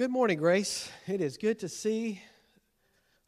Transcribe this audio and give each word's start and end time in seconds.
Good 0.00 0.10
morning, 0.10 0.38
Grace. 0.38 0.90
It 1.06 1.20
is 1.20 1.36
good 1.36 1.58
to 1.58 1.68
see. 1.68 2.22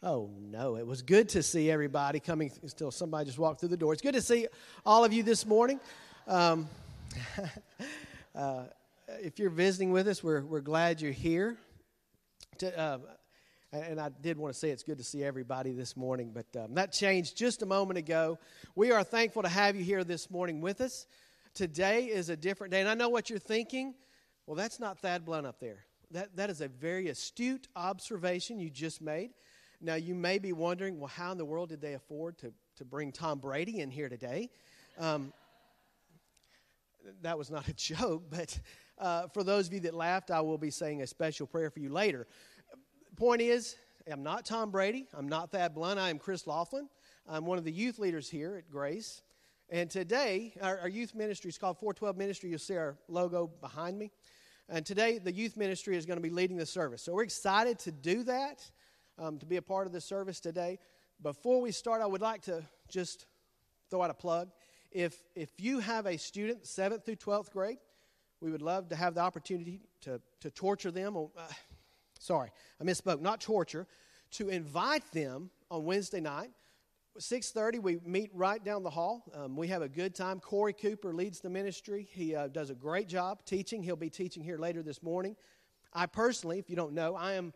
Oh, 0.03 0.31
no, 0.41 0.77
it 0.77 0.87
was 0.87 1.03
good 1.03 1.29
to 1.29 1.43
see 1.43 1.71
everybody 1.71 2.19
coming 2.19 2.51
until 2.63 2.91
somebody 2.91 3.27
just 3.27 3.39
walked 3.39 3.61
through 3.61 3.69
the 3.69 3.77
door. 3.77 3.93
It's 3.93 4.01
good 4.01 4.15
to 4.15 4.23
see 4.23 4.47
all 4.87 5.05
of 5.05 5.13
you 5.13 5.23
this 5.23 5.45
morning. 5.45 5.79
Um, 6.27 6.67
uh, 8.35 8.63
if 9.21 9.39
you're 9.39 9.51
visiting 9.51 9.93
with 9.93 10.09
us, 10.09 10.25
we're, 10.25 10.41
we're 10.41 10.63
glad 10.63 11.03
you're 11.03 11.13
here. 11.13 11.59
To, 12.61 12.79
uh, 12.79 12.99
and 13.75 14.01
I 14.01 14.09
did 14.09 14.39
want 14.39 14.55
to 14.55 14.59
say 14.59 14.71
it's 14.71 14.83
good 14.83 14.97
to 14.97 15.05
see 15.05 15.23
everybody 15.23 15.73
this 15.73 15.95
morning, 15.95 16.33
but 16.33 16.47
um, 16.59 16.73
that 16.77 16.91
changed 16.91 17.37
just 17.37 17.61
a 17.61 17.67
moment 17.67 17.99
ago. 17.99 18.39
We 18.75 18.93
are 18.93 19.05
thankful 19.05 19.43
to 19.43 19.51
have 19.51 19.77
you 19.77 19.85
here 19.85 20.05
this 20.05 20.31
morning 20.31 20.63
with 20.63 20.81
us. 20.81 21.07
Today 21.53 22.07
is 22.07 22.31
a 22.31 22.37
different 22.37 22.71
day, 22.71 22.81
and 22.81 22.89
I 22.89 22.95
know 22.95 23.11
what 23.11 23.29
you're 23.29 23.39
thinking. 23.39 23.93
Well, 24.47 24.57
that's 24.57 24.81
not 24.81 25.01
Thad 25.01 25.27
Blunt 25.27 25.47
up 25.47 25.61
there 25.61 25.85
that, 26.13 26.37
that 26.37 26.51
is 26.51 26.61
a 26.61 26.69
very 26.69 27.09
astute 27.09 27.69
observation 27.75 28.59
you 28.59 28.71
just 28.71 29.01
made. 29.01 29.31
Now, 29.81 29.95
you 29.95 30.15
may 30.15 30.39
be 30.39 30.53
wondering, 30.53 31.01
well, 31.01 31.09
how 31.09 31.33
in 31.33 31.39
the 31.39 31.45
world 31.45 31.71
did 31.71 31.81
they 31.81 31.95
afford 31.95 32.39
to, 32.39 32.53
to 32.77 32.85
bring 32.85 33.11
Tom 33.11 33.39
Brady 33.39 33.81
in 33.81 33.91
here 33.91 34.09
today? 34.09 34.51
Um, 34.99 35.33
that 37.23 37.37
was 37.37 37.51
not 37.51 37.67
a 37.69 37.73
joke, 37.75 38.25
but 38.31 38.59
uh, 38.99 39.27
for 39.29 39.43
those 39.43 39.67
of 39.67 39.73
you 39.73 39.81
that 39.81 39.95
laughed, 39.95 40.31
I 40.31 40.41
will 40.41 40.59
be 40.59 40.71
saying 40.71 41.03
a 41.03 41.07
special 41.07 41.47
prayer 41.47 41.71
for 41.71 41.81
you 41.81 41.89
later. 41.89 42.27
Point 43.17 43.43
is, 43.43 43.77
I'm 44.11 44.23
not 44.23 44.45
Tom 44.45 44.71
Brady. 44.71 45.07
I'm 45.17 45.29
not 45.29 45.51
Thad 45.51 45.75
Blunt. 45.75 45.99
I 45.99 46.11
am 46.11 46.19
Chris 46.19 46.47
Laughlin. 46.47 46.89
I'm 47.29 47.47
one 47.47 47.59
of 47.59 47.65
the 47.65 47.73
youth 47.73 47.99
leaders 47.99 48.29
here 48.29 48.57
at 48.57 48.71
Grace. 48.71 49.23
And 49.71 49.89
today, 49.91 50.55
our, 50.61 50.81
our 50.81 50.89
youth 50.89 51.15
ministry 51.15 51.49
is 51.49 51.59
called 51.59 51.79
412 51.79 52.17
Ministry. 52.17 52.51
You'll 52.51 52.59
see 52.59 52.77
our 52.77 52.97
logo 53.09 53.51
behind 53.61 53.99
me. 53.99 54.11
And 54.73 54.87
today, 54.87 55.19
the 55.19 55.31
youth 55.31 55.59
ministry 55.59 55.99
is 55.99 56.07
going 56.07 56.17
to 56.17 56.23
be 56.23 56.31
leading 56.31 56.57
the 56.57 56.65
service. 56.65 57.03
So 57.03 57.13
we're 57.13 57.25
excited 57.25 57.79
to 57.81 57.93
do 57.93 58.23
that, 58.23 58.71
um, 59.19 59.39
to 59.39 59.45
be 59.45 59.59
a 59.59 59.63
part 59.63 59.87
of 59.87 59.93
the 59.93 60.01
service 60.01 60.41
today. 60.41 60.79
Before 61.23 61.61
we 61.61 61.73
start, 61.73 62.01
I 62.01 62.07
would 62.07 62.23
like 62.23 62.41
to 62.45 62.63
just 62.89 63.27
throw 63.91 64.01
out 64.01 64.09
a 64.09 64.15
plug. 64.15 64.49
If, 64.91 65.15
if 65.35 65.51
you 65.59 65.81
have 65.81 66.07
a 66.07 66.17
student, 66.17 66.65
7th 66.65 67.05
through 67.05 67.17
12th 67.17 67.51
grade, 67.51 67.77
we 68.41 68.51
would 68.51 68.63
love 68.63 68.89
to 68.89 68.97
have 68.97 69.15
the 69.15 69.21
opportunity 69.21 69.83
to, 70.01 70.23
to 70.41 70.51
torture 70.51 70.91
them. 70.91 71.19
uh, 71.19 71.29
sorry, 72.19 72.49
I 72.81 72.85
misspoke, 72.85 73.21
not 73.21 73.43
torture, 73.43 73.87
to 74.33 74.49
invite 74.49 75.05
them 75.13 75.51
on 75.71 75.85
Wednesday 75.85 76.21
night 76.21 76.51
6.30 77.19 77.83
we 77.83 77.99
meet 78.05 78.31
right 78.33 78.63
down 78.65 78.83
the 78.83 78.91
hall. 78.91 79.25
Um, 79.35 79.57
we 79.57 79.69
have 79.69 79.83
a 79.83 79.89
good 79.89 80.15
time. 80.15 80.41
Corey 80.41 80.73
cooper 80.73 81.13
leads 81.13 81.41
the 81.41 81.51
ministry. 81.51 82.09
He 82.11 82.35
uh, 82.35 82.49
does 82.49 82.71
a 82.71 82.75
great 82.75 83.09
job 83.09 83.45
teaching. 83.45 83.83
He'll 83.83 83.97
be 83.97 84.11
teaching 84.11 84.43
here 84.43 84.59
later 84.59 84.83
this 84.83 85.03
morning. 85.03 85.37
I 85.93 86.07
personally 86.07 86.59
if 86.59 86.71
you 86.71 86.77
don't 86.77 86.95
know 86.95 87.15
i 87.15 87.35
am 87.35 87.53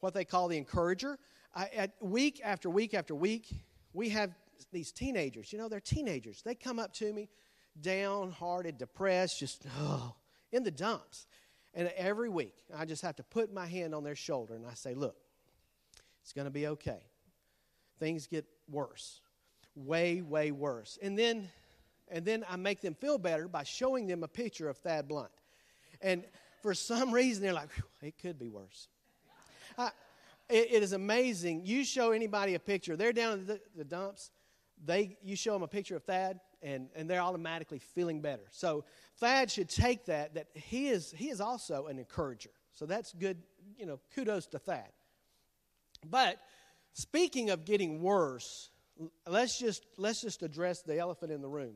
what 0.00 0.14
they 0.14 0.24
call 0.24 0.48
the 0.48 0.56
encourager. 0.56 1.18
I, 1.54 1.68
at 1.76 1.92
week 2.00 2.40
after 2.42 2.68
week 2.70 2.94
after 2.94 3.14
week 3.14 3.54
we 3.92 4.08
have 4.10 4.34
these 4.72 4.92
teenagers. 4.92 5.52
You 5.52 5.58
know 5.58 5.68
they're 5.68 5.80
teenagers. 5.80 6.42
They 6.42 6.54
come 6.54 6.78
up 6.78 6.92
to 6.94 7.12
me 7.12 7.28
downhearted 7.80 8.78
depressed 8.78 9.40
just 9.40 9.66
oh, 9.78 10.14
in 10.52 10.62
the 10.62 10.70
dumps. 10.70 11.26
And 11.74 11.92
every 11.96 12.28
week 12.28 12.54
i 12.74 12.84
just 12.84 13.02
have 13.02 13.16
to 13.16 13.22
put 13.24 13.52
my 13.52 13.66
hand 13.66 13.94
on 13.94 14.04
their 14.04 14.14
shoulder 14.14 14.54
and 14.54 14.64
i 14.64 14.74
say 14.74 14.94
look 14.94 15.16
it's 16.24 16.32
going 16.32 16.46
to 16.46 16.50
be 16.50 16.66
okay. 16.68 17.02
Things 18.00 18.26
get 18.26 18.46
worse. 18.70 19.20
Way, 19.74 20.22
way 20.22 20.50
worse. 20.50 20.98
And 21.02 21.18
then 21.18 21.50
and 22.08 22.24
then 22.24 22.44
I 22.48 22.56
make 22.56 22.80
them 22.80 22.94
feel 22.94 23.18
better 23.18 23.48
by 23.48 23.64
showing 23.64 24.06
them 24.06 24.22
a 24.22 24.28
picture 24.28 24.68
of 24.68 24.76
Thad 24.78 25.08
Blunt. 25.08 25.30
And 26.00 26.24
for 26.62 26.74
some 26.74 27.12
reason, 27.12 27.42
they're 27.42 27.52
like, 27.52 27.70
it 28.02 28.18
could 28.20 28.38
be 28.38 28.48
worse. 28.48 28.88
I, 29.78 29.90
it, 30.48 30.72
it 30.72 30.82
is 30.82 30.92
amazing. 30.92 31.64
You 31.64 31.84
show 31.84 32.12
anybody 32.12 32.54
a 32.54 32.58
picture, 32.58 32.96
they're 32.96 33.12
down 33.12 33.40
in 33.40 33.46
the, 33.46 33.60
the, 33.76 33.84
dumps, 33.84 34.30
they, 34.84 35.16
you 35.22 35.36
show 35.36 35.54
them 35.54 35.62
a 35.62 35.68
picture 35.68 35.96
of 35.96 36.04
Thad, 36.04 36.40
and, 36.62 36.88
and 36.94 37.08
they're 37.08 37.20
automatically 37.20 37.78
feeling 37.78 38.20
better. 38.20 38.44
So 38.50 38.84
Thad 39.18 39.50
should 39.50 39.68
take 39.68 40.04
that, 40.06 40.34
that 40.34 40.48
he 40.54 40.88
is, 40.88 41.12
he 41.16 41.30
is 41.30 41.40
also 41.40 41.86
an 41.86 41.98
encourager. 41.98 42.50
So 42.74 42.86
that's 42.86 43.12
good, 43.12 43.38
you 43.78 43.86
know, 43.86 44.00
kudos 44.14 44.46
to 44.48 44.58
Thad. 44.58 44.90
But 46.06 46.38
Speaking 46.94 47.50
of 47.50 47.64
getting 47.64 48.00
worse, 48.00 48.70
let's 49.26 49.58
just, 49.58 49.84
let's 49.96 50.20
just 50.20 50.42
address 50.42 50.82
the 50.82 50.98
elephant 50.98 51.32
in 51.32 51.42
the 51.42 51.48
room. 51.48 51.74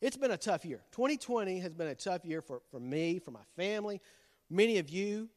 It's 0.00 0.16
been 0.16 0.30
a 0.30 0.36
tough 0.36 0.64
year. 0.64 0.80
2020 0.92 1.60
has 1.60 1.74
been 1.74 1.88
a 1.88 1.94
tough 1.94 2.24
year 2.24 2.40
for, 2.40 2.62
for 2.70 2.80
me, 2.80 3.18
for 3.18 3.30
my 3.30 3.44
family, 3.54 4.00
many 4.50 4.78
of 4.78 4.88
you. 4.88 5.28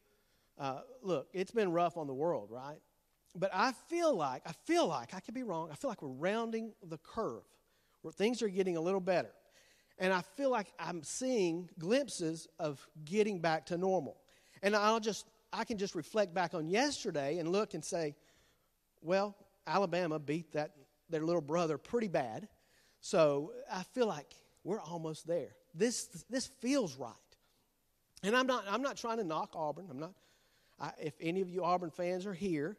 Uh, 0.58 0.80
look, 1.02 1.28
it's 1.34 1.50
been 1.50 1.70
rough 1.72 1.98
on 1.98 2.06
the 2.06 2.14
world, 2.14 2.48
right? 2.50 2.78
But 3.36 3.50
I 3.52 3.72
feel 3.88 4.14
like, 4.16 4.42
I 4.46 4.52
feel 4.64 4.86
like, 4.86 5.14
I 5.14 5.20
could 5.20 5.34
be 5.34 5.42
wrong, 5.42 5.68
I 5.70 5.74
feel 5.74 5.90
like 5.90 6.02
we're 6.02 6.08
rounding 6.08 6.72
the 6.82 6.98
curve 6.98 7.42
where 8.02 8.12
things 8.12 8.42
are 8.42 8.48
getting 8.48 8.76
a 8.76 8.80
little 8.80 9.00
better. 9.00 9.30
And 9.98 10.14
I 10.14 10.22
feel 10.22 10.50
like 10.50 10.72
I'm 10.78 11.02
seeing 11.02 11.68
glimpses 11.78 12.48
of 12.58 12.86
getting 13.04 13.40
back 13.40 13.66
to 13.66 13.76
normal. 13.76 14.16
And 14.62 14.74
I'll 14.74 15.00
just, 15.00 15.26
I 15.52 15.64
can 15.64 15.76
just 15.76 15.94
reflect 15.94 16.32
back 16.32 16.54
on 16.54 16.68
yesterday 16.68 17.38
and 17.38 17.52
look 17.52 17.74
and 17.74 17.84
say, 17.84 18.14
well, 19.02 19.36
Alabama 19.66 20.18
beat 20.18 20.52
that 20.52 20.72
their 21.08 21.22
little 21.22 21.42
brother 21.42 21.78
pretty 21.78 22.08
bad. 22.08 22.48
So 23.00 23.52
I 23.72 23.82
feel 23.82 24.06
like 24.06 24.34
we're 24.64 24.80
almost 24.80 25.26
there. 25.26 25.54
This 25.74 26.06
this 26.28 26.46
feels 26.46 26.96
right. 26.96 27.14
And 28.22 28.36
I'm 28.36 28.46
not 28.46 28.64
I'm 28.68 28.82
not 28.82 28.96
trying 28.96 29.18
to 29.18 29.24
knock 29.24 29.50
Auburn. 29.54 29.86
I'm 29.90 29.98
not 29.98 30.12
I, 30.78 30.92
if 31.00 31.14
any 31.20 31.40
of 31.40 31.48
you 31.48 31.64
Auburn 31.64 31.90
fans 31.90 32.26
are 32.26 32.34
here, 32.34 32.76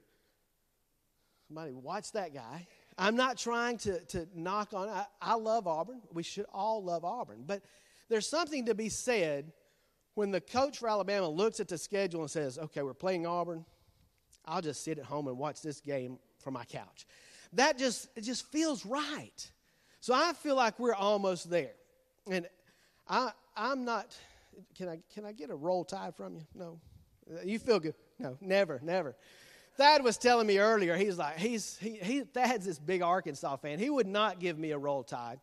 somebody 1.47 1.73
watch 1.73 2.11
that 2.13 2.33
guy. 2.33 2.67
I'm 2.97 3.15
not 3.15 3.37
trying 3.37 3.77
to, 3.79 3.99
to 3.99 4.27
knock 4.35 4.73
on 4.73 4.89
I, 4.89 5.05
I 5.21 5.35
love 5.35 5.67
Auburn. 5.67 6.01
We 6.13 6.23
should 6.23 6.45
all 6.53 6.83
love 6.83 7.03
Auburn. 7.03 7.43
But 7.45 7.63
there's 8.09 8.27
something 8.27 8.65
to 8.65 8.75
be 8.75 8.89
said 8.89 9.53
when 10.15 10.31
the 10.31 10.41
coach 10.41 10.79
for 10.79 10.89
Alabama 10.89 11.29
looks 11.29 11.59
at 11.59 11.67
the 11.67 11.77
schedule 11.77 12.21
and 12.21 12.29
says, 12.29 12.57
okay, 12.57 12.81
we're 12.81 12.93
playing 12.93 13.25
Auburn, 13.25 13.65
I'll 14.45 14.61
just 14.61 14.83
sit 14.83 14.99
at 14.99 15.05
home 15.05 15.27
and 15.27 15.37
watch 15.37 15.61
this 15.61 15.79
game 15.79 16.19
from 16.39 16.53
my 16.53 16.65
couch. 16.65 17.05
That 17.53 17.77
just 17.77 18.09
it 18.15 18.21
just 18.21 18.45
feels 18.51 18.85
right. 18.85 19.51
So 19.99 20.13
I 20.13 20.33
feel 20.33 20.55
like 20.55 20.79
we're 20.79 20.95
almost 20.95 21.49
there. 21.49 21.73
And 22.29 22.47
I 23.07 23.31
I'm 23.55 23.85
not 23.85 24.15
can 24.75 24.89
I 24.89 24.99
can 25.13 25.25
I 25.25 25.31
get 25.31 25.49
a 25.49 25.55
roll 25.55 25.83
tide 25.83 26.15
from 26.15 26.35
you? 26.35 26.41
No. 26.55 26.79
You 27.43 27.59
feel 27.59 27.79
good? 27.79 27.95
No, 28.19 28.37
never, 28.41 28.79
never. 28.83 29.15
Thad 29.77 30.03
was 30.03 30.17
telling 30.17 30.47
me 30.47 30.57
earlier, 30.59 30.97
he's 30.97 31.17
like, 31.17 31.37
he's 31.37 31.77
he, 31.77 31.97
he 31.97 32.21
Thad's 32.21 32.65
this 32.65 32.79
big 32.79 33.01
Arkansas 33.01 33.55
fan. 33.57 33.79
He 33.79 33.89
would 33.89 34.07
not 34.07 34.39
give 34.39 34.57
me 34.57 34.71
a 34.71 34.77
roll 34.77 35.03
tide. 35.03 35.39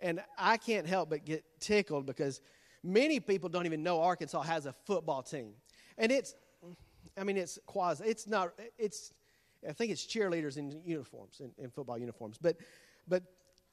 And 0.00 0.22
I 0.38 0.56
can't 0.56 0.86
help 0.86 1.10
but 1.10 1.24
get 1.24 1.44
tickled 1.60 2.06
because 2.06 2.40
many 2.82 3.20
people 3.20 3.48
don't 3.48 3.66
even 3.66 3.82
know 3.82 4.00
Arkansas 4.00 4.42
has 4.42 4.66
a 4.66 4.72
football 4.86 5.22
team. 5.22 5.52
And 5.98 6.10
it's 6.10 6.34
I 7.16 7.24
mean, 7.24 7.36
it's 7.36 7.58
quasi. 7.66 8.04
It's 8.04 8.26
not. 8.26 8.52
It's. 8.78 9.12
I 9.68 9.72
think 9.72 9.92
it's 9.92 10.06
cheerleaders 10.06 10.56
in 10.56 10.80
uniforms, 10.84 11.40
in, 11.40 11.50
in 11.62 11.70
football 11.70 11.98
uniforms. 11.98 12.38
But, 12.40 12.56
but 13.06 13.22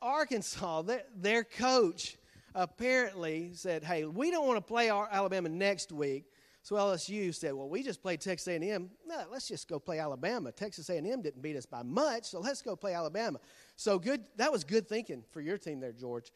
Arkansas, 0.02 0.82
their, 0.82 1.04
their 1.16 1.44
coach 1.46 2.18
apparently 2.54 3.52
said, 3.54 3.84
"Hey, 3.84 4.06
we 4.06 4.32
don't 4.32 4.48
want 4.48 4.58
to 4.58 4.62
play 4.62 4.90
Alabama 4.90 5.50
next 5.50 5.92
week." 5.92 6.26
So 6.62 6.76
LSU 6.76 7.34
said, 7.34 7.54
"Well, 7.54 7.70
we 7.70 7.84
just 7.84 8.02
played 8.02 8.20
Texas 8.20 8.48
A&M. 8.50 8.90
No, 9.06 9.24
let's 9.32 9.48
just 9.48 9.70
go 9.70 9.80
play 9.80 10.00
Alabama. 10.00 10.52
Texas 10.52 10.90
A&M 10.90 11.22
didn't 11.22 11.42
beat 11.42 11.56
us 11.56 11.66
by 11.66 11.84
much, 11.84 12.26
so 12.26 12.42
let's 12.42 12.62
go 12.62 12.76
play 12.76 12.94
Alabama." 12.94 13.40
So 13.78 13.98
good. 13.98 14.26
That 14.36 14.52
was 14.52 14.66
good 14.66 14.90
thinking 14.90 15.24
for 15.32 15.40
your 15.40 15.58
team 15.58 15.80
there, 15.80 15.94
George. 15.94 16.32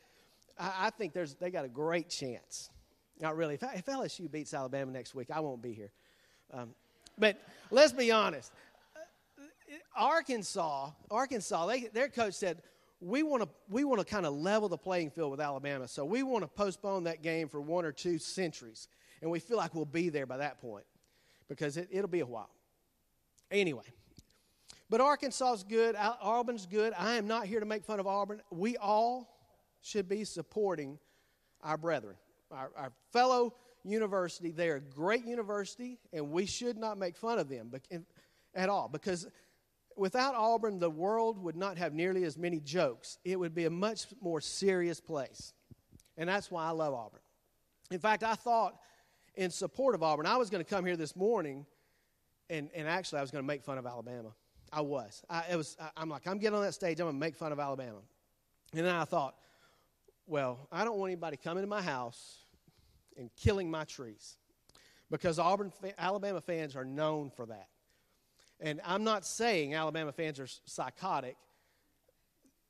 I, 0.58 0.74
I 0.84 0.90
think 0.92 1.12
there's 1.12 1.36
they 1.36 1.52
got 1.52 1.66
a 1.66 1.70
great 1.70 2.10
chance. 2.10 2.70
Not 3.20 3.36
really. 3.36 3.56
If, 3.56 3.64
if 3.64 3.86
LSU 3.86 4.32
beats 4.32 4.54
Alabama 4.54 4.92
next 4.92 5.14
week, 5.14 5.30
I 5.30 5.42
won't 5.42 5.62
be 5.62 5.74
here. 5.74 5.92
Um, 6.54 6.74
but 7.18 7.42
let's 7.69 7.94
be 7.94 8.12
honest. 8.12 8.52
Arkansas, 9.96 10.92
Arkansas, 11.10 11.66
they, 11.68 11.81
their 11.88 12.10
coach 12.10 12.34
said, 12.34 12.62
we 13.02 13.24
want 13.24 13.44
to 13.44 13.50
we 13.69 13.84
want 13.84 14.00
to 14.00 14.06
kind 14.06 14.25
of 14.25 14.34
level 14.34 14.69
the 14.69 14.78
playing 14.78 15.10
field 15.10 15.31
with 15.31 15.42
Alabama. 15.42 15.88
So 15.88 16.06
we 16.06 16.24
want 16.24 16.44
to 16.44 16.48
postpone 16.48 17.06
that 17.06 17.24
game 17.24 17.50
for 17.50 17.60
one 17.60 17.84
or 17.84 17.92
two 17.92 18.19
centuries. 18.19 18.88
And 19.22 19.30
we 19.30 19.40
feel 19.40 19.58
like 19.58 19.75
we'll 19.75 19.86
be 19.86 20.10
there 20.10 20.25
by 20.25 20.38
that 20.38 20.62
point 20.62 20.86
because 21.48 21.78
it, 21.78 21.90
it'll 21.92 22.10
be 22.10 22.22
a 22.22 22.25
while. 22.25 22.50
Anyway, 23.50 23.84
but 24.90 25.02
Arkansas's 25.02 25.63
good. 25.63 25.96
Auburn's 25.96 26.66
good. 26.66 26.94
I 26.98 27.16
am 27.16 27.28
not 27.28 27.46
here 27.46 27.60
to 27.60 27.66
make 27.66 27.84
fun 27.84 28.00
of 28.00 28.08
Auburn. 28.08 28.42
We 28.52 28.78
all 28.78 29.36
should 29.81 30.08
be 30.08 30.24
supporting 30.24 31.00
our 31.63 31.78
brethren, 31.78 32.16
our, 32.52 32.72
our 32.75 32.92
fellow 33.12 33.56
University. 33.83 34.51
They're 34.51 34.78
a 34.78 34.81
great 34.81 35.25
university, 35.25 36.00
and 36.13 36.31
we 36.31 36.45
should 36.45 36.78
not 36.78 36.98
make 36.98 37.18
fun 37.18 37.39
of 37.39 37.50
them 37.50 37.72
at 38.54 38.69
all 38.69 38.88
because 38.88 39.28
without 39.95 40.36
Auburn, 40.36 40.80
the 40.80 40.89
world 40.89 41.42
would 41.44 41.56
not 41.56 41.78
have 41.78 41.94
nearly 41.94 42.24
as 42.24 42.38
many 42.38 42.60
jokes. 42.60 43.18
It 43.24 43.39
would 43.39 43.54
be 43.54 43.66
a 43.66 43.69
much 43.69 44.07
more 44.22 44.42
serious 44.42 45.00
place. 45.00 45.54
And 46.18 46.30
that's 46.30 46.51
why 46.51 46.66
I 46.66 46.72
love 46.72 46.94
Auburn. 46.94 47.22
In 47.89 48.00
fact, 48.00 48.24
I 48.24 48.36
thought 48.36 48.75
in 49.36 49.50
support 49.50 49.95
of 49.95 50.04
Auburn. 50.04 50.25
I 50.25 50.38
was 50.38 50.50
going 50.50 50.63
to 50.63 50.69
come 50.69 50.86
here 50.86 50.98
this 50.98 51.16
morning, 51.16 51.66
and, 52.50 52.69
and 52.75 52.88
actually, 52.88 53.19
I 53.19 53.22
was 53.22 53.31
going 53.31 53.44
to 53.44 53.48
make 53.48 53.63
fun 53.63 53.77
of 53.77 53.86
Alabama. 53.86 54.34
I 54.72 54.81
was. 54.81 55.24
I, 55.30 55.44
it 55.51 55.56
was. 55.56 55.77
I, 55.80 55.89
I'm 55.98 56.10
like, 56.10 56.27
I'm 56.27 56.38
getting 56.38 56.57
on 56.57 56.63
that 56.63 56.74
stage. 56.74 57.00
I'm 57.00 57.06
going 57.06 57.16
to 57.16 57.19
make 57.19 57.36
fun 57.36 57.51
of 57.51 57.60
Alabama. 57.60 58.00
And 58.74 58.86
then 58.86 58.95
I 58.95 59.06
thought, 59.06 59.36
well, 60.27 60.68
I 60.72 60.86
don't 60.86 60.98
want 60.98 61.12
anybody 61.12 61.38
coming 61.38 61.63
to 61.63 61.68
my 61.68 61.81
house 61.81 62.41
and 63.18 63.30
killing 63.36 63.69
my 63.69 63.84
trees 63.84 64.38
because 65.10 65.40
Auburn, 65.40 65.72
Alabama 65.98 66.42
fans 66.42 66.75
are 66.75 66.86
known 66.86 67.30
for 67.30 67.46
that. 67.46 67.68
And 68.60 68.80
I'm 68.86 69.04
not 69.04 69.25
saying 69.25 69.74
Alabama 69.74 70.12
fans 70.12 70.40
are 70.40 70.48
psychotic. 70.66 71.36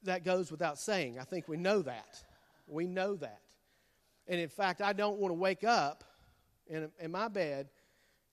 That 0.03 0.23
goes 0.23 0.51
without 0.51 0.79
saying. 0.79 1.19
I 1.19 1.23
think 1.23 1.47
we 1.47 1.57
know 1.57 1.81
that. 1.83 2.23
We 2.67 2.87
know 2.87 3.15
that. 3.17 3.41
And 4.27 4.39
in 4.39 4.49
fact, 4.49 4.81
I 4.81 4.93
don't 4.93 5.19
want 5.19 5.31
to 5.31 5.35
wake 5.35 5.63
up 5.63 6.03
in, 6.67 6.89
in 6.99 7.11
my 7.11 7.27
bed 7.27 7.69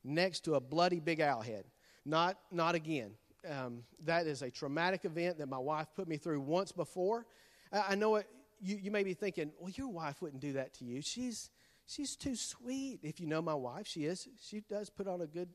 next 0.04 0.44
to 0.44 0.54
a 0.54 0.60
bloody 0.60 1.00
big 1.00 1.20
owl 1.20 1.42
head. 1.42 1.64
Not, 2.04 2.38
not 2.50 2.74
again. 2.74 3.10
Um, 3.48 3.82
that 4.04 4.26
is 4.26 4.42
a 4.42 4.50
traumatic 4.50 5.04
event 5.04 5.38
that 5.38 5.48
my 5.48 5.58
wife 5.58 5.88
put 5.94 6.08
me 6.08 6.16
through 6.16 6.40
once 6.40 6.72
before. 6.72 7.26
I, 7.72 7.84
I 7.90 7.94
know 7.96 8.16
it, 8.16 8.26
you, 8.60 8.76
you 8.76 8.90
may 8.90 9.02
be 9.02 9.14
thinking, 9.14 9.50
well, 9.58 9.70
your 9.70 9.88
wife 9.88 10.22
wouldn't 10.22 10.40
do 10.40 10.54
that 10.54 10.74
to 10.74 10.84
you. 10.84 11.02
She's, 11.02 11.50
she's 11.88 12.14
too 12.14 12.36
sweet. 12.36 13.00
If 13.02 13.18
you 13.18 13.26
know 13.26 13.42
my 13.42 13.54
wife, 13.54 13.86
she 13.86 14.04
is. 14.04 14.28
She 14.40 14.60
does 14.60 14.90
put 14.90 15.08
on 15.08 15.20
a 15.20 15.26
good 15.26 15.48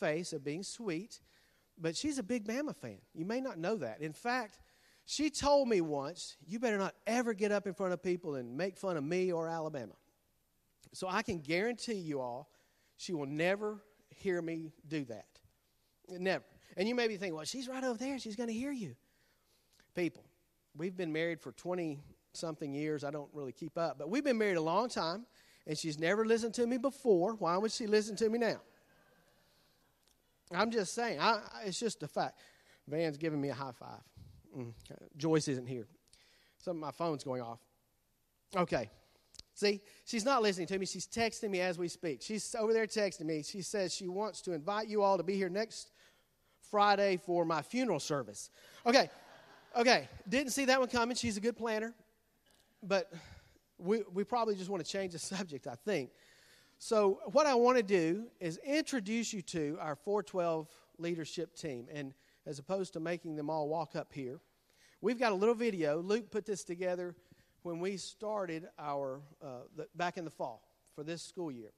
face 0.00 0.32
of 0.32 0.42
being 0.42 0.62
sweet, 0.62 1.20
but 1.78 1.96
she's 1.96 2.18
a 2.18 2.22
big 2.22 2.46
Bama 2.46 2.74
fan. 2.74 2.98
You 3.14 3.24
may 3.24 3.40
not 3.40 3.58
know 3.58 3.76
that. 3.76 4.00
In 4.00 4.12
fact, 4.12 4.58
she 5.04 5.30
told 5.30 5.68
me 5.68 5.80
once, 5.80 6.36
you 6.46 6.58
better 6.58 6.78
not 6.78 6.94
ever 7.06 7.34
get 7.34 7.52
up 7.52 7.66
in 7.66 7.74
front 7.74 7.92
of 7.92 8.02
people 8.02 8.36
and 8.36 8.56
make 8.56 8.76
fun 8.76 8.96
of 8.96 9.04
me 9.04 9.32
or 9.32 9.48
Alabama. 9.48 9.94
So 10.92 11.08
I 11.08 11.22
can 11.22 11.38
guarantee 11.38 11.94
you 11.94 12.20
all, 12.20 12.50
she 12.96 13.12
will 13.12 13.26
never 13.26 13.82
hear 14.10 14.42
me 14.42 14.72
do 14.86 15.04
that. 15.04 15.26
Never. 16.08 16.44
And 16.76 16.88
you 16.88 16.94
may 16.94 17.08
be 17.08 17.16
thinking, 17.16 17.34
well, 17.34 17.44
she's 17.44 17.68
right 17.68 17.82
over 17.82 17.98
there. 17.98 18.18
She's 18.18 18.36
going 18.36 18.48
to 18.48 18.54
hear 18.54 18.72
you. 18.72 18.94
People, 19.94 20.24
we've 20.76 20.96
been 20.96 21.12
married 21.12 21.40
for 21.40 21.52
20 21.52 21.98
something 22.32 22.72
years. 22.72 23.04
I 23.04 23.10
don't 23.10 23.28
really 23.32 23.52
keep 23.52 23.76
up, 23.76 23.98
but 23.98 24.08
we've 24.08 24.24
been 24.24 24.38
married 24.38 24.56
a 24.56 24.62
long 24.62 24.88
time, 24.88 25.26
and 25.66 25.76
she's 25.76 25.98
never 25.98 26.24
listened 26.24 26.54
to 26.54 26.66
me 26.66 26.78
before. 26.78 27.34
Why 27.34 27.56
would 27.56 27.72
she 27.72 27.86
listen 27.86 28.16
to 28.16 28.28
me 28.28 28.38
now? 28.38 28.60
I'm 30.52 30.70
just 30.70 30.94
saying, 30.94 31.20
I, 31.20 31.40
it's 31.64 31.78
just 31.78 32.02
a 32.02 32.08
fact. 32.08 32.38
Van's 32.88 33.16
giving 33.16 33.40
me 33.40 33.50
a 33.50 33.54
high 33.54 33.72
five. 33.72 34.00
Mm, 34.56 34.72
Joyce 35.16 35.46
isn't 35.48 35.66
here. 35.66 35.86
Some 36.58 36.76
of 36.76 36.80
my 36.80 36.90
phone's 36.90 37.22
going 37.22 37.42
off. 37.42 37.60
Okay. 38.56 38.90
See, 39.54 39.80
she's 40.04 40.24
not 40.24 40.42
listening 40.42 40.66
to 40.68 40.78
me. 40.78 40.86
She's 40.86 41.06
texting 41.06 41.50
me 41.50 41.60
as 41.60 41.78
we 41.78 41.88
speak. 41.88 42.22
She's 42.22 42.54
over 42.58 42.72
there 42.72 42.86
texting 42.86 43.26
me. 43.26 43.42
She 43.42 43.62
says 43.62 43.94
she 43.94 44.08
wants 44.08 44.40
to 44.42 44.52
invite 44.52 44.88
you 44.88 45.02
all 45.02 45.18
to 45.18 45.22
be 45.22 45.36
here 45.36 45.48
next 45.48 45.90
Friday 46.70 47.18
for 47.18 47.44
my 47.44 47.62
funeral 47.62 48.00
service. 48.00 48.50
Okay. 48.86 49.10
Okay. 49.76 50.08
Didn't 50.28 50.52
see 50.52 50.64
that 50.64 50.80
one 50.80 50.88
coming. 50.88 51.14
She's 51.16 51.36
a 51.36 51.40
good 51.40 51.56
planner. 51.56 51.94
But 52.82 53.12
we, 53.80 54.02
we 54.12 54.24
probably 54.24 54.54
just 54.54 54.70
want 54.70 54.84
to 54.84 54.90
change 54.90 55.12
the 55.12 55.18
subject, 55.36 55.66
I 55.66 55.74
think. 55.74 56.10
So, 56.78 57.20
what 57.32 57.46
I 57.46 57.54
want 57.54 57.76
to 57.76 57.82
do 57.82 58.24
is 58.40 58.58
introduce 58.64 59.32
you 59.32 59.42
to 59.42 59.76
our 59.80 59.94
412 59.94 60.68
leadership 60.98 61.54
team. 61.54 61.86
And 61.92 62.14
as 62.46 62.58
opposed 62.58 62.92
to 62.94 63.00
making 63.00 63.36
them 63.36 63.50
all 63.50 63.68
walk 63.68 63.96
up 63.96 64.12
here. 64.12 64.40
We've 65.00 65.18
got 65.18 65.32
a 65.32 65.34
little 65.34 65.54
video. 65.54 66.00
Luke 66.00 66.30
put 66.30 66.44
this 66.44 66.64
together 66.64 67.14
when 67.62 67.78
we 67.78 67.96
started 67.96 68.68
our, 68.78 69.20
uh, 69.42 69.60
the, 69.76 69.86
back 69.94 70.16
in 70.16 70.24
the 70.24 70.30
fall 70.30 70.62
for 70.94 71.04
this 71.04 71.22
school 71.22 71.50
year 71.50 71.70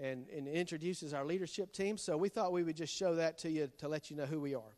and, 0.00 0.28
and 0.28 0.48
introduces 0.48 1.12
our 1.12 1.24
leadership 1.24 1.72
team. 1.72 1.96
So 1.96 2.16
we 2.16 2.28
thought 2.28 2.52
we 2.52 2.62
would 2.62 2.76
just 2.76 2.94
show 2.94 3.14
that 3.16 3.38
to 3.38 3.50
you 3.50 3.70
to 3.78 3.88
let 3.88 4.10
you 4.10 4.16
know 4.16 4.26
who 4.26 4.40
we 4.40 4.54
are. 4.54 4.76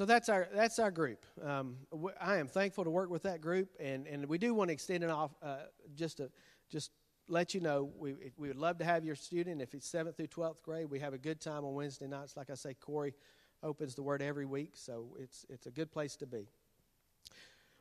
So 0.00 0.06
that's 0.06 0.30
our 0.30 0.48
that's 0.54 0.78
our 0.78 0.90
group. 0.90 1.26
Um, 1.44 1.76
I 2.18 2.38
am 2.38 2.48
thankful 2.48 2.84
to 2.84 2.90
work 2.90 3.10
with 3.10 3.24
that 3.24 3.42
group, 3.42 3.68
and, 3.78 4.06
and 4.06 4.24
we 4.24 4.38
do 4.38 4.54
want 4.54 4.68
to 4.68 4.72
extend 4.72 5.04
it 5.04 5.10
off 5.10 5.32
uh, 5.42 5.56
just 5.94 6.16
to 6.16 6.30
just 6.70 6.90
let 7.28 7.52
you 7.52 7.60
know 7.60 7.92
we 7.98 8.14
we 8.38 8.48
would 8.48 8.56
love 8.56 8.78
to 8.78 8.84
have 8.86 9.04
your 9.04 9.14
student 9.14 9.60
if 9.60 9.74
it's 9.74 9.86
seventh 9.86 10.16
through 10.16 10.28
twelfth 10.28 10.62
grade. 10.62 10.86
We 10.88 11.00
have 11.00 11.12
a 11.12 11.18
good 11.18 11.38
time 11.38 11.66
on 11.66 11.74
Wednesday 11.74 12.06
nights. 12.06 12.34
Like 12.34 12.48
I 12.48 12.54
say, 12.54 12.72
Corey 12.72 13.12
opens 13.62 13.94
the 13.94 14.02
Word 14.02 14.22
every 14.22 14.46
week, 14.46 14.70
so 14.72 15.14
it's 15.18 15.44
it's 15.50 15.66
a 15.66 15.70
good 15.70 15.92
place 15.92 16.16
to 16.16 16.26
be. 16.26 16.48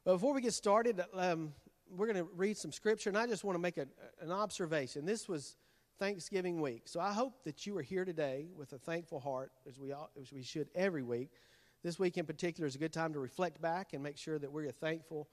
But 0.04 0.16
before 0.16 0.34
we 0.34 0.42
get 0.42 0.54
started, 0.54 1.02
um, 1.14 1.54
we're 1.90 2.08
going 2.08 2.18
to 2.18 2.30
read 2.36 2.58
some 2.58 2.74
scripture, 2.74 3.10
and 3.10 3.18
I 3.18 3.28
just 3.28 3.46
want 3.46 3.56
to 3.56 3.62
make 3.62 3.78
a, 3.78 3.88
an 4.20 4.34
observation. 4.34 5.06
This 5.06 5.30
was 5.30 5.56
Thanksgiving 6.00 6.60
week, 6.60 6.82
so 6.90 7.00
I 7.00 7.14
hope 7.14 7.46
that 7.46 7.66
you 7.66 7.78
are 7.78 7.82
here 7.82 8.04
today 8.04 8.50
with 8.58 8.74
a 8.74 8.78
thankful 8.78 9.22
heart, 9.22 9.54
as 9.66 9.80
we 9.80 9.94
all, 9.94 10.10
as 10.22 10.34
we 10.34 10.44
should 10.44 10.68
every 10.76 11.04
week 11.04 11.30
this 11.84 11.98
week 11.98 12.18
in 12.18 12.26
particular 12.26 12.68
is 12.68 12.76
a 12.76 12.80
good 12.80 12.92
time 12.92 13.14
to 13.14 13.20
reflect 13.20 13.62
back 13.62 13.94
and 13.94 14.04
make 14.04 14.18
sure 14.18 14.38
that 14.38 14.52
we're 14.52 14.72
thankful. 14.72 15.30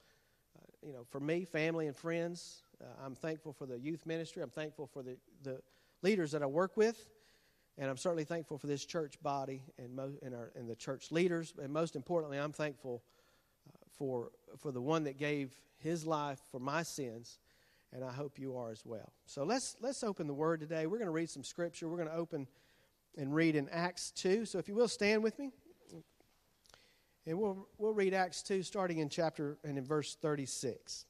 Uh, 0.57 0.87
you 0.87 0.93
know, 0.93 1.03
for 1.09 1.19
me, 1.19 1.43
family, 1.43 1.87
and 1.87 1.95
friends. 1.95 2.63
Uh, 2.81 2.85
I'm 3.05 3.15
thankful 3.15 3.51
for 3.51 3.65
the 3.65 3.77
youth 3.77 4.05
ministry. 4.05 4.41
I'm 4.41 4.49
thankful 4.49 4.87
for 4.87 5.03
the, 5.03 5.17
the 5.43 5.59
leaders 6.03 6.31
that 6.31 6.41
I 6.41 6.45
work 6.45 6.77
with. 6.77 7.05
And 7.77 7.89
I'm 7.89 7.97
certainly 7.97 8.23
thankful 8.23 8.57
for 8.57 8.67
this 8.67 8.85
church 8.85 9.21
body 9.21 9.61
and, 9.77 9.95
mo- 9.95 10.17
and, 10.23 10.33
our, 10.33 10.51
and 10.55 10.69
the 10.69 10.75
church 10.75 11.11
leaders. 11.11 11.53
And 11.61 11.71
most 11.71 11.95
importantly, 11.95 12.37
I'm 12.37 12.53
thankful 12.53 13.03
uh, 13.67 13.77
for, 13.97 14.31
for 14.57 14.71
the 14.71 14.81
one 14.81 15.03
that 15.03 15.17
gave 15.17 15.51
his 15.77 16.05
life 16.05 16.39
for 16.49 16.59
my 16.59 16.81
sins. 16.81 17.39
And 17.93 18.03
I 18.03 18.11
hope 18.11 18.39
you 18.39 18.55
are 18.57 18.71
as 18.71 18.85
well. 18.85 19.11
So 19.25 19.43
let's, 19.43 19.75
let's 19.81 20.03
open 20.03 20.27
the 20.27 20.33
word 20.33 20.61
today. 20.61 20.87
We're 20.87 20.97
going 20.97 21.07
to 21.07 21.11
read 21.11 21.29
some 21.29 21.43
scripture. 21.43 21.87
We're 21.89 21.97
going 21.97 22.09
to 22.09 22.15
open 22.15 22.47
and 23.17 23.33
read 23.33 23.55
in 23.55 23.67
Acts 23.69 24.11
2. 24.11 24.45
So 24.45 24.59
if 24.59 24.67
you 24.67 24.75
will 24.75 24.87
stand 24.87 25.23
with 25.23 25.37
me. 25.39 25.51
And 27.27 27.37
we'll, 27.37 27.67
we'll 27.77 27.93
read 27.93 28.13
Acts 28.13 28.41
2, 28.41 28.63
starting 28.63 28.99
in 28.99 29.09
chapter 29.09 29.57
and 29.65 29.77
in 29.77 29.83
verse 29.83 30.15
36. 30.15 31.05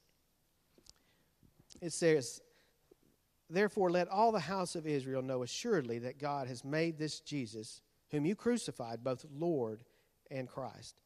It 1.79 1.93
says, 1.93 2.41
Therefore, 3.51 3.91
let 3.91 4.07
all 4.07 4.31
the 4.31 4.39
house 4.39 4.75
of 4.75 4.88
Israel 4.88 5.21
know 5.21 5.43
assuredly 5.43 6.00
that 6.00 6.17
God 6.17 6.47
has 6.47 6.65
made 6.65 6.97
this 6.97 7.19
Jesus, 7.19 7.81
whom 8.09 8.25
you 8.25 8.36
crucified, 8.36 9.03
both 9.03 9.25
Lord 9.31 9.83
and 10.31 10.50
Christ. 10.50 11.00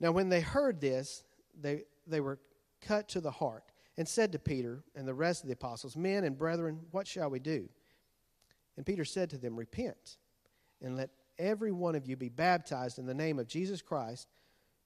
Now, 0.00 0.10
when 0.10 0.28
they 0.28 0.40
heard 0.40 0.80
this, 0.80 1.22
they, 1.58 1.84
they 2.04 2.20
were 2.20 2.40
cut 2.80 3.08
to 3.10 3.20
the 3.20 3.30
heart 3.30 3.62
and 3.96 4.08
said 4.08 4.32
to 4.32 4.40
Peter 4.40 4.82
and 4.96 5.06
the 5.06 5.14
rest 5.14 5.44
of 5.44 5.46
the 5.46 5.54
apostles, 5.54 5.96
Men 5.96 6.24
and 6.24 6.36
brethren, 6.36 6.80
what 6.90 7.06
shall 7.06 7.30
we 7.30 7.38
do? 7.38 7.68
And 8.76 8.84
Peter 8.84 9.04
said 9.04 9.30
to 9.30 9.38
them, 9.38 9.56
Repent 9.56 10.18
and 10.82 10.96
let 10.96 11.10
every 11.38 11.72
one 11.72 11.94
of 11.94 12.06
you 12.06 12.16
be 12.16 12.28
baptized 12.28 12.98
in 12.98 13.06
the 13.06 13.14
name 13.14 13.38
of 13.38 13.48
Jesus 13.48 13.82
Christ 13.82 14.28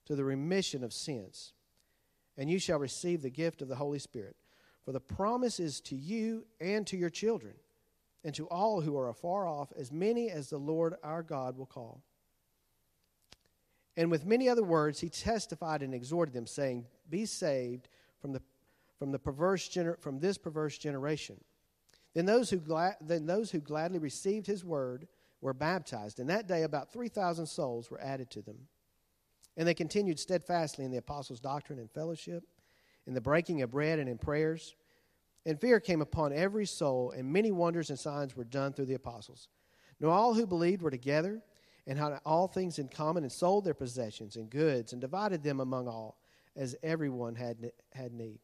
to 0.05 0.15
the 0.15 0.23
remission 0.23 0.83
of 0.83 0.93
sins, 0.93 1.53
and 2.37 2.49
you 2.49 2.59
shall 2.59 2.79
receive 2.79 3.21
the 3.21 3.29
gift 3.29 3.61
of 3.61 3.67
the 3.67 3.75
Holy 3.75 3.99
Spirit. 3.99 4.35
For 4.85 4.91
the 4.91 4.99
promise 4.99 5.59
is 5.59 5.79
to 5.81 5.95
you 5.95 6.45
and 6.59 6.85
to 6.87 6.97
your 6.97 7.09
children, 7.09 7.53
and 8.23 8.33
to 8.35 8.47
all 8.47 8.81
who 8.81 8.97
are 8.97 9.09
afar 9.09 9.47
off, 9.47 9.71
as 9.77 9.91
many 9.91 10.29
as 10.29 10.49
the 10.49 10.57
Lord 10.57 10.95
our 11.03 11.23
God 11.23 11.57
will 11.57 11.65
call. 11.65 12.01
And 13.95 14.09
with 14.09 14.25
many 14.25 14.49
other 14.49 14.63
words, 14.63 14.99
he 14.99 15.09
testified 15.09 15.81
and 15.83 15.93
exhorted 15.93 16.33
them, 16.33 16.47
saying, 16.47 16.85
Be 17.09 17.25
saved 17.25 17.89
from, 18.19 18.33
the, 18.33 18.41
from, 18.97 19.11
the 19.11 19.19
perverse 19.19 19.69
gener- 19.69 19.99
from 19.99 20.19
this 20.19 20.37
perverse 20.37 20.77
generation. 20.77 21.39
Then 22.13 22.25
those, 22.25 22.49
who 22.49 22.61
then 23.01 23.25
those 23.25 23.51
who 23.51 23.59
gladly 23.59 23.99
received 23.99 24.47
his 24.47 24.63
word 24.65 25.07
were 25.43 25.53
baptized. 25.53 26.19
And 26.19 26.29
that 26.29 26.47
day, 26.47 26.63
about 26.63 26.91
3,000 26.91 27.45
souls 27.45 27.91
were 27.91 28.01
added 28.01 28.31
to 28.31 28.41
them. 28.41 28.57
And 29.57 29.67
they 29.67 29.73
continued 29.73 30.19
steadfastly 30.19 30.85
in 30.85 30.91
the 30.91 30.97
apostles' 30.97 31.41
doctrine 31.41 31.79
and 31.79 31.91
fellowship, 31.91 32.43
in 33.05 33.13
the 33.13 33.21
breaking 33.21 33.61
of 33.61 33.69
bread 33.69 33.99
and 33.99 34.07
in 34.07 34.17
prayers. 34.17 34.75
And 35.45 35.59
fear 35.59 35.81
came 35.81 36.01
upon 36.01 36.31
every 36.31 36.65
soul, 36.65 37.11
and 37.11 37.31
many 37.31 37.51
wonders 37.51 37.89
and 37.89 37.99
signs 37.99 38.35
were 38.35 38.45
done 38.45 38.71
through 38.71 38.85
the 38.85 38.93
apostles. 38.93 39.49
Now 39.99 40.09
all 40.09 40.33
who 40.33 40.47
believed 40.47 40.81
were 40.81 40.89
together 40.89 41.41
and 41.85 41.99
had 41.99 42.19
all 42.25 42.47
things 42.47 42.79
in 42.79 42.87
common, 42.87 43.23
and 43.23 43.31
sold 43.31 43.65
their 43.65 43.73
possessions 43.73 44.37
and 44.37 44.49
goods, 44.49 44.93
and 44.93 45.01
divided 45.01 45.43
them 45.43 45.59
among 45.59 45.89
all, 45.89 46.17
as 46.55 46.77
everyone 46.81 47.35
had, 47.35 47.57
had 47.91 48.13
need. 48.13 48.39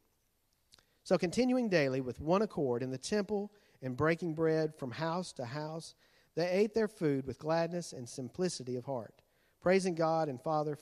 So 1.06 1.18
continuing 1.18 1.70
daily 1.70 2.01
with 2.01 2.20
one 2.20 2.41
accord 2.41 2.84
in 2.84 2.91
the 2.91 2.98
temple 2.98 3.53
and 3.82 3.96
breaking 3.96 4.34
bread 4.34 4.75
from 4.75 4.91
house 4.91 5.32
to 5.34 5.46
house, 5.46 5.96
they 6.36 6.50
ate 6.50 6.74
their 6.74 6.88
food 6.88 7.26
with 7.26 7.40
gladness 7.40 7.94
and 7.94 8.08
simplicity 8.08 8.76
of 8.76 8.86
heart, 8.86 9.22
praising 9.62 9.96
God 9.96 10.30
and 10.30 10.42
Father, 10.42 10.76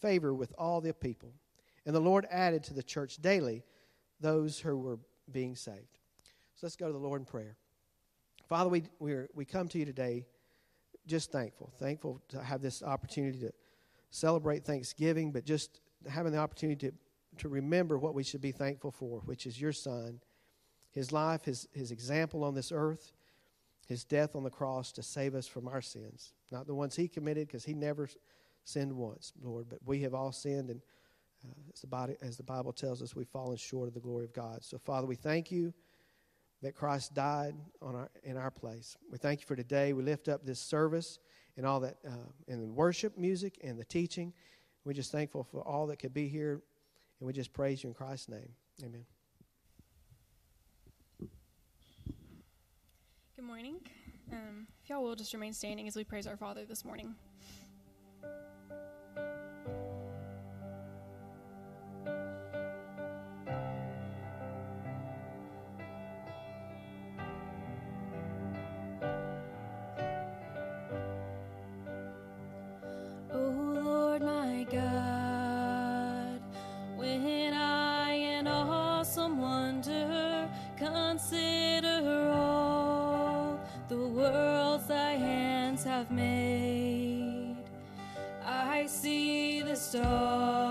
favor 0.00 0.34
with 0.34 0.52
all 0.58 0.80
the 0.80 0.92
people. 0.92 1.32
And 1.86 1.94
the 1.94 2.00
Lord 2.00 2.26
added 2.30 2.62
to 2.64 2.74
the 2.74 2.82
church 2.82 3.16
daily 3.16 3.64
those 4.20 4.58
who 4.58 4.76
were 4.76 4.98
being 5.30 5.56
saved. 5.56 5.98
So 6.54 6.66
let's 6.66 6.76
go 6.76 6.86
to 6.86 6.92
the 6.92 6.98
Lord 6.98 7.20
in 7.20 7.24
prayer. 7.24 7.56
Father, 8.48 8.70
we, 8.70 8.84
we, 8.98 9.14
we 9.34 9.44
come 9.44 9.68
to 9.68 9.78
you 9.78 9.84
today 9.84 10.26
just 11.06 11.32
thankful. 11.32 11.72
Thankful 11.78 12.20
to 12.28 12.42
have 12.42 12.60
this 12.60 12.82
opportunity 12.82 13.40
to 13.40 13.52
celebrate 14.10 14.64
Thanksgiving, 14.64 15.32
but 15.32 15.44
just 15.44 15.80
having 16.08 16.32
the 16.32 16.38
opportunity 16.38 16.88
to, 16.88 16.94
to 17.38 17.48
remember 17.48 17.98
what 17.98 18.14
we 18.14 18.22
should 18.22 18.40
be 18.40 18.52
thankful 18.52 18.90
for, 18.90 19.20
which 19.20 19.46
is 19.46 19.60
your 19.60 19.72
Son, 19.72 20.20
his 20.90 21.10
life, 21.12 21.44
his, 21.44 21.68
his 21.72 21.90
example 21.90 22.44
on 22.44 22.54
this 22.54 22.70
earth, 22.72 23.12
his 23.86 24.04
death 24.04 24.36
on 24.36 24.44
the 24.44 24.50
cross 24.50 24.92
to 24.92 25.02
save 25.02 25.34
us 25.34 25.46
from 25.46 25.68
our 25.68 25.82
sins. 25.82 26.32
Not 26.50 26.66
the 26.66 26.74
ones 26.74 26.96
he 26.96 27.08
committed, 27.08 27.48
because 27.48 27.64
he 27.64 27.74
never 27.74 28.08
sinned 28.64 28.92
once, 28.92 29.32
Lord, 29.42 29.66
but 29.68 29.80
we 29.84 30.00
have 30.02 30.14
all 30.14 30.32
sinned 30.32 30.70
and 30.70 30.80
uh, 31.44 31.72
as, 31.74 31.80
the 31.80 31.86
body, 31.86 32.14
as 32.22 32.36
the 32.36 32.42
Bible 32.42 32.72
tells 32.72 33.02
us, 33.02 33.16
we've 33.16 33.28
fallen 33.28 33.56
short 33.56 33.88
of 33.88 33.94
the 33.94 34.00
glory 34.00 34.24
of 34.24 34.32
God. 34.32 34.62
So, 34.62 34.78
Father, 34.78 35.06
we 35.06 35.16
thank 35.16 35.50
you 35.50 35.74
that 36.62 36.74
Christ 36.74 37.14
died 37.14 37.54
on 37.80 37.96
our, 37.96 38.10
in 38.22 38.36
our 38.36 38.50
place. 38.50 38.96
We 39.10 39.18
thank 39.18 39.40
you 39.40 39.46
for 39.46 39.56
today. 39.56 39.92
We 39.92 40.02
lift 40.02 40.28
up 40.28 40.46
this 40.46 40.60
service 40.60 41.18
and 41.56 41.66
all 41.66 41.80
that, 41.80 41.96
uh, 42.06 42.30
and 42.48 42.62
the 42.62 42.72
worship 42.72 43.18
music 43.18 43.58
and 43.64 43.78
the 43.78 43.84
teaching. 43.84 44.32
We're 44.84 44.92
just 44.92 45.10
thankful 45.10 45.44
for 45.44 45.62
all 45.62 45.88
that 45.88 45.98
could 45.98 46.14
be 46.14 46.28
here, 46.28 46.62
and 47.18 47.26
we 47.26 47.32
just 47.32 47.52
praise 47.52 47.82
you 47.82 47.88
in 47.88 47.94
Christ's 47.94 48.28
name. 48.28 48.50
Amen. 48.84 49.11
Good 53.42 53.48
morning. 53.48 53.80
Um, 54.30 54.68
if 54.84 54.88
y'all 54.88 55.02
will 55.02 55.16
just 55.16 55.34
remain 55.34 55.52
standing 55.52 55.88
as 55.88 55.96
we 55.96 56.04
praise 56.04 56.28
our 56.28 56.36
Father 56.36 56.64
this 56.64 56.84
morning. 56.84 57.16
My 89.94 90.61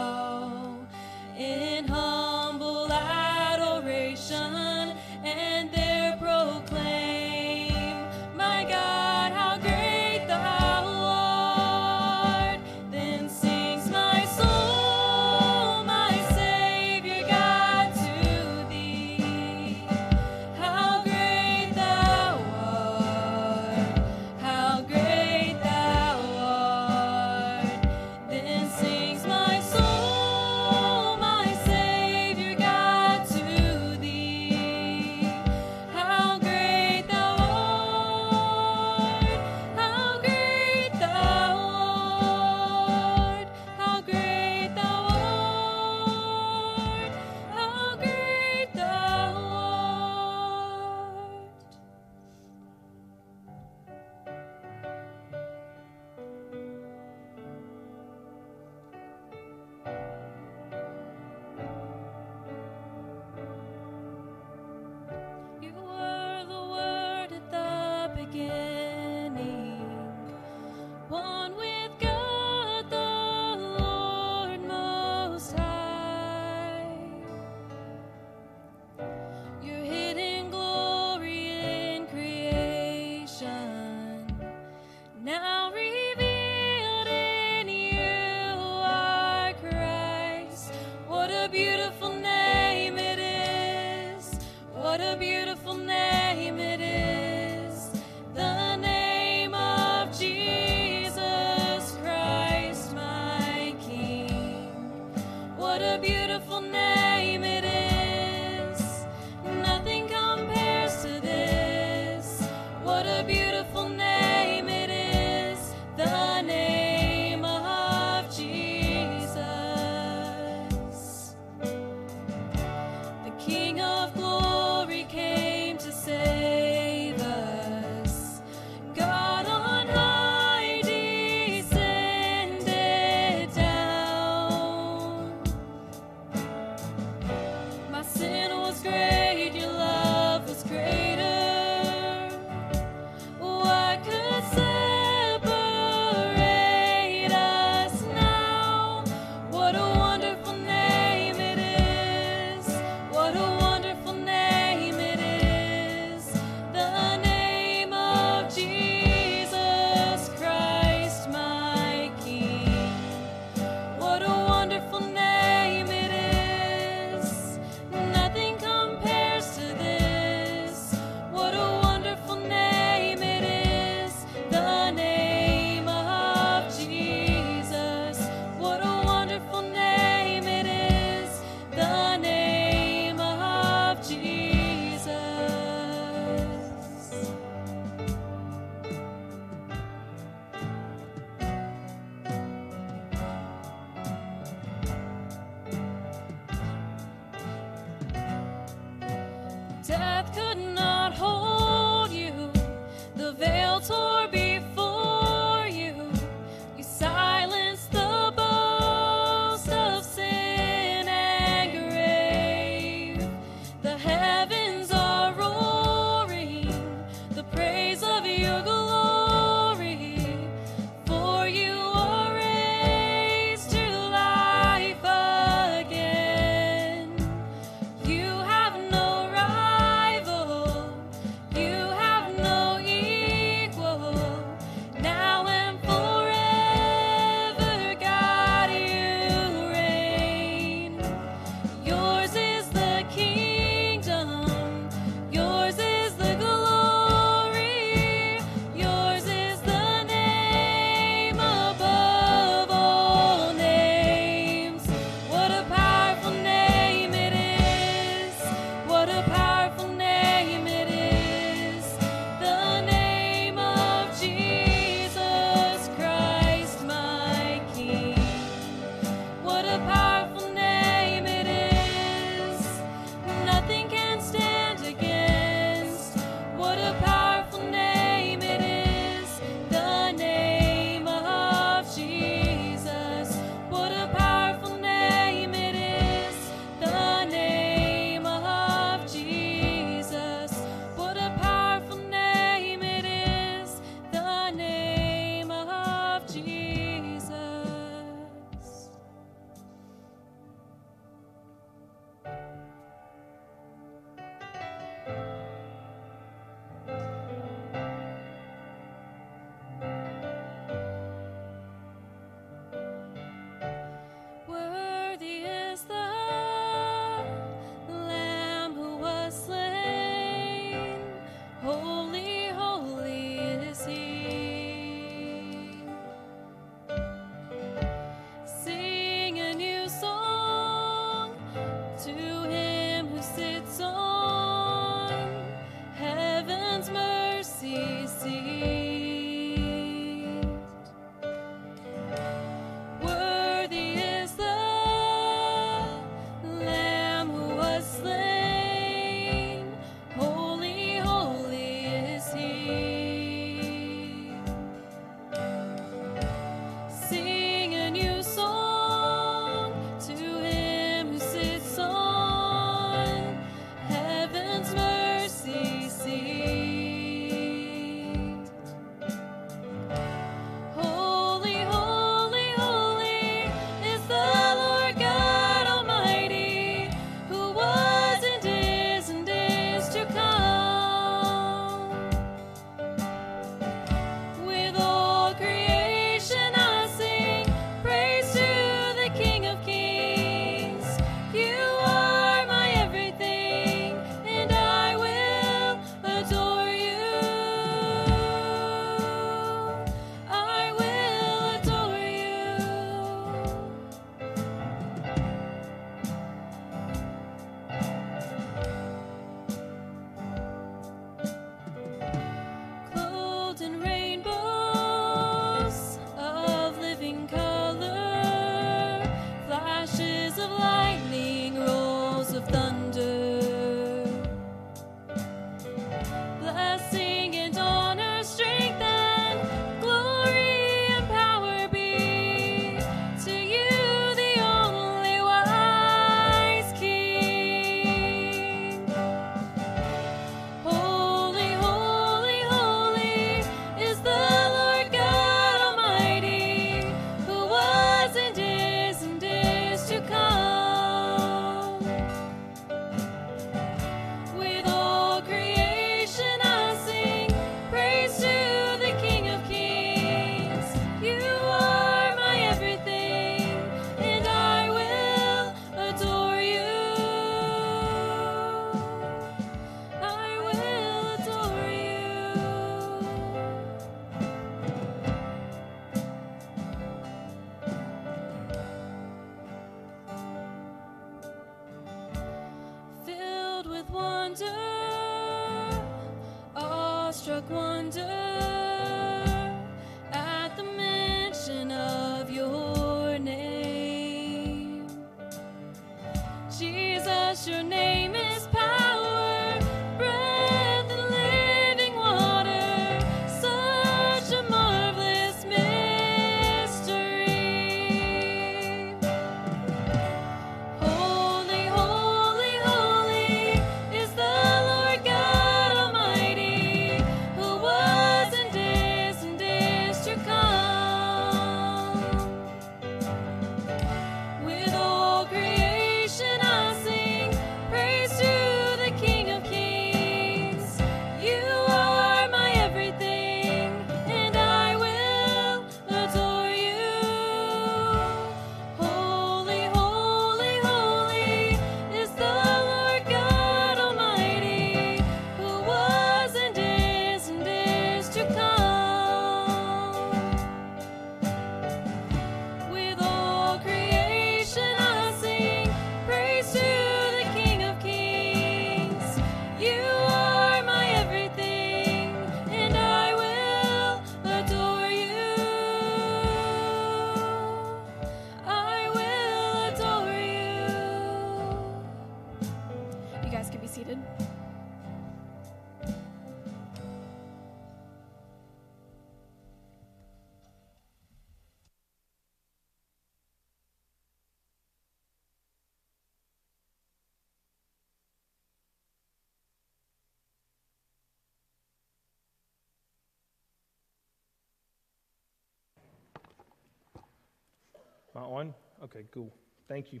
on? 598.30 598.54
Okay, 598.84 599.04
cool. 599.12 599.32
Thank 599.68 599.92
you. 599.92 600.00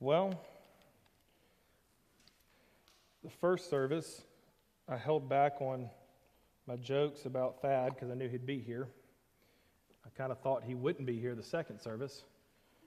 Well, 0.00 0.40
the 3.22 3.30
first 3.30 3.70
service, 3.70 4.22
I 4.88 4.96
held 4.96 5.28
back 5.28 5.60
on 5.60 5.88
my 6.66 6.76
jokes 6.76 7.26
about 7.26 7.62
Thad 7.62 7.94
because 7.94 8.10
I 8.10 8.14
knew 8.14 8.28
he'd 8.28 8.44
be 8.44 8.58
here. 8.58 8.88
I 10.04 10.08
kind 10.16 10.32
of 10.32 10.40
thought 10.40 10.64
he 10.64 10.74
wouldn't 10.74 11.06
be 11.06 11.18
here 11.18 11.34
the 11.34 11.42
second 11.42 11.80
service, 11.80 12.24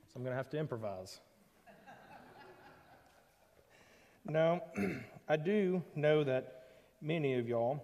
so 0.08 0.18
I'm 0.18 0.24
going 0.24 0.34
to 0.34 0.38
have 0.38 0.50
to 0.50 0.58
improvise. 0.58 1.20
now, 4.26 4.64
I 5.30 5.38
do 5.38 5.82
know 5.96 6.26
that 6.26 6.64
many 7.02 7.36
of 7.36 7.48
y'all 7.48 7.82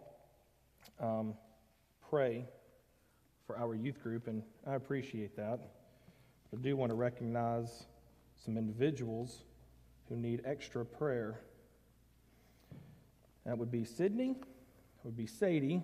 um, 0.99 1.33
pray 2.09 2.45
for 3.45 3.57
our 3.57 3.73
youth 3.73 4.03
group, 4.03 4.27
and 4.27 4.43
I 4.65 4.75
appreciate 4.75 5.35
that. 5.37 5.59
I 6.53 6.57
do 6.61 6.77
want 6.77 6.91
to 6.91 6.95
recognize 6.95 7.85
some 8.45 8.57
individuals 8.57 9.43
who 10.07 10.15
need 10.15 10.41
extra 10.45 10.85
prayer. 10.85 11.41
That 13.45 13.57
would 13.57 13.71
be 13.71 13.83
Sydney, 13.83 14.33
that 14.33 15.05
would 15.05 15.17
be 15.17 15.27
Sadie, 15.27 15.83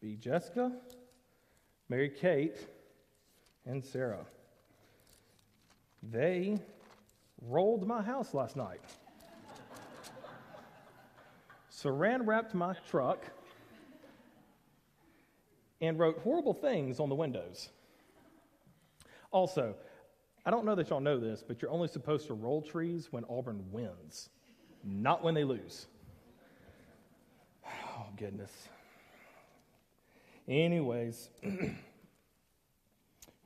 be 0.00 0.16
Jessica, 0.16 0.72
Mary 1.88 2.10
Kate, 2.10 2.56
and 3.64 3.84
Sarah. 3.84 4.24
They 6.02 6.58
rolled 7.40 7.86
my 7.86 8.02
house 8.02 8.34
last 8.34 8.56
night. 8.56 8.80
Saran 11.70 12.26
wrapped 12.26 12.54
my 12.54 12.74
truck 12.90 13.24
and 15.80 15.98
wrote 15.98 16.18
horrible 16.18 16.54
things 16.54 16.98
on 16.98 17.08
the 17.08 17.14
windows. 17.14 17.68
Also, 19.32 19.74
I 20.46 20.50
don't 20.50 20.64
know 20.64 20.74
that 20.74 20.90
y'all 20.90 21.00
know 21.00 21.18
this, 21.18 21.42
but 21.46 21.62
you're 21.62 21.70
only 21.70 21.88
supposed 21.88 22.26
to 22.28 22.34
roll 22.34 22.62
trees 22.62 23.08
when 23.10 23.24
Auburn 23.28 23.64
wins, 23.72 24.28
not 24.84 25.24
when 25.24 25.34
they 25.34 25.44
lose. 25.44 25.86
Oh, 27.66 28.06
goodness. 28.16 28.52
Anyways, 30.48 31.30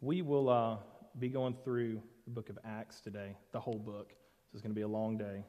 we 0.01 0.23
will 0.23 0.49
uh, 0.49 0.77
be 1.19 1.29
going 1.29 1.55
through 1.63 2.03
the 2.25 2.31
book 2.31 2.49
of 2.49 2.59
Acts 2.65 3.01
today, 3.01 3.37
the 3.53 3.61
whole 3.61 3.79
book. 3.79 4.11
This 4.53 4.59
is 4.59 4.63
going 4.63 4.73
to 4.73 4.79
be 4.79 4.83
a 4.83 4.89
long 4.89 5.17
day. 5.17 5.45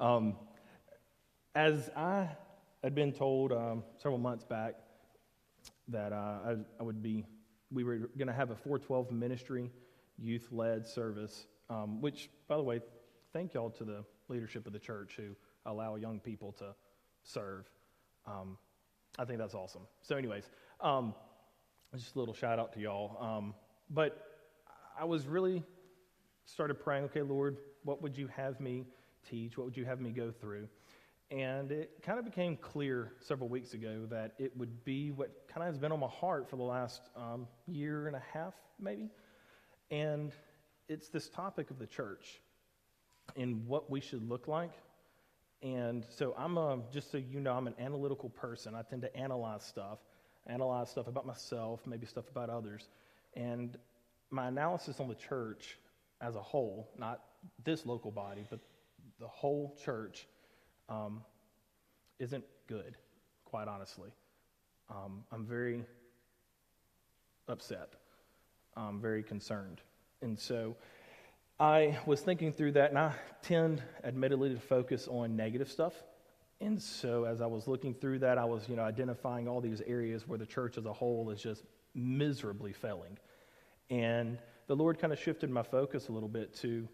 Um, 0.00 0.34
as 1.54 1.90
I 1.94 2.28
had 2.82 2.94
been 2.94 3.12
told 3.12 3.52
um, 3.52 3.84
several 3.98 4.18
months 4.18 4.44
back 4.44 4.74
that 5.88 6.12
uh, 6.12 6.38
I, 6.46 6.56
I 6.80 6.82
would 6.82 7.02
be, 7.02 7.26
we 7.72 7.84
were 7.84 7.98
going 8.18 8.28
to 8.28 8.32
have 8.32 8.50
a 8.50 8.56
412 8.56 9.10
ministry 9.10 9.70
youth 10.18 10.48
led 10.50 10.86
service, 10.86 11.46
um, 11.70 12.00
which, 12.00 12.30
by 12.48 12.56
the 12.56 12.62
way, 12.62 12.80
thank 13.32 13.54
y'all 13.54 13.70
to 13.70 13.84
the 13.84 14.04
leadership 14.28 14.66
of 14.66 14.72
the 14.72 14.78
church 14.78 15.14
who 15.16 15.34
allow 15.66 15.96
young 15.96 16.20
people 16.20 16.52
to 16.52 16.74
serve. 17.22 17.68
Um, 18.26 18.58
I 19.18 19.24
think 19.24 19.38
that's 19.38 19.54
awesome. 19.54 19.82
So, 20.02 20.16
anyways, 20.16 20.48
um, 20.80 21.14
just 21.94 22.16
a 22.16 22.18
little 22.18 22.34
shout 22.34 22.58
out 22.58 22.72
to 22.74 22.80
y'all. 22.80 23.16
Um, 23.20 23.54
but 23.90 24.16
I 24.98 25.04
was 25.04 25.26
really 25.26 25.62
started 26.44 26.74
praying, 26.74 27.04
okay, 27.04 27.22
Lord, 27.22 27.58
what 27.84 28.02
would 28.02 28.16
you 28.16 28.28
have 28.28 28.60
me 28.60 28.86
teach? 29.28 29.56
What 29.56 29.64
would 29.64 29.76
you 29.76 29.84
have 29.84 30.00
me 30.00 30.10
go 30.10 30.30
through? 30.30 30.68
And 31.32 31.72
it 31.72 32.02
kind 32.02 32.18
of 32.18 32.26
became 32.26 32.58
clear 32.58 33.12
several 33.20 33.48
weeks 33.48 33.72
ago 33.72 34.06
that 34.10 34.34
it 34.38 34.54
would 34.54 34.84
be 34.84 35.12
what 35.12 35.30
kind 35.48 35.66
of 35.66 35.72
has 35.72 35.78
been 35.78 35.90
on 35.90 35.98
my 35.98 36.06
heart 36.06 36.50
for 36.50 36.56
the 36.56 36.62
last 36.62 37.00
um, 37.16 37.46
year 37.66 38.06
and 38.06 38.14
a 38.14 38.22
half, 38.34 38.52
maybe. 38.78 39.08
And 39.90 40.32
it's 40.88 41.08
this 41.08 41.30
topic 41.30 41.70
of 41.70 41.78
the 41.78 41.86
church 41.86 42.42
and 43.34 43.66
what 43.66 43.90
we 43.90 43.98
should 43.98 44.28
look 44.28 44.46
like. 44.46 44.72
And 45.62 46.04
so 46.10 46.34
I'm 46.36 46.58
a, 46.58 46.80
just 46.92 47.10
so 47.10 47.16
you 47.16 47.40
know, 47.40 47.54
I'm 47.54 47.66
an 47.66 47.76
analytical 47.78 48.28
person. 48.28 48.74
I 48.74 48.82
tend 48.82 49.00
to 49.00 49.16
analyze 49.16 49.62
stuff, 49.62 50.00
analyze 50.46 50.90
stuff 50.90 51.06
about 51.06 51.24
myself, 51.24 51.80
maybe 51.86 52.04
stuff 52.04 52.28
about 52.30 52.50
others. 52.50 52.88
And 53.34 53.78
my 54.30 54.48
analysis 54.48 55.00
on 55.00 55.08
the 55.08 55.14
church 55.14 55.78
as 56.20 56.36
a 56.36 56.42
whole, 56.42 56.90
not 56.98 57.22
this 57.64 57.86
local 57.86 58.10
body, 58.10 58.44
but 58.50 58.60
the 59.18 59.28
whole 59.28 59.78
church, 59.82 60.26
um, 60.88 61.22
isn't 62.18 62.44
good, 62.66 62.96
quite 63.44 63.68
honestly. 63.68 64.10
Um, 64.90 65.24
I'm 65.32 65.46
very 65.46 65.84
upset. 67.48 67.94
I'm 68.76 69.00
very 69.00 69.22
concerned. 69.22 69.80
And 70.22 70.38
so 70.38 70.76
I 71.58 71.98
was 72.06 72.20
thinking 72.20 72.52
through 72.52 72.72
that, 72.72 72.90
and 72.90 72.98
I 72.98 73.14
tend, 73.42 73.82
admittedly, 74.04 74.54
to 74.54 74.60
focus 74.60 75.08
on 75.08 75.36
negative 75.36 75.70
stuff. 75.70 75.94
And 76.60 76.80
so 76.80 77.24
as 77.24 77.40
I 77.40 77.46
was 77.46 77.66
looking 77.66 77.92
through 77.94 78.20
that, 78.20 78.38
I 78.38 78.44
was, 78.44 78.68
you 78.68 78.76
know, 78.76 78.82
identifying 78.82 79.48
all 79.48 79.60
these 79.60 79.80
areas 79.82 80.28
where 80.28 80.38
the 80.38 80.46
church 80.46 80.78
as 80.78 80.86
a 80.86 80.92
whole 80.92 81.30
is 81.30 81.42
just 81.42 81.64
miserably 81.94 82.72
failing. 82.72 83.18
And 83.90 84.38
the 84.68 84.76
Lord 84.76 84.98
kind 84.98 85.12
of 85.12 85.18
shifted 85.18 85.50
my 85.50 85.62
focus 85.62 86.08
a 86.08 86.12
little 86.12 86.28
bit 86.28 86.54
to 86.56 86.88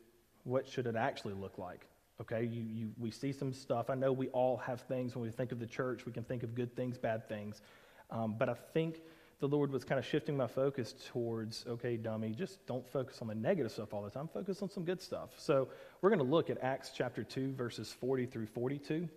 what 0.44 0.66
should 0.66 0.86
it 0.86 0.96
actually 0.96 1.34
look 1.34 1.58
like? 1.58 1.86
Okay, 2.20 2.42
you, 2.44 2.62
you, 2.62 2.90
we 2.98 3.10
see 3.10 3.32
some 3.32 3.52
stuff. 3.52 3.90
I 3.90 3.94
know 3.94 4.12
we 4.12 4.28
all 4.28 4.56
have 4.56 4.80
things 4.82 5.14
when 5.14 5.24
we 5.24 5.30
think 5.30 5.52
of 5.52 5.60
the 5.60 5.66
church. 5.66 6.04
We 6.04 6.12
can 6.12 6.24
think 6.24 6.42
of 6.42 6.54
good 6.54 6.74
things, 6.74 6.98
bad 6.98 7.28
things. 7.28 7.62
Um, 8.10 8.34
but 8.36 8.48
I 8.48 8.54
think 8.54 9.02
the 9.40 9.46
Lord 9.46 9.70
was 9.70 9.84
kind 9.84 10.00
of 10.00 10.04
shifting 10.04 10.36
my 10.36 10.48
focus 10.48 10.94
towards, 11.12 11.64
okay, 11.68 11.96
dummy, 11.96 12.30
just 12.30 12.66
don't 12.66 12.86
focus 12.88 13.18
on 13.22 13.28
the 13.28 13.34
negative 13.36 13.70
stuff 13.70 13.94
all 13.94 14.02
the 14.02 14.10
time. 14.10 14.28
Focus 14.32 14.62
on 14.62 14.68
some 14.68 14.84
good 14.84 15.00
stuff. 15.00 15.30
So 15.36 15.68
we're 16.00 16.10
going 16.10 16.18
to 16.18 16.24
look 16.24 16.50
at 16.50 16.58
Acts 16.60 16.90
chapter 16.92 17.22
2, 17.22 17.52
verses 17.52 17.92
40 17.92 18.26
through 18.26 18.46
42. 18.46 19.08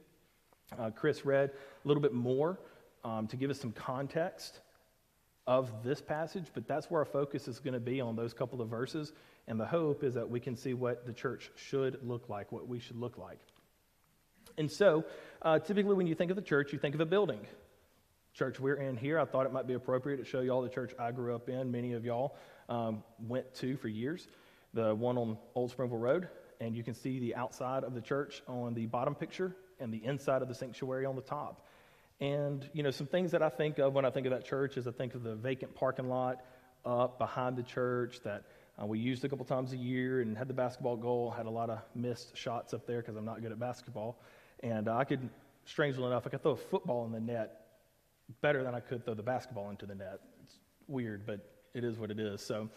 Uh, 0.78 0.92
Chris 0.92 1.26
read 1.26 1.50
a 1.50 1.88
little 1.88 2.04
bit 2.04 2.14
more 2.14 2.60
um, 3.04 3.26
to 3.28 3.36
give 3.36 3.50
us 3.50 3.60
some 3.60 3.72
context 3.72 4.60
of 5.48 5.84
this 5.84 6.02
passage, 6.02 6.46
but 6.54 6.68
that's 6.68 6.90
where 6.90 7.00
our 7.00 7.06
focus 7.06 7.48
is 7.48 7.60
going 7.60 7.74
to 7.74 7.80
be 7.80 8.00
on 8.00 8.16
those 8.16 8.34
couple 8.34 8.62
of 8.62 8.70
verses. 8.70 9.14
And 9.48 9.60
the 9.60 9.66
hope 9.66 10.04
is 10.04 10.14
that 10.14 10.30
we 10.30 10.40
can 10.40 10.56
see 10.56 10.74
what 10.74 11.06
the 11.06 11.14
church 11.14 11.52
should 11.56 12.00
look 12.04 12.30
like, 12.30 12.52
what 12.52 12.68
we 12.68 12.80
should 12.80 12.98
look 12.98 13.18
like. 13.18 13.40
And 14.58 14.72
so, 14.72 15.06
uh, 15.42 15.60
typically, 15.60 15.96
when 15.96 16.08
you 16.08 16.16
think 16.16 16.30
of 16.30 16.36
the 16.36 16.42
church, 16.42 16.74
you 16.74 16.80
think 16.80 16.96
of 16.96 17.02
a 17.02 17.06
building. 17.06 17.40
Church 18.34 18.60
we're 18.60 18.76
in 18.76 18.96
here, 18.96 19.20
I 19.20 19.26
thought 19.26 19.46
it 19.46 19.52
might 19.52 19.68
be 19.68 19.74
appropriate 19.74 20.18
to 20.18 20.26
show 20.26 20.42
y'all 20.42 20.62
the 20.62 20.70
church 20.70 20.94
I 21.00 21.12
grew 21.12 21.36
up 21.36 21.50
in. 21.50 21.72
Many 21.72 21.94
of 21.94 22.06
y'all 22.06 22.36
um, 22.70 23.04
went 23.20 23.54
to 23.56 23.76
for 23.76 23.88
years, 23.88 24.28
the 24.74 24.96
one 24.96 25.18
on 25.18 25.38
Old 25.56 25.72
Springville 25.72 25.98
Road. 25.98 26.30
And 26.62 26.76
you 26.76 26.84
can 26.84 26.94
see 26.94 27.20
the 27.20 27.36
outside 27.36 27.84
of 27.84 27.96
the 27.96 28.02
church 28.02 28.44
on 28.48 28.74
the 28.76 28.86
bottom 28.86 29.16
picture 29.16 29.56
and 29.80 29.92
the 29.92 30.06
inside 30.06 30.44
of 30.44 30.48
the 30.48 30.54
sanctuary 30.54 31.06
on 31.06 31.16
the 31.16 31.22
top. 31.22 31.66
And, 32.22 32.70
you 32.72 32.84
know, 32.84 32.92
some 32.92 33.08
things 33.08 33.32
that 33.32 33.42
I 33.42 33.50
think 33.50 33.80
of 33.80 33.94
when 33.94 34.06
I 34.06 34.12
think 34.12 34.28
of 34.28 34.32
that 34.32 34.46
church 34.46 34.78
is 34.78 34.88
I 34.88 34.92
think 34.92 35.16
of 35.16 35.24
the 35.24 35.36
vacant 35.36 35.74
parking 35.74 36.08
lot 36.08 36.46
up 36.86 37.18
behind 37.18 37.58
the 37.58 37.64
church 37.64 38.20
that 38.24 38.44
uh, 38.82 38.86
we 38.86 39.00
used 39.00 39.26
a 39.26 39.30
couple 39.30 39.44
times 39.44 39.74
a 39.74 39.78
year 39.78 40.22
and 40.22 40.38
had 40.38 40.48
the 40.48 40.54
basketball 40.54 40.96
goal. 40.96 41.32
Had 41.32 41.48
a 41.48 41.50
lot 41.50 41.72
of 41.72 41.80
missed 41.96 42.38
shots 42.38 42.76
up 42.76 42.86
there 42.86 43.02
because 43.02 43.16
I'm 43.16 43.26
not 43.26 43.42
good 43.42 43.52
at 43.52 43.60
basketball. 43.60 44.20
And 44.62 44.88
uh, 44.88 44.98
I 44.98 45.04
could, 45.04 45.28
strangely 45.66 46.06
enough, 46.06 46.28
I 46.28 46.30
could 46.30 46.44
throw 46.44 46.52
a 46.52 46.58
football 46.58 47.06
in 47.06 47.12
the 47.12 47.20
net 47.20 47.62
better 48.42 48.64
than 48.64 48.76
I 48.76 48.80
could 48.80 49.04
throw 49.04 49.16
the 49.16 49.24
basketball 49.24 49.72
into 49.72 49.88
the 49.88 49.96
net. 49.96 50.20
It's 50.44 50.60
weird, 50.88 51.26
but 51.26 51.40
it 51.74 51.84
is 51.84 51.98
what 51.98 52.12
it 52.12 52.20
is. 52.20 52.42
So, 52.42 52.70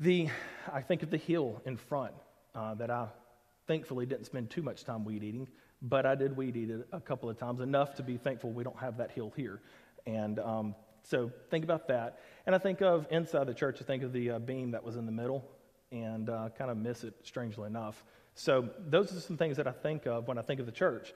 the 0.00 0.28
I 0.72 0.82
think 0.82 1.04
of 1.04 1.10
the 1.10 1.16
hill 1.16 1.62
in 1.64 1.76
front 1.76 2.12
uh, 2.56 2.74
that 2.74 2.90
I 2.90 3.06
thankfully 3.68 4.06
didn't 4.06 4.24
spend 4.26 4.50
too 4.50 4.62
much 4.62 4.84
time 4.84 5.04
weed 5.04 5.22
eating, 5.22 5.46
but 5.84 6.06
I 6.06 6.14
did 6.14 6.36
weed 6.36 6.56
eat 6.56 6.70
it 6.70 6.88
a 6.92 7.00
couple 7.00 7.28
of 7.28 7.38
times, 7.38 7.60
enough 7.60 7.94
to 7.96 8.02
be 8.02 8.16
thankful 8.16 8.50
we 8.50 8.64
don't 8.64 8.78
have 8.78 8.96
that 8.96 9.10
hill 9.10 9.32
here. 9.36 9.60
And 10.06 10.38
um, 10.38 10.74
so 11.02 11.30
think 11.50 11.62
about 11.62 11.88
that. 11.88 12.20
And 12.46 12.54
I 12.54 12.58
think 12.58 12.80
of 12.80 13.06
inside 13.10 13.46
the 13.46 13.54
church, 13.54 13.78
I 13.80 13.84
think 13.84 14.02
of 14.02 14.12
the 14.12 14.32
uh, 14.32 14.38
beam 14.38 14.70
that 14.72 14.82
was 14.82 14.96
in 14.96 15.04
the 15.04 15.12
middle 15.12 15.44
and 15.92 16.30
uh, 16.30 16.48
kind 16.56 16.70
of 16.70 16.78
miss 16.78 17.04
it, 17.04 17.14
strangely 17.22 17.66
enough. 17.66 18.02
So 18.34 18.70
those 18.78 19.14
are 19.14 19.20
some 19.20 19.36
things 19.36 19.58
that 19.58 19.68
I 19.68 19.72
think 19.72 20.06
of 20.06 20.26
when 20.26 20.38
I 20.38 20.42
think 20.42 20.58
of 20.58 20.66
the 20.66 20.72
church. 20.72 21.12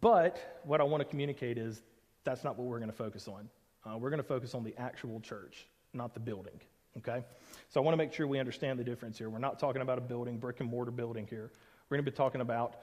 But 0.00 0.60
what 0.64 0.80
I 0.80 0.84
want 0.84 1.02
to 1.02 1.04
communicate 1.04 1.58
is 1.58 1.82
that's 2.22 2.44
not 2.44 2.56
what 2.56 2.66
we're 2.68 2.78
going 2.78 2.90
to 2.90 2.96
focus 2.96 3.28
on. 3.28 3.50
Uh, 3.84 3.98
we're 3.98 4.10
going 4.10 4.22
to 4.22 4.28
focus 4.28 4.54
on 4.54 4.62
the 4.62 4.74
actual 4.78 5.20
church, 5.20 5.66
not 5.92 6.14
the 6.14 6.20
building. 6.20 6.58
Okay? 6.98 7.24
So 7.68 7.80
I 7.80 7.84
want 7.84 7.94
to 7.94 7.98
make 7.98 8.12
sure 8.12 8.26
we 8.26 8.38
understand 8.38 8.78
the 8.78 8.84
difference 8.84 9.18
here. 9.18 9.28
We're 9.28 9.38
not 9.38 9.58
talking 9.58 9.82
about 9.82 9.98
a 9.98 10.02
building, 10.02 10.38
brick 10.38 10.60
and 10.60 10.70
mortar 10.70 10.92
building 10.92 11.26
here. 11.28 11.50
We're 11.88 11.96
going 11.96 12.04
to 12.04 12.10
be 12.10 12.16
talking 12.16 12.40
about 12.40 12.76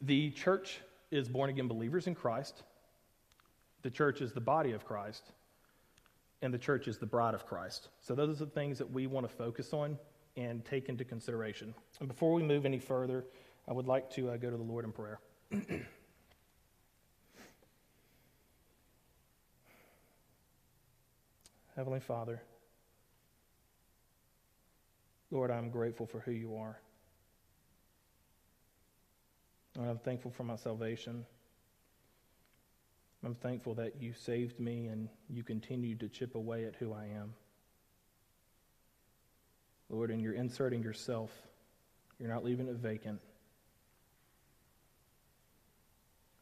the 0.00 0.30
church 0.30 0.80
is 1.10 1.28
born 1.28 1.50
again 1.50 1.68
believers 1.68 2.06
in 2.06 2.14
Christ, 2.14 2.62
the 3.82 3.90
church 3.90 4.20
is 4.20 4.32
the 4.32 4.40
body 4.40 4.72
of 4.72 4.84
Christ, 4.84 5.22
and 6.42 6.52
the 6.52 6.58
church 6.58 6.86
is 6.88 6.98
the 6.98 7.06
bride 7.06 7.34
of 7.34 7.46
Christ. 7.46 7.88
So 8.00 8.14
those 8.14 8.40
are 8.40 8.44
the 8.44 8.50
things 8.50 8.78
that 8.78 8.90
we 8.90 9.06
want 9.06 9.28
to 9.28 9.34
focus 9.34 9.72
on 9.72 9.98
and 10.36 10.64
take 10.64 10.88
into 10.88 11.04
consideration. 11.04 11.74
And 11.98 12.08
before 12.08 12.32
we 12.32 12.42
move 12.42 12.64
any 12.64 12.78
further, 12.78 13.24
I 13.66 13.72
would 13.72 13.86
like 13.86 14.08
to 14.10 14.30
uh, 14.30 14.36
go 14.36 14.50
to 14.50 14.56
the 14.56 14.62
Lord 14.62 14.84
in 14.84 14.92
prayer. 14.92 15.18
Heavenly 21.76 22.00
Father, 22.00 22.40
Lord, 25.30 25.50
I'm 25.50 25.70
grateful 25.70 26.06
for 26.06 26.20
who 26.20 26.32
you 26.32 26.56
are. 26.56 26.78
Lord, 29.78 29.90
I'm 29.90 29.98
thankful 29.98 30.32
for 30.32 30.42
my 30.42 30.56
salvation. 30.56 31.24
I'm 33.24 33.36
thankful 33.36 33.74
that 33.74 34.02
you 34.02 34.12
saved 34.12 34.58
me 34.58 34.88
and 34.88 35.08
you 35.30 35.44
continue 35.44 35.94
to 35.96 36.08
chip 36.08 36.34
away 36.34 36.64
at 36.64 36.74
who 36.74 36.92
I 36.92 37.04
am. 37.04 37.32
Lord, 39.88 40.10
and 40.10 40.20
you're 40.20 40.34
inserting 40.34 40.82
yourself, 40.82 41.30
you're 42.18 42.28
not 42.28 42.44
leaving 42.44 42.66
it 42.66 42.74
vacant. 42.74 43.20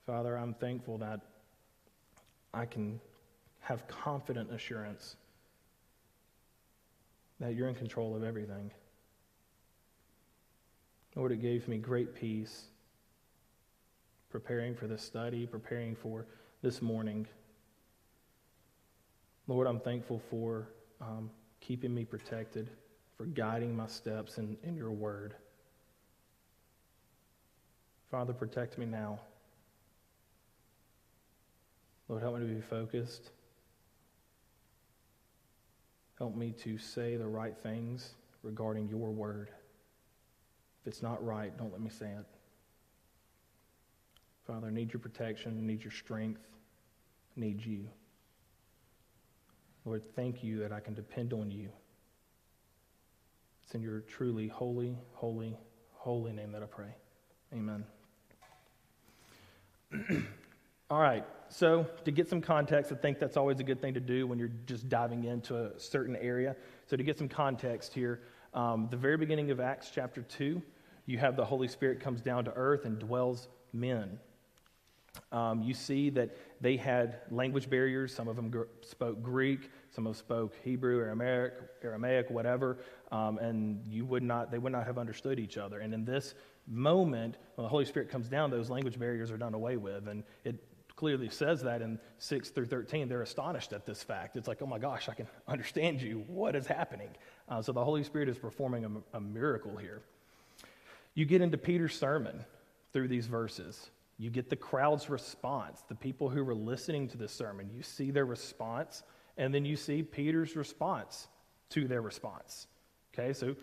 Father, 0.06 0.36
I'm 0.36 0.54
thankful 0.54 0.96
that 0.98 1.20
I 2.54 2.64
can 2.64 3.00
have 3.60 3.86
confident 3.86 4.50
assurance 4.50 5.16
that 7.38 7.54
you're 7.54 7.68
in 7.68 7.74
control 7.74 8.16
of 8.16 8.24
everything. 8.24 8.70
Lord, 11.14 11.32
it 11.32 11.42
gave 11.42 11.68
me 11.68 11.76
great 11.76 12.14
peace 12.14 12.68
preparing 14.38 14.74
for 14.74 14.86
this 14.86 15.00
study, 15.00 15.46
preparing 15.46 15.96
for 15.96 16.26
this 16.60 16.82
morning. 16.82 17.26
Lord, 19.46 19.66
I'm 19.66 19.80
thankful 19.80 20.20
for 20.28 20.68
um, 21.00 21.30
keeping 21.62 21.94
me 21.94 22.04
protected, 22.04 22.68
for 23.16 23.24
guiding 23.24 23.74
my 23.74 23.86
steps 23.86 24.36
in, 24.36 24.58
in 24.62 24.76
your 24.76 24.90
word. 24.90 25.36
Father, 28.10 28.34
protect 28.34 28.76
me 28.76 28.84
now. 28.84 29.20
Lord, 32.06 32.20
help 32.20 32.38
me 32.38 32.46
to 32.46 32.54
be 32.56 32.60
focused. 32.60 33.30
Help 36.18 36.36
me 36.36 36.52
to 36.62 36.76
say 36.76 37.16
the 37.16 37.26
right 37.26 37.56
things 37.62 38.10
regarding 38.42 38.86
your 38.86 39.08
word. 39.12 39.48
If 40.82 40.88
it's 40.88 41.02
not 41.02 41.24
right, 41.24 41.56
don't 41.56 41.72
let 41.72 41.80
me 41.80 41.88
say 41.88 42.10
it. 42.10 42.35
Father, 44.46 44.68
I 44.68 44.70
need 44.70 44.92
your 44.92 45.00
protection, 45.00 45.58
I 45.58 45.66
need 45.66 45.82
your 45.82 45.90
strength, 45.90 46.40
I 47.36 47.40
need 47.40 47.64
you. 47.64 47.88
Lord, 49.84 50.02
thank 50.14 50.44
you 50.44 50.60
that 50.60 50.72
I 50.72 50.80
can 50.80 50.94
depend 50.94 51.32
on 51.32 51.50
you. 51.50 51.68
It's 53.64 53.74
in 53.74 53.82
your 53.82 54.00
truly 54.00 54.46
holy, 54.46 54.96
holy, 55.12 55.56
holy 55.92 56.32
name 56.32 56.52
that 56.52 56.62
I 56.62 56.66
pray. 56.66 56.94
Amen. 57.52 57.84
All 60.90 61.00
right, 61.00 61.24
so 61.48 61.84
to 62.04 62.12
get 62.12 62.28
some 62.28 62.40
context, 62.40 62.92
I 62.92 62.94
think 62.94 63.18
that's 63.18 63.36
always 63.36 63.58
a 63.58 63.64
good 63.64 63.80
thing 63.80 63.94
to 63.94 64.00
do 64.00 64.28
when 64.28 64.38
you're 64.38 64.52
just 64.66 64.88
diving 64.88 65.24
into 65.24 65.56
a 65.56 65.80
certain 65.80 66.14
area. 66.14 66.54
So 66.86 66.96
to 66.96 67.02
get 67.02 67.18
some 67.18 67.28
context 67.28 67.92
here, 67.92 68.20
um, 68.54 68.86
the 68.92 68.96
very 68.96 69.16
beginning 69.16 69.50
of 69.50 69.58
Acts 69.58 69.90
chapter 69.92 70.22
2, 70.22 70.62
you 71.06 71.18
have 71.18 71.34
the 71.34 71.44
Holy 71.44 71.66
Spirit 71.66 71.98
comes 71.98 72.20
down 72.20 72.44
to 72.44 72.52
earth 72.54 72.84
and 72.84 73.00
dwells 73.00 73.48
men. 73.72 74.20
Um, 75.32 75.62
you 75.62 75.74
see 75.74 76.10
that 76.10 76.36
they 76.60 76.76
had 76.76 77.20
language 77.30 77.68
barriers. 77.68 78.14
Some 78.14 78.28
of 78.28 78.36
them 78.36 78.50
gr- 78.50 78.62
spoke 78.82 79.22
Greek, 79.22 79.70
some 79.90 80.06
of 80.06 80.14
them 80.14 80.18
spoke 80.18 80.54
Hebrew, 80.62 81.00
Aramaic, 81.00 81.54
Aramaic 81.82 82.30
whatever, 82.30 82.78
um, 83.12 83.38
and 83.38 83.84
you 83.86 84.04
would 84.04 84.22
not, 84.22 84.50
they 84.50 84.58
would 84.58 84.72
not 84.72 84.86
have 84.86 84.98
understood 84.98 85.38
each 85.38 85.56
other. 85.56 85.80
And 85.80 85.92
in 85.92 86.04
this 86.04 86.34
moment, 86.66 87.36
when 87.54 87.64
the 87.64 87.68
Holy 87.68 87.84
Spirit 87.84 88.10
comes 88.10 88.28
down, 88.28 88.50
those 88.50 88.70
language 88.70 88.98
barriers 88.98 89.30
are 89.30 89.38
done 89.38 89.54
away 89.54 89.76
with, 89.76 90.08
and 90.08 90.22
it 90.44 90.62
clearly 90.96 91.28
says 91.28 91.62
that 91.62 91.82
in 91.82 91.98
6 92.18 92.50
through 92.50 92.66
13. 92.66 93.08
They're 93.08 93.22
astonished 93.22 93.72
at 93.72 93.84
this 93.86 94.02
fact. 94.02 94.36
It's 94.36 94.48
like, 94.48 94.62
oh 94.62 94.66
my 94.66 94.78
gosh, 94.78 95.08
I 95.08 95.14
can 95.14 95.26
understand 95.48 96.00
you. 96.00 96.24
What 96.26 96.56
is 96.56 96.66
happening? 96.66 97.10
Uh, 97.48 97.62
so 97.62 97.72
the 97.72 97.84
Holy 97.84 98.02
Spirit 98.02 98.28
is 98.28 98.38
performing 98.38 98.84
a, 98.84 99.16
a 99.16 99.20
miracle 99.20 99.76
here. 99.76 100.02
You 101.14 101.24
get 101.24 101.40
into 101.40 101.58
Peter's 101.58 101.96
sermon 101.98 102.44
through 102.92 103.08
these 103.08 103.26
verses. 103.26 103.90
You 104.18 104.30
get 104.30 104.48
the 104.48 104.56
crowd's 104.56 105.10
response, 105.10 105.82
the 105.88 105.94
people 105.94 106.30
who 106.30 106.42
were 106.42 106.54
listening 106.54 107.08
to 107.08 107.18
the 107.18 107.28
sermon. 107.28 107.70
You 107.74 107.82
see 107.82 108.10
their 108.10 108.24
response, 108.24 109.02
and 109.36 109.54
then 109.54 109.64
you 109.64 109.76
see 109.76 110.02
Peter's 110.02 110.56
response 110.56 111.28
to 111.70 111.86
their 111.86 112.00
response. 112.00 112.66
Okay, 113.12 113.32
so 113.32 113.54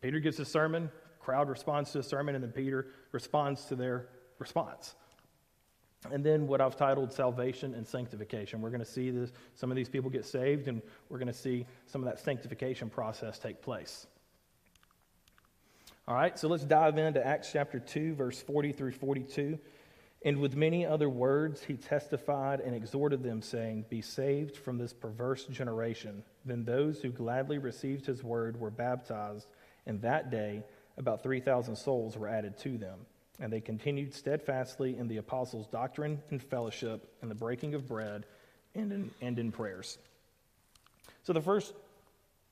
Peter 0.00 0.18
gives 0.18 0.40
a 0.40 0.44
sermon, 0.44 0.90
crowd 1.20 1.48
responds 1.48 1.92
to 1.92 1.98
the 1.98 2.04
sermon, 2.04 2.34
and 2.34 2.42
then 2.42 2.52
Peter 2.52 2.88
responds 3.12 3.66
to 3.66 3.76
their 3.76 4.08
response. 4.38 4.94
And 6.10 6.24
then 6.24 6.46
what 6.46 6.60
I've 6.60 6.76
titled 6.76 7.12
salvation 7.12 7.74
and 7.74 7.86
sanctification. 7.86 8.62
We're 8.62 8.70
going 8.70 8.80
to 8.80 8.86
see 8.86 9.10
this, 9.10 9.32
some 9.54 9.70
of 9.70 9.76
these 9.76 9.88
people 9.88 10.08
get 10.08 10.24
saved, 10.24 10.66
and 10.66 10.80
we're 11.08 11.18
going 11.18 11.28
to 11.28 11.34
see 11.34 11.66
some 11.86 12.02
of 12.02 12.06
that 12.06 12.18
sanctification 12.18 12.88
process 12.88 13.38
take 13.38 13.60
place. 13.60 14.06
All 16.08 16.14
right, 16.14 16.36
so 16.38 16.48
let's 16.48 16.64
dive 16.64 16.96
into 16.98 17.24
Acts 17.24 17.50
chapter 17.52 17.78
2, 17.78 18.14
verse 18.14 18.40
40 18.40 18.72
through 18.72 18.92
42. 18.92 19.58
And 20.22 20.38
with 20.38 20.54
many 20.54 20.84
other 20.84 21.08
words, 21.08 21.62
he 21.62 21.76
testified 21.76 22.60
and 22.60 22.74
exhorted 22.74 23.22
them, 23.22 23.40
saying, 23.40 23.86
Be 23.88 24.02
saved 24.02 24.56
from 24.56 24.76
this 24.76 24.92
perverse 24.92 25.44
generation. 25.46 26.22
Then 26.44 26.64
those 26.64 27.00
who 27.00 27.10
gladly 27.10 27.56
received 27.56 28.04
his 28.04 28.22
word 28.22 28.60
were 28.60 28.70
baptized, 28.70 29.46
and 29.86 30.00
that 30.02 30.30
day 30.30 30.62
about 30.98 31.22
3,000 31.22 31.74
souls 31.74 32.18
were 32.18 32.28
added 32.28 32.58
to 32.58 32.76
them. 32.76 32.98
And 33.38 33.50
they 33.50 33.62
continued 33.62 34.12
steadfastly 34.12 34.98
in 34.98 35.08
the 35.08 35.16
apostles' 35.16 35.66
doctrine 35.66 36.22
and 36.30 36.42
fellowship, 36.42 37.10
and 37.22 37.30
the 37.30 37.34
breaking 37.34 37.74
of 37.74 37.88
bread, 37.88 38.26
and 38.74 38.92
in, 38.92 39.10
and 39.22 39.38
in 39.38 39.50
prayers. 39.50 39.96
So 41.22 41.32
the 41.32 41.40
first 41.40 41.72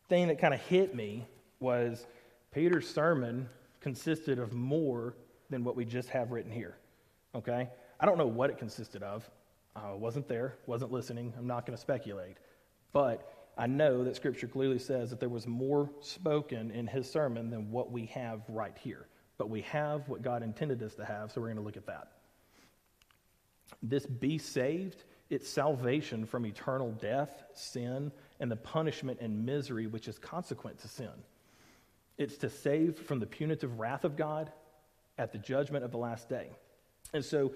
thing 0.09 0.29
that 0.29 0.41
kind 0.41 0.55
of 0.55 0.61
hit 0.61 0.95
me 0.95 1.27
was 1.61 2.07
Peter's 2.53 2.89
sermon 2.89 3.47
consisted 3.83 4.39
of 4.39 4.55
more 4.55 5.15
than 5.51 5.65
what 5.65 5.77
we 5.77 5.85
just 5.85 6.09
have 6.09 6.31
written 6.31 6.51
here. 6.51 6.77
Okay? 7.35 7.69
I 8.01 8.07
don't 8.07 8.19
know 8.19 8.27
what 8.27 8.51
it 8.51 8.59
consisted 8.59 9.03
of. 9.03 9.29
I 9.77 9.93
wasn't 9.93 10.29
there, 10.29 10.57
wasn't 10.67 10.93
listening. 10.93 11.33
I'm 11.39 11.47
not 11.47 11.67
going 11.67 11.77
to 11.77 11.81
speculate. 11.81 12.37
But 12.93 13.51
I 13.57 13.67
know 13.67 14.05
that 14.05 14.17
Scripture 14.17 14.47
clearly 14.47 14.79
says 14.79 15.11
that 15.11 15.21
there 15.21 15.29
was 15.29 15.47
more 15.47 15.91
spoken 16.01 16.71
in 16.71 16.87
his 16.87 17.11
sermon 17.11 17.51
than 17.51 17.71
what 17.71 17.91
we 17.91 18.07
have 18.07 18.43
right 18.49 18.77
here. 18.79 19.07
But 19.37 19.51
we 19.51 19.63
have 19.63 20.09
what 20.09 20.23
God 20.23 20.43
intended 20.43 20.83
us 20.83 20.95
to 20.95 21.05
have, 21.05 21.31
so 21.31 21.41
we're 21.41 21.49
going 21.49 21.59
to 21.59 21.63
look 21.63 21.77
at 21.77 21.87
that. 21.87 22.13
This 23.83 24.07
be 24.07 24.39
saved, 24.39 25.05
it's 25.31 25.49
salvation 25.49 26.25
from 26.25 26.47
eternal 26.47 26.93
death, 26.93 27.45
sin, 27.53 28.11
and 28.41 28.51
the 28.51 28.57
punishment 28.57 29.19
and 29.21 29.45
misery 29.45 29.87
which 29.87 30.09
is 30.09 30.19
consequent 30.19 30.79
to 30.79 30.89
sin. 30.89 31.11
It's 32.17 32.37
to 32.39 32.51
save 32.51 32.99
from 32.99 33.21
the 33.21 33.27
punitive 33.27 33.79
wrath 33.79 34.05
of 34.05 34.17
God 34.17 34.51
at 35.19 35.33
the 35.33 35.39
judgment 35.39 35.85
of 35.85 35.93
the 35.93 35.99
last 35.99 36.29
day. 36.29 36.51
And 37.13 37.25
so 37.25 37.53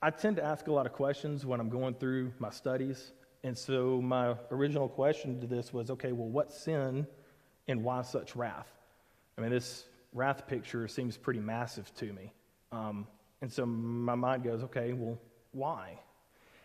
I 0.00 0.10
tend 0.10 0.36
to 0.36 0.44
ask 0.44 0.66
a 0.66 0.72
lot 0.72 0.86
of 0.86 0.92
questions 0.92 1.46
when 1.46 1.60
I'm 1.60 1.68
going 1.68 1.94
through 1.94 2.32
my 2.38 2.50
studies. 2.50 3.12
And 3.44 3.56
so 3.56 4.00
my 4.00 4.34
original 4.50 4.88
question 4.88 5.40
to 5.40 5.46
this 5.46 5.72
was 5.72 5.90
okay, 5.90 6.12
well, 6.12 6.28
what 6.28 6.52
sin 6.52 7.06
and 7.68 7.84
why 7.84 8.02
such 8.02 8.34
wrath? 8.34 8.70
I 9.38 9.40
mean, 9.40 9.50
this 9.50 9.84
wrath 10.12 10.46
picture 10.46 10.88
seems 10.88 11.16
pretty 11.16 11.40
massive 11.40 11.94
to 11.96 12.12
me. 12.12 12.32
Um, 12.70 13.06
and 13.40 13.52
so 13.52 13.66
my 13.66 14.14
mind 14.14 14.44
goes, 14.44 14.62
okay, 14.64 14.92
well, 14.92 15.18
why? 15.52 15.98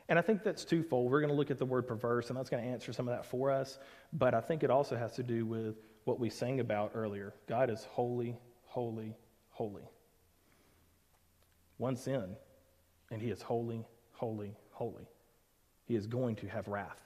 And 0.09 0.17
I 0.17 0.21
think 0.21 0.43
that's 0.43 0.63
twofold. 0.63 1.11
We're 1.11 1.19
going 1.19 1.31
to 1.31 1.35
look 1.35 1.51
at 1.51 1.57
the 1.57 1.65
word 1.65 1.87
perverse, 1.87 2.29
and 2.29 2.37
that's 2.37 2.49
going 2.49 2.63
to 2.63 2.69
answer 2.69 2.93
some 2.93 3.07
of 3.07 3.15
that 3.15 3.25
for 3.25 3.51
us. 3.51 3.77
But 4.13 4.33
I 4.33 4.41
think 4.41 4.63
it 4.63 4.69
also 4.69 4.95
has 4.95 5.13
to 5.15 5.23
do 5.23 5.45
with 5.45 5.75
what 6.05 6.19
we 6.19 6.29
sang 6.29 6.61
about 6.61 6.91
earlier 6.95 7.33
God 7.47 7.69
is 7.69 7.83
holy, 7.83 8.37
holy, 8.65 9.15
holy. 9.49 9.83
One 11.77 11.95
sin, 11.95 12.35
and 13.11 13.21
he 13.21 13.29
is 13.29 13.41
holy, 13.41 13.85
holy, 14.13 14.55
holy. 14.71 15.07
He 15.85 15.95
is 15.95 16.07
going 16.07 16.35
to 16.37 16.47
have 16.47 16.67
wrath. 16.67 16.99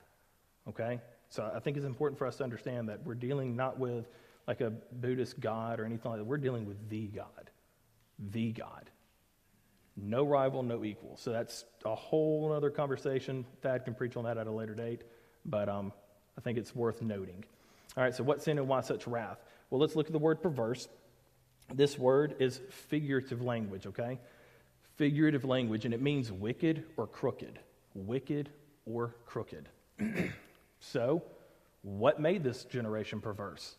Okay? 0.67 0.99
So 1.29 1.49
I 1.53 1.59
think 1.59 1.77
it's 1.77 1.85
important 1.85 2.17
for 2.17 2.27
us 2.27 2.37
to 2.37 2.43
understand 2.43 2.89
that 2.89 3.05
we're 3.05 3.15
dealing 3.15 3.55
not 3.55 3.79
with 3.79 4.07
like 4.47 4.61
a 4.61 4.69
Buddhist 4.69 5.39
God 5.39 5.79
or 5.79 5.85
anything 5.85 6.09
like 6.11 6.19
that. 6.19 6.25
We're 6.25 6.37
dealing 6.37 6.65
with 6.65 6.89
the 6.89 7.07
God. 7.07 7.49
The 8.31 8.51
God. 8.51 8.89
No 9.95 10.23
rival, 10.25 10.63
no 10.63 10.83
equal. 10.83 11.17
So 11.17 11.31
that's 11.31 11.65
a 11.85 11.95
whole 11.95 12.51
other 12.51 12.69
conversation. 12.69 13.45
Thad 13.61 13.85
can 13.85 13.93
preach 13.93 14.15
on 14.15 14.23
that 14.23 14.37
at 14.37 14.47
a 14.47 14.51
later 14.51 14.73
date, 14.73 15.01
but 15.45 15.69
um, 15.69 15.91
I 16.37 16.41
think 16.41 16.57
it's 16.57 16.75
worth 16.75 17.01
noting. 17.01 17.43
All 17.97 18.03
right, 18.03 18.15
so 18.15 18.23
what 18.23 18.41
sin 18.41 18.57
and 18.57 18.67
why 18.67 18.81
such 18.81 19.05
wrath? 19.05 19.37
Well, 19.69 19.79
let's 19.79 19.95
look 19.95 20.07
at 20.07 20.13
the 20.13 20.19
word 20.19 20.41
perverse. 20.41 20.87
This 21.73 21.97
word 21.97 22.35
is 22.39 22.59
figurative 22.69 23.41
language, 23.41 23.85
okay? 23.85 24.19
Figurative 25.01 25.45
language, 25.45 25.85
and 25.85 25.95
it 25.95 25.99
means 25.99 26.31
wicked 26.31 26.83
or 26.95 27.07
crooked. 27.07 27.57
Wicked 27.95 28.51
or 28.85 29.15
crooked. 29.25 29.67
so, 30.79 31.23
what 31.81 32.19
made 32.19 32.43
this 32.43 32.65
generation 32.65 33.19
perverse? 33.19 33.77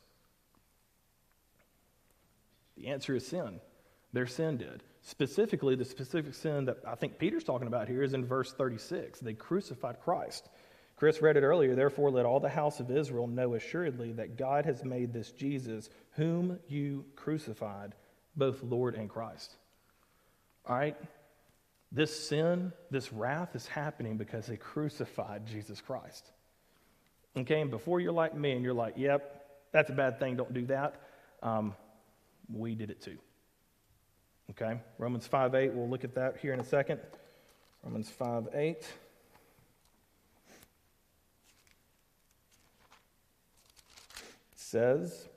The 2.77 2.89
answer 2.89 3.15
is 3.15 3.25
sin. 3.25 3.61
Their 4.13 4.27
sin 4.27 4.57
did. 4.57 4.83
Specifically, 5.03 5.77
the 5.77 5.85
specific 5.85 6.35
sin 6.35 6.65
that 6.65 6.79
I 6.85 6.97
think 6.97 7.21
Peter's 7.21 7.45
talking 7.45 7.69
about 7.69 7.87
here 7.87 8.03
is 8.03 8.15
in 8.15 8.27
verse 8.27 8.53
36. 8.53 9.21
They 9.21 9.35
crucified 9.35 10.01
Christ. 10.01 10.49
Chris 10.97 11.23
read 11.23 11.37
it 11.37 11.45
earlier. 11.45 11.77
Therefore, 11.77 12.11
let 12.11 12.27
all 12.27 12.41
the 12.41 12.49
house 12.49 12.81
of 12.81 12.91
Israel 12.91 13.29
know 13.29 13.55
assuredly 13.55 14.11
that 14.15 14.37
God 14.37 14.67
has 14.67 14.83
made 14.83 15.13
this 15.13 15.31
Jesus, 15.31 15.89
whom 16.15 16.59
you 16.67 17.05
crucified, 17.15 17.95
both 18.35 18.61
Lord 18.65 18.97
and 18.97 19.09
Christ. 19.09 19.55
All 20.67 20.77
right? 20.77 20.97
This 21.91 22.29
sin, 22.29 22.73
this 22.91 23.13
wrath 23.13 23.55
is 23.55 23.67
happening 23.67 24.17
because 24.17 24.47
they 24.47 24.57
crucified 24.57 25.47
Jesus 25.47 25.81
Christ. 25.81 26.31
Okay, 27.37 27.61
and 27.61 27.71
before 27.71 28.01
you're 28.01 28.13
like 28.13 28.35
me 28.35 28.53
and 28.53 28.63
you're 28.63 28.75
like, 28.75 28.95
yep, 28.97 29.47
that's 29.73 29.91
a 29.91 29.95
bad 29.95 30.19
thing, 30.19 30.37
don't 30.37 30.53
do 30.53 30.67
that, 30.67 31.01
um, 31.43 31.75
we 32.53 32.75
did 32.75 32.91
it 32.91 33.01
too. 33.01 33.19
Okay, 34.51 34.81
Romans 34.99 35.27
5 35.27 35.55
8, 35.55 35.73
we'll 35.73 35.89
look 35.89 36.05
at 36.05 36.15
that 36.15 36.37
here 36.39 36.53
in 36.53 36.61
a 36.61 36.65
second. 36.65 37.01
Romans 37.83 38.11
5 38.11 38.49
8. 38.55 38.87
says, 44.73 45.29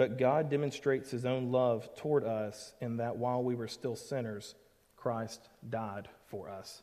But 0.00 0.16
God 0.16 0.48
demonstrates 0.48 1.10
his 1.10 1.26
own 1.26 1.52
love 1.52 1.94
toward 1.96 2.24
us 2.24 2.72
in 2.80 2.96
that 2.96 3.18
while 3.18 3.42
we 3.42 3.54
were 3.54 3.68
still 3.68 3.96
sinners, 3.96 4.54
Christ 4.96 5.50
died 5.68 6.08
for 6.28 6.48
us. 6.48 6.80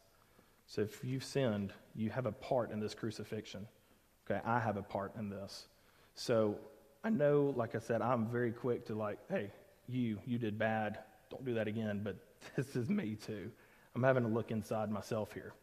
So 0.68 0.82
if 0.82 1.04
you've 1.04 1.24
sinned, 1.24 1.74
you 1.96 2.12
have 2.12 2.28
a 2.28 2.32
part 2.32 2.70
in 2.70 2.80
this 2.80 2.94
crucifixion. 2.94 3.68
Okay, 4.30 4.40
I 4.46 4.60
have 4.60 4.78
a 4.78 4.84
part 4.84 5.16
in 5.16 5.32
this. 5.32 5.68
So 6.14 6.60
I 7.04 7.10
know, 7.10 7.56
like 7.58 7.74
I 7.74 7.80
said, 7.80 8.04
I'm 8.04 8.28
very 8.28 8.52
quick 8.52 8.86
to 8.86 8.94
like, 8.94 9.18
hey, 9.32 9.50
you, 9.88 10.20
you 10.28 10.38
did 10.38 10.60
bad. 10.60 11.00
Don't 11.32 11.44
do 11.44 11.56
that 11.56 11.68
again. 11.68 12.02
But 12.04 12.18
this 12.56 12.76
is 12.76 12.88
me 12.88 13.16
too. 13.16 13.50
I'm 13.96 14.04
having 14.04 14.26
to 14.26 14.30
look 14.30 14.52
inside 14.52 14.92
myself 14.92 15.34
here. 15.34 15.54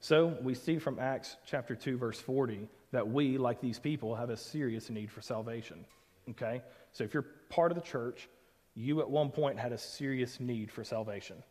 So 0.00 0.38
we 0.40 0.54
see 0.54 0.78
from 0.78 0.98
Acts 0.98 1.36
chapter 1.44 1.74
2, 1.76 1.98
verse 1.98 2.18
40, 2.18 2.66
that 2.92 3.06
we, 3.06 3.36
like 3.36 3.60
these 3.60 3.78
people, 3.78 4.14
have 4.14 4.30
a 4.30 4.38
serious 4.38 4.88
need 4.88 5.10
for 5.10 5.20
salvation. 5.20 5.84
Okay? 6.30 6.62
So 6.92 7.04
if 7.04 7.14
you're 7.14 7.26
part 7.48 7.70
of 7.70 7.76
the 7.76 7.84
church, 7.84 8.28
you 8.74 9.00
at 9.00 9.10
one 9.10 9.30
point 9.30 9.58
had 9.58 9.72
a 9.72 9.78
serious 9.78 10.40
need 10.40 10.70
for 10.70 10.84
salvation. 10.84 11.42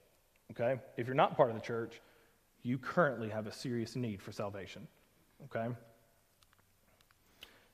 Okay? 0.52 0.80
If 0.98 1.08
you're 1.08 1.16
not 1.16 1.36
part 1.36 1.50
of 1.50 1.56
the 1.56 1.62
church, 1.62 2.02
you 2.64 2.78
currently 2.78 3.30
have 3.30 3.48
a 3.48 3.52
serious 3.52 3.96
need 3.96 4.22
for 4.22 4.32
salvation. 4.32 4.88
Okay? 5.46 5.74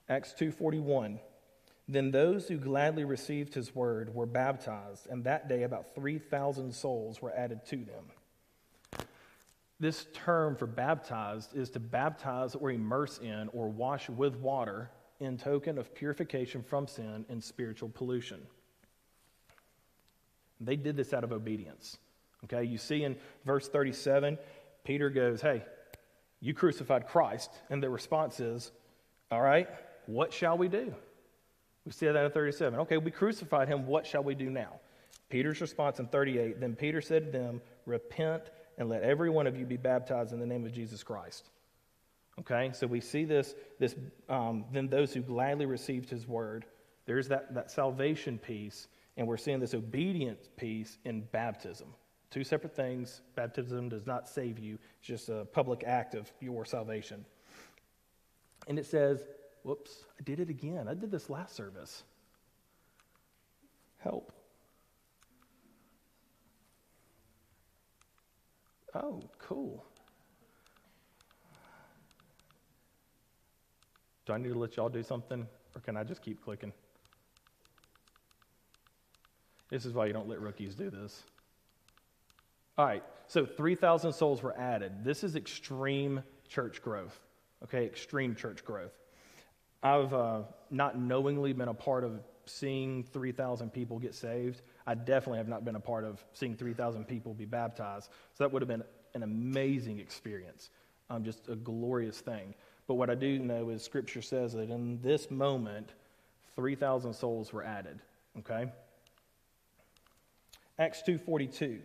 Acts 0.09 0.33
2:41 0.33 1.19
Then 1.87 2.11
those 2.11 2.47
who 2.47 2.57
gladly 2.57 3.03
received 3.03 3.53
his 3.53 3.75
word 3.75 4.13
were 4.13 4.25
baptized, 4.25 5.07
and 5.07 5.23
that 5.25 5.49
day 5.49 5.63
about 5.63 5.95
3,000 5.95 6.73
souls 6.73 7.21
were 7.21 7.33
added 7.35 7.65
to 7.65 7.77
them. 7.77 9.05
This 9.79 10.07
term 10.13 10.55
for 10.55 10.65
baptized 10.65 11.55
is 11.55 11.69
to 11.71 11.79
baptize 11.79 12.55
or 12.55 12.71
immerse 12.71 13.17
in 13.17 13.49
or 13.49 13.67
wash 13.69 14.07
with 14.09 14.35
water 14.37 14.89
in 15.23 15.37
token 15.37 15.77
of 15.77 15.93
purification 15.93 16.61
from 16.61 16.87
sin 16.87 17.25
and 17.29 17.43
spiritual 17.43 17.89
pollution. 17.89 18.41
They 20.59 20.75
did 20.75 20.95
this 20.95 21.13
out 21.13 21.23
of 21.23 21.31
obedience. 21.31 21.97
Okay, 22.45 22.63
you 22.63 22.77
see 22.77 23.03
in 23.03 23.15
verse 23.45 23.67
37, 23.67 24.37
Peter 24.83 25.09
goes, 25.09 25.41
Hey, 25.41 25.63
you 26.39 26.53
crucified 26.53 27.07
Christ. 27.07 27.49
And 27.69 27.81
the 27.81 27.89
response 27.89 28.39
is, 28.39 28.71
All 29.31 29.41
right, 29.41 29.67
what 30.05 30.33
shall 30.33 30.57
we 30.57 30.67
do? 30.67 30.93
We 31.85 31.91
see 31.91 32.05
that 32.05 32.15
in 32.15 32.31
37. 32.31 32.79
Okay, 32.81 32.97
we 32.97 33.11
crucified 33.11 33.67
him. 33.67 33.87
What 33.87 34.05
shall 34.05 34.23
we 34.23 34.35
do 34.35 34.49
now? 34.49 34.79
Peter's 35.29 35.61
response 35.61 35.99
in 35.99 36.07
38 36.07 36.59
Then 36.59 36.75
Peter 36.75 37.01
said 37.01 37.31
to 37.31 37.37
them, 37.37 37.61
Repent 37.85 38.43
and 38.77 38.89
let 38.89 39.03
every 39.03 39.29
one 39.29 39.47
of 39.47 39.57
you 39.57 39.65
be 39.65 39.77
baptized 39.77 40.33
in 40.33 40.39
the 40.39 40.45
name 40.45 40.65
of 40.65 40.73
Jesus 40.73 41.03
Christ. 41.03 41.49
Okay, 42.39 42.71
so 42.73 42.87
we 42.87 42.99
see 42.99 43.25
this, 43.25 43.53
this 43.79 43.95
um, 44.27 44.65
then 44.71 44.87
those 44.87 45.13
who 45.13 45.21
gladly 45.21 45.65
received 45.65 46.09
his 46.09 46.27
word, 46.27 46.65
there's 47.05 47.27
that, 47.27 47.53
that 47.53 47.69
salvation 47.69 48.39
piece, 48.39 48.87
and 49.17 49.27
we're 49.27 49.37
seeing 49.37 49.59
this 49.59 49.73
obedience 49.73 50.49
piece 50.57 50.97
in 51.05 51.21
baptism. 51.31 51.89
Two 52.31 52.43
separate 52.43 52.75
things. 52.75 53.21
Baptism 53.35 53.89
does 53.89 54.07
not 54.07 54.27
save 54.27 54.57
you, 54.57 54.79
it's 54.97 55.07
just 55.07 55.29
a 55.29 55.45
public 55.45 55.83
act 55.85 56.15
of 56.15 56.31
your 56.41 56.65
salvation. 56.65 57.23
And 58.67 58.79
it 58.79 58.85
says, 58.87 59.27
whoops, 59.63 60.05
I 60.19 60.23
did 60.23 60.39
it 60.39 60.49
again. 60.49 60.87
I 60.87 60.95
did 60.95 61.11
this 61.11 61.29
last 61.29 61.55
service. 61.55 62.03
Help. 63.99 64.33
Oh, 68.95 69.21
cool. 69.39 69.85
Do 74.25 74.33
I 74.33 74.37
need 74.37 74.53
to 74.53 74.59
let 74.59 74.77
y'all 74.77 74.89
do 74.89 75.03
something, 75.03 75.47
or 75.75 75.81
can 75.81 75.97
I 75.97 76.03
just 76.03 76.21
keep 76.21 76.43
clicking? 76.43 76.71
This 79.69 79.85
is 79.85 79.93
why 79.93 80.05
you 80.05 80.13
don't 80.13 80.27
let 80.27 80.39
rookies 80.39 80.75
do 80.75 80.89
this. 80.89 81.23
All 82.77 82.85
right, 82.85 83.03
so 83.27 83.45
3,000 83.45 84.13
souls 84.13 84.41
were 84.41 84.57
added. 84.57 85.03
This 85.03 85.23
is 85.23 85.35
extreme 85.35 86.23
church 86.47 86.81
growth, 86.81 87.19
okay? 87.63 87.85
Extreme 87.85 88.35
church 88.35 88.63
growth. 88.63 88.93
I've 89.81 90.13
uh, 90.13 90.43
not 90.71 90.97
knowingly 90.97 91.53
been 91.53 91.67
a 91.67 91.73
part 91.73 92.03
of 92.03 92.21
seeing 92.45 93.03
3,000 93.03 93.71
people 93.71 93.99
get 93.99 94.15
saved. 94.15 94.61
I 94.87 94.95
definitely 94.95 95.37
have 95.37 95.47
not 95.47 95.65
been 95.65 95.75
a 95.75 95.79
part 95.79 96.03
of 96.03 96.23
seeing 96.33 96.55
3,000 96.55 97.05
people 97.05 97.33
be 97.33 97.45
baptized. 97.45 98.09
So 98.33 98.43
that 98.43 98.51
would 98.51 98.61
have 98.61 98.69
been 98.69 98.83
an 99.13 99.23
amazing 99.23 99.99
experience, 99.99 100.69
um, 101.09 101.23
just 101.23 101.47
a 101.47 101.55
glorious 101.55 102.19
thing. 102.19 102.55
But 102.87 102.95
what 102.95 103.09
I 103.09 103.15
do 103.15 103.39
know 103.39 103.69
is 103.69 103.83
Scripture 103.83 104.21
says 104.21 104.53
that 104.53 104.69
in 104.69 104.99
this 105.01 105.31
moment, 105.31 105.89
3,000 106.55 107.13
souls 107.13 107.53
were 107.53 107.63
added. 107.63 107.99
Okay? 108.39 108.67
Acts 110.77 111.01
2.42. 111.07 111.79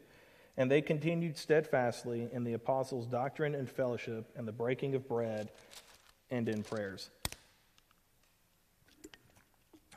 And 0.56 0.70
they 0.70 0.80
continued 0.80 1.36
steadfastly 1.36 2.28
in 2.32 2.42
the 2.42 2.54
apostles' 2.54 3.06
doctrine 3.06 3.54
and 3.54 3.70
fellowship 3.70 4.28
and 4.36 4.46
the 4.46 4.52
breaking 4.52 4.94
of 4.94 5.06
bread 5.08 5.50
and 6.30 6.48
in 6.48 6.62
prayers. 6.62 7.10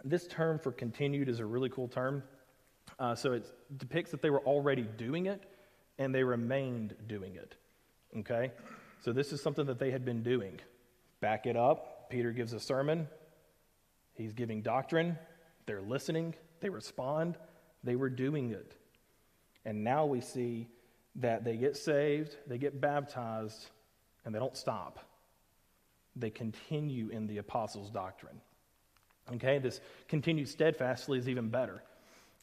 This 0.03 0.27
term 0.27 0.59
for 0.59 0.71
continued 0.71 1.29
is 1.29 1.39
a 1.39 1.45
really 1.45 1.69
cool 1.69 1.87
term. 1.87 2.23
Uh, 2.99 3.15
so 3.15 3.33
it 3.33 3.45
depicts 3.77 4.11
that 4.11 4.21
they 4.21 4.29
were 4.29 4.41
already 4.41 4.83
doing 4.83 5.25
it 5.25 5.43
and 5.97 6.13
they 6.13 6.23
remained 6.23 6.95
doing 7.07 7.35
it. 7.35 7.55
Okay? 8.19 8.51
So 9.03 9.13
this 9.13 9.31
is 9.31 9.41
something 9.41 9.65
that 9.65 9.79
they 9.79 9.89
had 9.89 10.05
been 10.05 10.21
doing. 10.21 10.59
Back 11.21 11.45
it 11.45 11.55
up. 11.55 12.09
Peter 12.09 12.31
gives 12.31 12.51
a 12.51 12.59
sermon, 12.59 13.07
he's 14.13 14.33
giving 14.33 14.61
doctrine. 14.61 15.17
They're 15.65 15.81
listening, 15.81 16.35
they 16.59 16.69
respond, 16.69 17.37
they 17.83 17.95
were 17.95 18.09
doing 18.09 18.51
it. 18.51 18.75
And 19.63 19.83
now 19.83 20.05
we 20.05 20.19
see 20.19 20.67
that 21.15 21.43
they 21.45 21.55
get 21.55 21.77
saved, 21.77 22.35
they 22.47 22.57
get 22.57 22.81
baptized, 22.81 23.67
and 24.25 24.35
they 24.35 24.39
don't 24.39 24.57
stop. 24.57 24.99
They 26.15 26.29
continue 26.29 27.09
in 27.09 27.27
the 27.27 27.37
apostles' 27.37 27.89
doctrine. 27.89 28.41
Okay, 29.35 29.59
this 29.59 29.79
continued 30.09 30.49
steadfastly 30.49 31.17
is 31.17 31.29
even 31.29 31.49
better. 31.49 31.81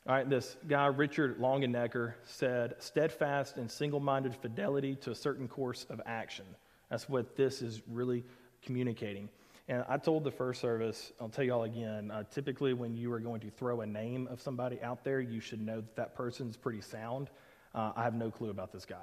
All 0.06 0.14
right, 0.14 0.28
this 0.28 0.56
guy, 0.66 0.86
Richard 0.86 1.38
Longenecker, 1.38 2.14
said 2.24 2.76
steadfast 2.78 3.56
and 3.56 3.70
single 3.70 4.00
minded 4.00 4.34
fidelity 4.34 4.94
to 5.02 5.10
a 5.10 5.14
certain 5.14 5.48
course 5.48 5.84
of 5.90 6.00
action. 6.06 6.46
That's 6.88 7.08
what 7.08 7.36
this 7.36 7.60
is 7.60 7.82
really 7.86 8.24
communicating. 8.62 9.28
And 9.68 9.84
I 9.88 9.98
told 9.98 10.24
the 10.24 10.30
first 10.30 10.60
service, 10.60 11.12
I'll 11.20 11.28
tell 11.28 11.44
you 11.44 11.52
all 11.52 11.64
again, 11.64 12.10
uh, 12.10 12.24
typically 12.30 12.72
when 12.72 12.96
you 12.96 13.12
are 13.12 13.20
going 13.20 13.40
to 13.40 13.50
throw 13.50 13.82
a 13.82 13.86
name 13.86 14.26
of 14.28 14.40
somebody 14.40 14.80
out 14.82 15.04
there, 15.04 15.20
you 15.20 15.40
should 15.40 15.60
know 15.60 15.76
that 15.76 15.96
that 15.96 16.14
person's 16.14 16.56
pretty 16.56 16.80
sound. 16.80 17.28
Uh, 17.74 17.92
I 17.94 18.02
have 18.02 18.14
no 18.14 18.30
clue 18.30 18.48
about 18.48 18.72
this 18.72 18.86
guy. 18.86 18.96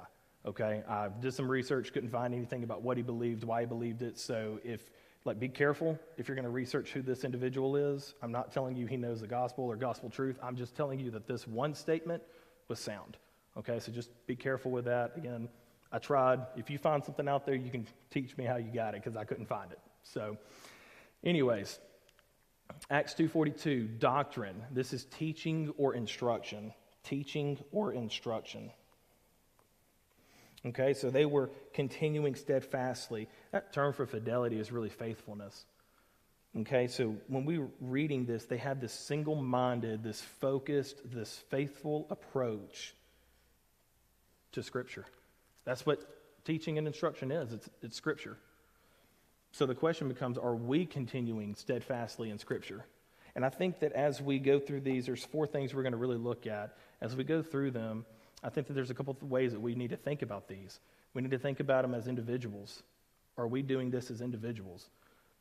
Okay, 0.44 0.82
I 0.88 1.08
did 1.20 1.34
some 1.34 1.48
research, 1.48 1.92
couldn't 1.92 2.10
find 2.10 2.34
anything 2.34 2.62
about 2.62 2.82
what 2.82 2.96
he 2.96 3.02
believed, 3.02 3.44
why 3.44 3.60
he 3.60 3.66
believed 3.66 4.02
it. 4.02 4.18
So 4.18 4.60
if 4.64 4.90
like, 5.26 5.40
be 5.40 5.48
careful 5.48 5.98
if 6.16 6.28
you're 6.28 6.36
going 6.36 6.44
to 6.44 6.50
research 6.50 6.92
who 6.92 7.02
this 7.02 7.24
individual 7.24 7.74
is. 7.76 8.14
I'm 8.22 8.30
not 8.30 8.52
telling 8.52 8.76
you 8.76 8.86
he 8.86 8.96
knows 8.96 9.20
the 9.20 9.26
gospel 9.26 9.64
or 9.64 9.74
gospel 9.74 10.08
truth. 10.08 10.38
I'm 10.40 10.54
just 10.56 10.76
telling 10.76 11.00
you 11.00 11.10
that 11.10 11.26
this 11.26 11.48
one 11.48 11.74
statement 11.74 12.22
was 12.68 12.78
sound. 12.78 13.16
Okay, 13.56 13.80
so 13.80 13.90
just 13.90 14.10
be 14.26 14.36
careful 14.36 14.70
with 14.70 14.84
that. 14.84 15.12
Again, 15.16 15.48
I 15.92 15.98
tried. 15.98 16.40
If 16.56 16.70
you 16.70 16.78
find 16.78 17.04
something 17.04 17.28
out 17.28 17.46
there, 17.46 17.54
you 17.54 17.70
can 17.70 17.86
teach 18.10 18.36
me 18.36 18.44
how 18.44 18.56
you 18.56 18.72
got 18.72 18.94
it 18.94 19.02
because 19.02 19.16
I 19.16 19.24
couldn't 19.24 19.46
find 19.46 19.70
it. 19.72 19.78
So, 20.02 20.36
anyways, 21.24 21.78
Acts 22.90 23.14
2:42, 23.14 23.98
doctrine. 23.98 24.62
This 24.70 24.92
is 24.92 25.04
teaching 25.04 25.72
or 25.76 25.94
instruction. 25.94 26.72
Teaching 27.04 27.58
or 27.70 27.92
instruction. 27.92 28.72
Okay, 30.64 30.94
so 30.94 31.10
they 31.10 31.26
were 31.26 31.50
continuing 31.74 32.34
steadfastly. 32.34 33.28
That 33.52 33.72
term 33.72 33.92
for 33.92 34.06
fidelity 34.06 34.58
is 34.58 34.72
really 34.72 34.88
faithfulness. 34.88 35.64
Okay, 36.56 36.88
so 36.88 37.14
when 37.28 37.44
we 37.44 37.58
were 37.58 37.68
reading 37.80 38.24
this, 38.24 38.46
they 38.46 38.56
had 38.56 38.80
this 38.80 38.92
single 38.92 39.36
minded, 39.36 40.02
this 40.02 40.20
focused, 40.20 40.96
this 41.04 41.36
faithful 41.50 42.06
approach 42.10 42.94
to 44.52 44.62
Scripture. 44.62 45.04
That's 45.66 45.84
what 45.84 46.44
teaching 46.44 46.78
and 46.78 46.86
instruction 46.86 47.30
is 47.30 47.52
it's, 47.52 47.68
it's 47.82 47.96
Scripture. 47.96 48.38
So 49.52 49.66
the 49.66 49.74
question 49.74 50.08
becomes 50.08 50.38
are 50.38 50.54
we 50.54 50.86
continuing 50.86 51.54
steadfastly 51.54 52.30
in 52.30 52.38
Scripture? 52.38 52.86
And 53.34 53.44
I 53.44 53.50
think 53.50 53.80
that 53.80 53.92
as 53.92 54.22
we 54.22 54.38
go 54.38 54.58
through 54.58 54.80
these, 54.80 55.04
there's 55.04 55.24
four 55.24 55.46
things 55.46 55.74
we're 55.74 55.82
going 55.82 55.92
to 55.92 55.98
really 55.98 56.16
look 56.16 56.46
at. 56.46 56.74
As 57.02 57.14
we 57.14 57.22
go 57.22 57.42
through 57.42 57.72
them, 57.72 58.06
I 58.42 58.48
think 58.48 58.66
that 58.66 58.72
there's 58.72 58.90
a 58.90 58.94
couple 58.94 59.14
of 59.20 59.30
ways 59.30 59.52
that 59.52 59.60
we 59.60 59.74
need 59.74 59.90
to 59.90 59.96
think 59.96 60.22
about 60.22 60.48
these. 60.48 60.80
We 61.12 61.20
need 61.20 61.32
to 61.32 61.38
think 61.38 61.60
about 61.60 61.82
them 61.82 61.94
as 61.94 62.06
individuals. 62.06 62.82
Are 63.36 63.46
we 63.46 63.60
doing 63.60 63.90
this 63.90 64.10
as 64.10 64.22
individuals? 64.22 64.88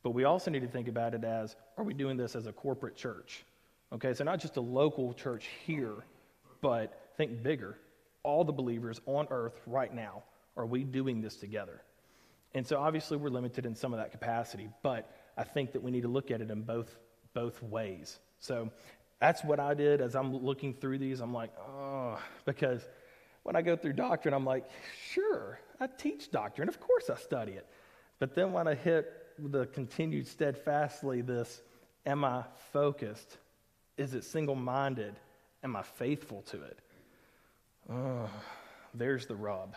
But 0.03 0.11
we 0.11 0.25
also 0.25 0.51
need 0.51 0.61
to 0.61 0.67
think 0.67 0.87
about 0.87 1.13
it 1.13 1.23
as 1.23 1.55
are 1.77 1.83
we 1.83 1.93
doing 1.93 2.17
this 2.17 2.35
as 2.35 2.47
a 2.47 2.51
corporate 2.51 2.95
church? 2.95 3.45
Okay, 3.93 4.13
so 4.13 4.23
not 4.23 4.39
just 4.39 4.57
a 4.57 4.61
local 4.61 5.13
church 5.13 5.47
here, 5.65 5.95
but 6.61 7.11
think 7.17 7.43
bigger. 7.43 7.77
All 8.25 8.43
the 8.43 8.51
believers 8.51 8.99
on 9.05 9.27
earth 9.29 9.61
right 9.67 9.93
now, 9.93 10.23
are 10.57 10.65
we 10.65 10.83
doing 10.83 11.21
this 11.21 11.35
together? 11.35 11.81
And 12.55 12.65
so 12.65 12.79
obviously 12.79 13.17
we're 13.17 13.29
limited 13.29 13.65
in 13.65 13.75
some 13.75 13.93
of 13.93 13.99
that 13.99 14.11
capacity, 14.11 14.69
but 14.81 15.11
I 15.37 15.43
think 15.43 15.73
that 15.73 15.83
we 15.83 15.91
need 15.91 16.01
to 16.01 16.07
look 16.07 16.31
at 16.31 16.41
it 16.41 16.49
in 16.49 16.63
both 16.63 16.97
both 17.35 17.61
ways. 17.61 18.17
So 18.39 18.71
that's 19.19 19.43
what 19.43 19.59
I 19.59 19.75
did 19.75 20.01
as 20.01 20.15
I'm 20.15 20.35
looking 20.35 20.73
through 20.73 20.97
these. 20.97 21.19
I'm 21.19 21.33
like, 21.33 21.51
oh, 21.59 22.17
because 22.45 22.81
when 23.43 23.55
I 23.55 23.61
go 23.61 23.75
through 23.75 23.93
doctrine, 23.93 24.33
I'm 24.33 24.45
like, 24.45 24.65
sure, 25.11 25.59
I 25.79 25.85
teach 25.85 26.31
doctrine. 26.31 26.67
Of 26.67 26.79
course 26.79 27.11
I 27.11 27.17
study 27.17 27.51
it. 27.51 27.67
But 28.17 28.33
then 28.33 28.53
when 28.53 28.67
I 28.67 28.73
hit 28.73 29.11
the 29.37 29.67
continued 29.67 30.27
steadfastly, 30.27 31.21
this, 31.21 31.61
am 32.05 32.23
I 32.23 32.43
focused? 32.71 33.37
Is 33.97 34.13
it 34.13 34.23
single 34.23 34.55
minded? 34.55 35.15
Am 35.63 35.75
I 35.75 35.83
faithful 35.83 36.41
to 36.43 36.63
it? 36.63 36.79
Oh, 37.91 38.29
there's 38.93 39.25
the 39.25 39.35
rub. 39.35 39.75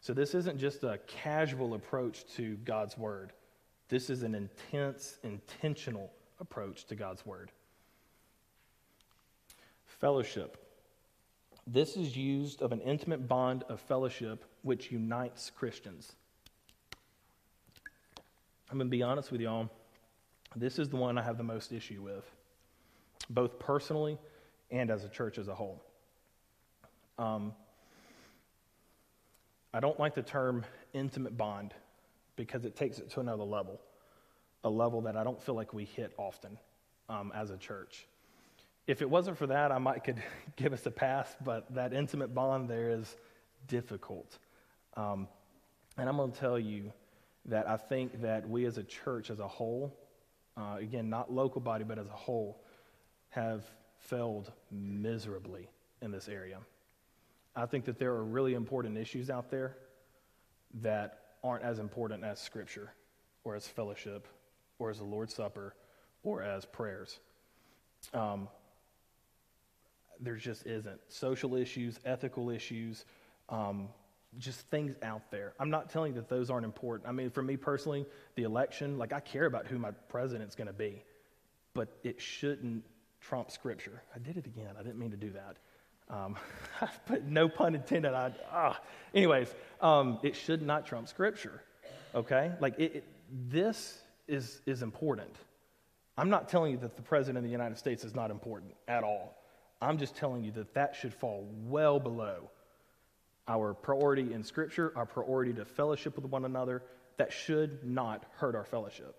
So, 0.00 0.12
this 0.12 0.34
isn't 0.34 0.58
just 0.58 0.84
a 0.84 0.98
casual 1.06 1.74
approach 1.74 2.24
to 2.36 2.56
God's 2.64 2.96
word. 2.96 3.32
This 3.88 4.10
is 4.10 4.22
an 4.22 4.34
intense, 4.34 5.18
intentional 5.22 6.12
approach 6.40 6.84
to 6.86 6.94
God's 6.94 7.24
word. 7.24 7.50
Fellowship. 9.86 10.62
This 11.66 11.96
is 11.96 12.16
used 12.16 12.62
of 12.62 12.72
an 12.72 12.80
intimate 12.80 13.26
bond 13.26 13.64
of 13.68 13.80
fellowship 13.80 14.44
which 14.62 14.92
unites 14.92 15.50
Christians. 15.50 16.12
I'm 18.70 18.78
going 18.78 18.88
to 18.88 18.96
be 18.96 19.02
honest 19.02 19.32
with 19.32 19.40
y'all. 19.40 19.68
This 20.54 20.78
is 20.78 20.88
the 20.88 20.96
one 20.96 21.18
I 21.18 21.22
have 21.22 21.38
the 21.38 21.44
most 21.44 21.72
issue 21.72 22.02
with, 22.02 22.24
both 23.30 23.58
personally 23.58 24.18
and 24.70 24.90
as 24.90 25.04
a 25.04 25.08
church 25.08 25.38
as 25.38 25.48
a 25.48 25.54
whole. 25.54 25.82
Um, 27.18 27.52
I 29.72 29.80
don't 29.80 29.98
like 29.98 30.14
the 30.14 30.22
term 30.22 30.64
intimate 30.92 31.36
bond 31.36 31.74
because 32.36 32.64
it 32.64 32.76
takes 32.76 32.98
it 32.98 33.10
to 33.10 33.20
another 33.20 33.44
level, 33.44 33.80
a 34.64 34.70
level 34.70 35.02
that 35.02 35.16
I 35.16 35.24
don't 35.24 35.40
feel 35.40 35.54
like 35.54 35.72
we 35.74 35.84
hit 35.84 36.12
often 36.18 36.58
um, 37.08 37.32
as 37.34 37.50
a 37.50 37.56
church. 37.56 38.06
If 38.86 39.02
it 39.02 39.10
wasn't 39.10 39.36
for 39.36 39.46
that, 39.48 39.72
I 39.72 39.78
might 39.78 40.04
could 40.04 40.22
give 40.56 40.72
us 40.72 40.86
a 40.86 40.90
pass, 40.90 41.34
but 41.44 41.74
that 41.74 41.92
intimate 41.92 42.34
bond 42.34 42.68
there 42.68 42.90
is 42.90 43.16
difficult. 43.66 44.38
Um, 44.96 45.28
and 45.98 46.08
I'm 46.08 46.16
going 46.16 46.32
to 46.32 46.38
tell 46.38 46.58
you 46.58 46.92
that 47.46 47.68
I 47.68 47.76
think 47.76 48.22
that 48.22 48.48
we 48.48 48.64
as 48.66 48.78
a 48.78 48.82
church 48.82 49.30
as 49.30 49.40
a 49.40 49.48
whole, 49.48 49.96
uh, 50.56 50.76
again, 50.78 51.08
not 51.08 51.32
local 51.32 51.60
body, 51.60 51.84
but 51.84 51.98
as 51.98 52.06
a 52.06 52.16
whole, 52.16 52.62
have 53.30 53.64
failed 53.98 54.52
miserably 54.70 55.68
in 56.02 56.10
this 56.10 56.28
area. 56.28 56.58
I 57.56 57.64
think 57.64 57.86
that 57.86 57.98
there 57.98 58.12
are 58.12 58.24
really 58.24 58.54
important 58.54 58.98
issues 58.98 59.30
out 59.30 59.50
there 59.50 59.76
that 60.82 61.20
aren't 61.42 61.64
as 61.64 61.78
important 61.78 62.22
as 62.22 62.38
Scripture 62.38 62.92
or 63.44 63.56
as 63.56 63.66
fellowship 63.66 64.28
or 64.78 64.90
as 64.90 64.98
the 64.98 65.04
Lord's 65.04 65.34
Supper 65.34 65.74
or 66.22 66.42
as 66.42 66.66
prayers. 66.66 67.18
Um, 68.12 68.48
there 70.20 70.36
just 70.36 70.66
isn't. 70.66 71.00
Social 71.08 71.56
issues, 71.56 71.98
ethical 72.04 72.50
issues, 72.50 73.06
um, 73.48 73.88
just 74.38 74.60
things 74.68 74.94
out 75.02 75.30
there. 75.30 75.54
I'm 75.58 75.70
not 75.70 75.88
telling 75.88 76.14
you 76.14 76.20
that 76.20 76.28
those 76.28 76.50
aren't 76.50 76.66
important. 76.66 77.08
I 77.08 77.12
mean, 77.12 77.30
for 77.30 77.42
me 77.42 77.56
personally, 77.56 78.04
the 78.34 78.42
election, 78.42 78.98
like 78.98 79.14
I 79.14 79.20
care 79.20 79.46
about 79.46 79.66
who 79.66 79.78
my 79.78 79.92
president's 80.08 80.54
going 80.54 80.66
to 80.66 80.74
be, 80.74 81.02
but 81.72 81.88
it 82.02 82.20
shouldn't 82.20 82.84
trump 83.20 83.50
Scripture. 83.50 84.02
I 84.14 84.18
did 84.18 84.36
it 84.36 84.46
again. 84.46 84.74
I 84.78 84.82
didn't 84.82 84.98
mean 84.98 85.10
to 85.12 85.16
do 85.16 85.30
that. 85.30 85.56
Um, 86.08 86.36
but 87.08 87.24
no 87.24 87.48
pun 87.48 87.74
intended. 87.74 88.14
I, 88.14 88.32
ah. 88.52 88.80
Anyways, 89.14 89.54
um, 89.80 90.18
it 90.22 90.36
should 90.36 90.62
not 90.62 90.86
trump 90.86 91.08
Scripture. 91.08 91.62
Okay, 92.14 92.52
like 92.60 92.78
it, 92.78 92.96
it, 92.96 93.04
this 93.48 93.98
is 94.28 94.60
is 94.66 94.82
important. 94.82 95.34
I'm 96.18 96.30
not 96.30 96.48
telling 96.48 96.72
you 96.72 96.78
that 96.78 96.96
the 96.96 97.02
president 97.02 97.38
of 97.38 97.44
the 97.44 97.50
United 97.50 97.76
States 97.76 98.04
is 98.04 98.14
not 98.14 98.30
important 98.30 98.72
at 98.88 99.04
all. 99.04 99.36
I'm 99.82 99.98
just 99.98 100.16
telling 100.16 100.42
you 100.42 100.50
that 100.52 100.72
that 100.74 100.96
should 100.96 101.12
fall 101.12 101.46
well 101.66 102.00
below 102.00 102.50
our 103.48 103.74
priority 103.74 104.32
in 104.32 104.42
Scripture, 104.42 104.92
our 104.96 105.04
priority 105.04 105.52
to 105.54 105.64
fellowship 105.64 106.16
with 106.16 106.24
one 106.24 106.44
another. 106.44 106.82
That 107.18 107.32
should 107.32 107.84
not 107.84 108.24
hurt 108.36 108.54
our 108.54 108.64
fellowship. 108.64 109.14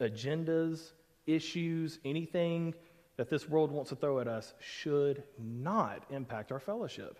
Amen. 0.00 0.12
Agendas, 0.12 0.92
issues, 1.26 1.98
anything 2.04 2.74
that 3.20 3.28
this 3.28 3.46
world 3.46 3.70
wants 3.70 3.90
to 3.90 3.96
throw 3.96 4.18
at 4.18 4.26
us 4.26 4.54
should 4.60 5.22
not 5.38 6.02
impact 6.08 6.50
our 6.52 6.58
fellowship. 6.58 7.18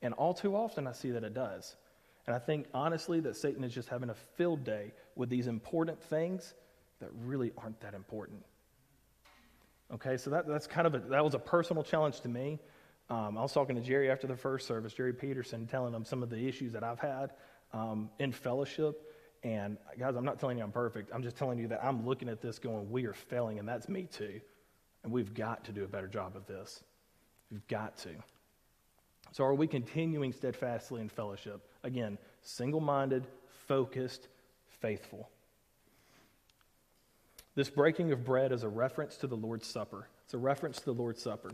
And 0.00 0.14
all 0.14 0.32
too 0.32 0.56
often, 0.56 0.86
I 0.86 0.92
see 0.92 1.10
that 1.10 1.24
it 1.24 1.34
does. 1.34 1.76
And 2.26 2.34
I 2.34 2.38
think, 2.38 2.68
honestly, 2.72 3.20
that 3.20 3.36
Satan 3.36 3.62
is 3.62 3.74
just 3.74 3.90
having 3.90 4.08
a 4.08 4.14
field 4.38 4.64
day 4.64 4.92
with 5.14 5.28
these 5.28 5.48
important 5.48 6.02
things 6.04 6.54
that 7.00 7.10
really 7.26 7.52
aren't 7.58 7.78
that 7.82 7.92
important. 7.92 8.42
Okay, 9.92 10.16
so 10.16 10.30
that, 10.30 10.48
that's 10.48 10.66
kind 10.66 10.86
of 10.86 10.94
a, 10.94 11.00
that 11.10 11.22
was 11.22 11.34
a 11.34 11.38
personal 11.38 11.82
challenge 11.82 12.22
to 12.22 12.30
me. 12.30 12.58
Um, 13.10 13.36
I 13.36 13.42
was 13.42 13.52
talking 13.52 13.76
to 13.76 13.82
Jerry 13.82 14.10
after 14.10 14.26
the 14.26 14.36
first 14.36 14.66
service, 14.66 14.94
Jerry 14.94 15.12
Peterson, 15.12 15.66
telling 15.66 15.92
him 15.92 16.06
some 16.06 16.22
of 16.22 16.30
the 16.30 16.48
issues 16.48 16.72
that 16.72 16.82
I've 16.82 16.98
had 16.98 17.34
um, 17.74 18.08
in 18.18 18.32
fellowship. 18.32 19.02
And 19.42 19.76
guys, 19.98 20.16
I'm 20.16 20.24
not 20.24 20.40
telling 20.40 20.56
you 20.56 20.64
I'm 20.64 20.72
perfect. 20.72 21.10
I'm 21.12 21.22
just 21.22 21.36
telling 21.36 21.58
you 21.58 21.68
that 21.68 21.84
I'm 21.84 22.06
looking 22.06 22.30
at 22.30 22.40
this 22.40 22.58
going, 22.58 22.90
we 22.90 23.04
are 23.04 23.12
failing, 23.12 23.58
and 23.58 23.68
that's 23.68 23.86
me 23.86 24.08
too. 24.10 24.40
And 25.04 25.12
we've 25.12 25.34
got 25.34 25.64
to 25.64 25.72
do 25.72 25.84
a 25.84 25.88
better 25.88 26.06
job 26.06 26.36
of 26.36 26.46
this. 26.46 26.82
We've 27.50 27.66
got 27.68 27.96
to. 27.98 28.10
So, 29.32 29.44
are 29.44 29.54
we 29.54 29.66
continuing 29.66 30.32
steadfastly 30.32 31.00
in 31.00 31.08
fellowship? 31.08 31.66
Again, 31.82 32.18
single 32.42 32.80
minded, 32.80 33.26
focused, 33.66 34.28
faithful. 34.80 35.28
This 37.54 37.68
breaking 37.68 38.12
of 38.12 38.24
bread 38.24 38.52
is 38.52 38.62
a 38.62 38.68
reference 38.68 39.16
to 39.18 39.26
the 39.26 39.36
Lord's 39.36 39.66
Supper. 39.66 40.08
It's 40.24 40.34
a 40.34 40.38
reference 40.38 40.78
to 40.78 40.84
the 40.86 40.94
Lord's 40.94 41.22
Supper. 41.22 41.52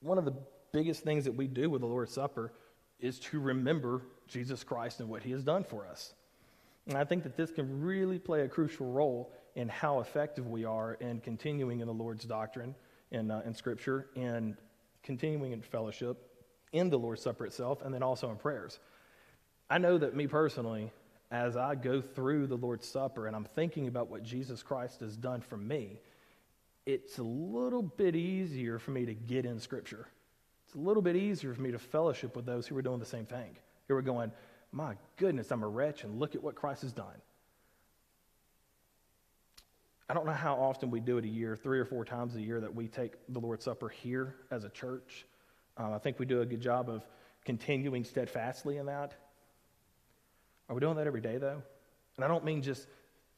One 0.00 0.18
of 0.18 0.24
the 0.24 0.34
biggest 0.72 1.02
things 1.02 1.24
that 1.24 1.34
we 1.34 1.46
do 1.46 1.68
with 1.68 1.82
the 1.82 1.86
Lord's 1.86 2.12
Supper 2.12 2.52
is 3.00 3.18
to 3.20 3.40
remember 3.40 4.02
Jesus 4.28 4.64
Christ 4.64 5.00
and 5.00 5.08
what 5.08 5.22
he 5.22 5.32
has 5.32 5.42
done 5.42 5.64
for 5.64 5.86
us. 5.86 6.14
And 6.86 6.96
I 6.96 7.04
think 7.04 7.22
that 7.24 7.36
this 7.36 7.50
can 7.50 7.82
really 7.82 8.18
play 8.18 8.42
a 8.42 8.48
crucial 8.48 8.90
role 8.90 9.32
in 9.54 9.68
how 9.68 10.00
effective 10.00 10.46
we 10.46 10.64
are 10.64 10.94
in 10.94 11.20
continuing 11.20 11.80
in 11.80 11.86
the 11.86 11.94
Lord's 11.94 12.24
doctrine 12.24 12.74
in, 13.10 13.30
uh, 13.30 13.42
in 13.44 13.54
Scripture 13.54 14.06
and 14.16 14.56
continuing 15.02 15.52
in 15.52 15.62
fellowship 15.62 16.18
in 16.72 16.90
the 16.90 16.98
Lord's 16.98 17.22
Supper 17.22 17.46
itself 17.46 17.82
and 17.82 17.92
then 17.92 18.02
also 18.02 18.30
in 18.30 18.36
prayers. 18.36 18.78
I 19.68 19.78
know 19.78 19.98
that 19.98 20.14
me 20.14 20.26
personally, 20.26 20.92
as 21.30 21.56
I 21.56 21.74
go 21.74 22.00
through 22.00 22.48
the 22.48 22.56
Lord's 22.56 22.86
Supper 22.88 23.26
and 23.26 23.36
I'm 23.36 23.44
thinking 23.44 23.88
about 23.88 24.10
what 24.10 24.22
Jesus 24.22 24.62
Christ 24.62 25.00
has 25.00 25.16
done 25.16 25.40
for 25.40 25.56
me, 25.56 26.00
it's 26.86 27.18
a 27.18 27.22
little 27.22 27.82
bit 27.82 28.16
easier 28.16 28.78
for 28.78 28.90
me 28.90 29.06
to 29.06 29.14
get 29.14 29.44
in 29.44 29.60
Scripture. 29.60 30.08
It's 30.66 30.74
a 30.74 30.78
little 30.78 31.02
bit 31.02 31.16
easier 31.16 31.54
for 31.54 31.60
me 31.60 31.72
to 31.72 31.78
fellowship 31.78 32.36
with 32.36 32.46
those 32.46 32.66
who 32.66 32.76
are 32.76 32.82
doing 32.82 32.98
the 33.00 33.06
same 33.06 33.26
thing. 33.26 33.56
Who 33.88 33.94
are 33.96 34.02
going, 34.02 34.32
my 34.72 34.94
goodness, 35.16 35.50
I'm 35.50 35.62
a 35.62 35.68
wretch, 35.68 36.04
and 36.04 36.18
look 36.18 36.34
at 36.34 36.42
what 36.42 36.54
Christ 36.54 36.82
has 36.82 36.92
done. 36.92 37.06
I 40.10 40.12
don't 40.12 40.26
know 40.26 40.32
how 40.32 40.54
often 40.54 40.90
we 40.90 40.98
do 40.98 41.18
it 41.18 41.24
a 41.24 41.28
year, 41.28 41.54
three 41.54 41.78
or 41.78 41.84
four 41.84 42.04
times 42.04 42.34
a 42.34 42.40
year, 42.40 42.60
that 42.60 42.74
we 42.74 42.88
take 42.88 43.12
the 43.28 43.38
Lord's 43.38 43.64
Supper 43.64 43.88
here 43.88 44.34
as 44.50 44.64
a 44.64 44.68
church. 44.68 45.24
Um, 45.76 45.92
I 45.92 45.98
think 45.98 46.18
we 46.18 46.26
do 46.26 46.40
a 46.40 46.46
good 46.46 46.60
job 46.60 46.90
of 46.90 47.06
continuing 47.44 48.02
steadfastly 48.02 48.78
in 48.78 48.86
that. 48.86 49.14
Are 50.68 50.74
we 50.74 50.80
doing 50.80 50.96
that 50.96 51.06
every 51.06 51.20
day, 51.20 51.38
though? 51.38 51.62
And 52.16 52.24
I 52.24 52.26
don't 52.28 52.44
mean 52.44 52.60
just 52.60 52.88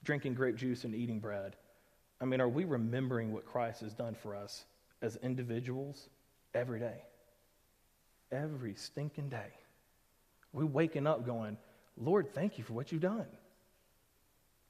drinking 0.03 0.33
grape 0.33 0.57
juice 0.57 0.85
and 0.85 0.95
eating 0.95 1.21
bread. 1.21 1.57
I 2.23 2.25
mean, 2.25 2.41
are 2.41 2.49
we 2.49 2.65
remembering 2.65 3.35
what 3.35 3.45
Christ 3.45 3.83
has 3.83 3.93
done 3.93 4.15
for 4.15 4.35
us 4.35 4.65
as 5.03 5.17
individuals 5.17 6.09
every 6.55 6.81
day? 6.81 7.03
Every 8.31 8.77
stinking 8.77 9.29
day. 9.29 9.37
Are 9.37 10.59
we 10.59 10.65
waking 10.65 11.07
up 11.07 11.27
going, 11.27 11.59
Lord, 11.99 12.33
thank 12.35 12.57
you 12.57 12.65
for 12.65 12.73
what 12.73 12.93
you've 12.93 13.03
done. 13.03 13.27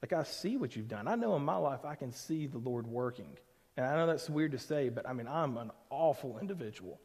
Like, 0.03 0.12
I 0.12 0.24
see 0.24 0.57
what 0.57 0.76
you've 0.76 0.88
done. 0.88 1.09
I 1.09 1.14
know 1.14 1.36
in 1.36 1.44
my 1.44 1.57
life 1.57 1.84
I 1.84 1.94
can 1.94 2.12
see 2.12 2.46
the 2.46 2.59
Lord 2.59 2.86
working. 2.86 3.38
And 3.76 3.86
I 3.86 3.96
know 3.96 4.07
that's 4.07 4.28
weird 4.28 4.53
to 4.53 4.59
say, 4.59 4.88
but 4.88 5.09
I 5.09 5.12
mean, 5.12 5.28
I'm 5.28 5.57
an 5.57 5.70
awful 5.88 6.38
individual. 6.40 7.00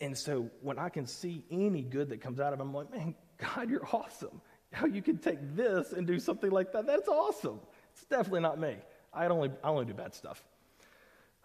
And 0.00 0.16
so 0.16 0.50
when 0.60 0.78
I 0.78 0.90
can 0.90 1.06
see 1.06 1.44
any 1.50 1.82
good 1.82 2.10
that 2.10 2.20
comes 2.20 2.40
out 2.40 2.52
of 2.52 2.60
him, 2.60 2.68
I'm 2.68 2.74
like, 2.74 2.92
man, 2.92 3.14
God, 3.38 3.70
you're 3.70 3.86
awesome. 3.92 4.40
how 4.74 4.86
you 4.86 5.02
can 5.02 5.18
take 5.18 5.38
this 5.56 5.92
and 5.92 6.06
do 6.06 6.18
something 6.18 6.50
like 6.50 6.72
that. 6.72 6.86
That's 6.86 7.08
awesome. 7.08 7.60
It's 7.92 8.04
definitely 8.04 8.40
not 8.40 8.58
me. 8.58 8.76
I 9.12 9.26
only, 9.26 9.50
I 9.62 9.68
only 9.68 9.84
do 9.84 9.94
bad 9.94 10.14
stuff. 10.14 10.44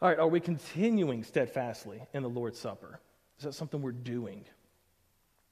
All 0.01 0.10
right, 0.10 0.20
are 0.20 0.28
we 0.28 0.39
continuing 0.39 1.24
steadfastly 1.24 2.01
in 2.14 2.24
the 2.24 2.30
Lord's 2.30 2.60
Supper? 2.60 2.99
Is 3.38 3.43
that 3.43 3.53
something 3.53 3.82
we're 3.82 3.91
doing? 3.91 4.45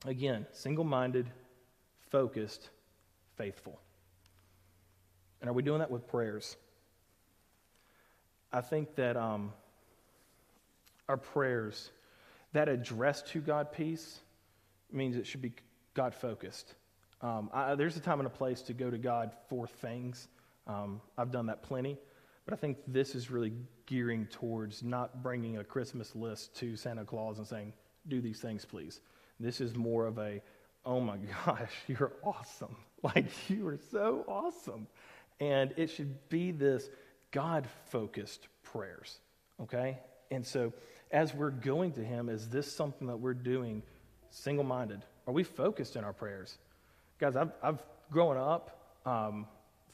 Again, 0.05 0.47
single 0.51 0.84
minded, 0.84 1.30
focused, 2.10 2.70
faithful. 3.36 3.80
And 5.42 5.50
are 5.50 5.54
we 5.54 5.64
doing 5.64 5.80
that 5.80 5.92
with 5.92 6.08
prayers? 6.08 6.56
I 8.52 8.62
think 8.62 8.96
that 8.96 9.18
um, 9.18 9.54
our 11.08 11.18
prayers, 11.18 11.92
that 12.54 12.70
address 12.70 13.22
to 13.24 13.42
God 13.42 13.72
peace, 13.72 14.20
means 14.92 15.16
it 15.16 15.28
should 15.28 15.42
be 15.42 15.54
God 15.94 16.14
focused. 16.14 16.76
Um, 17.22 17.50
I, 17.54 17.76
there's 17.76 17.98
a 17.98 18.00
time 18.00 18.20
and 18.20 18.28
a 18.28 18.32
place 18.32 18.62
to 18.64 18.74
go 18.74 18.90
to 18.90 18.98
God 18.98 19.32
for 19.50 19.68
things. 19.68 20.28
Um, 20.66 21.02
I've 21.18 21.32
done 21.32 21.48
that 21.48 21.64
plenty. 21.64 21.98
But 22.46 22.54
I 22.54 22.58
think 22.58 22.78
this 22.88 23.14
is 23.16 23.30
really 23.30 23.52
gearing 23.88 24.26
towards 24.28 24.82
not 24.82 25.22
bringing 25.22 25.58
a 25.58 25.64
Christmas 25.64 26.16
list 26.16 26.56
to 26.58 26.78
Santa 26.78 27.04
Claus 27.04 27.40
and 27.40 27.48
saying, 27.48 27.74
do 28.08 28.22
these 28.22 28.40
things, 28.40 28.64
please. 28.64 29.02
This 29.40 29.60
is 29.60 29.76
more 29.76 30.06
of 30.06 30.18
a, 30.18 30.42
oh 30.86 31.02
my 31.02 31.18
gosh, 31.46 31.74
you're 31.88 32.14
awesome. 32.24 32.76
Like, 33.04 33.28
you 33.48 33.68
are 33.68 33.78
so 33.92 34.26
awesome. 34.28 34.88
And 35.40 35.74
it 35.78 35.90
should 35.90 36.30
be 36.30 36.52
this 36.52 36.90
God 37.32 37.68
focused 37.90 38.48
prayers, 38.64 39.20
okay? 39.62 40.00
And 40.32 40.46
so, 40.46 40.74
as 41.12 41.34
we're 41.34 41.52
going 41.52 41.92
to 41.94 42.04
Him, 42.04 42.30
is 42.30 42.50
this 42.50 42.72
something 42.72 43.08
that 43.08 43.18
we're 43.18 43.34
doing 43.34 43.84
single 44.30 44.64
minded? 44.64 45.02
Are 45.26 45.34
we 45.34 45.44
focused 45.44 45.96
in 45.96 46.04
our 46.04 46.14
prayers? 46.14 46.58
Guys, 47.20 47.36
I've, 47.36 47.52
I've 47.62 47.84
grown 48.12 48.38
up, 48.38 48.96
um, 49.06 49.48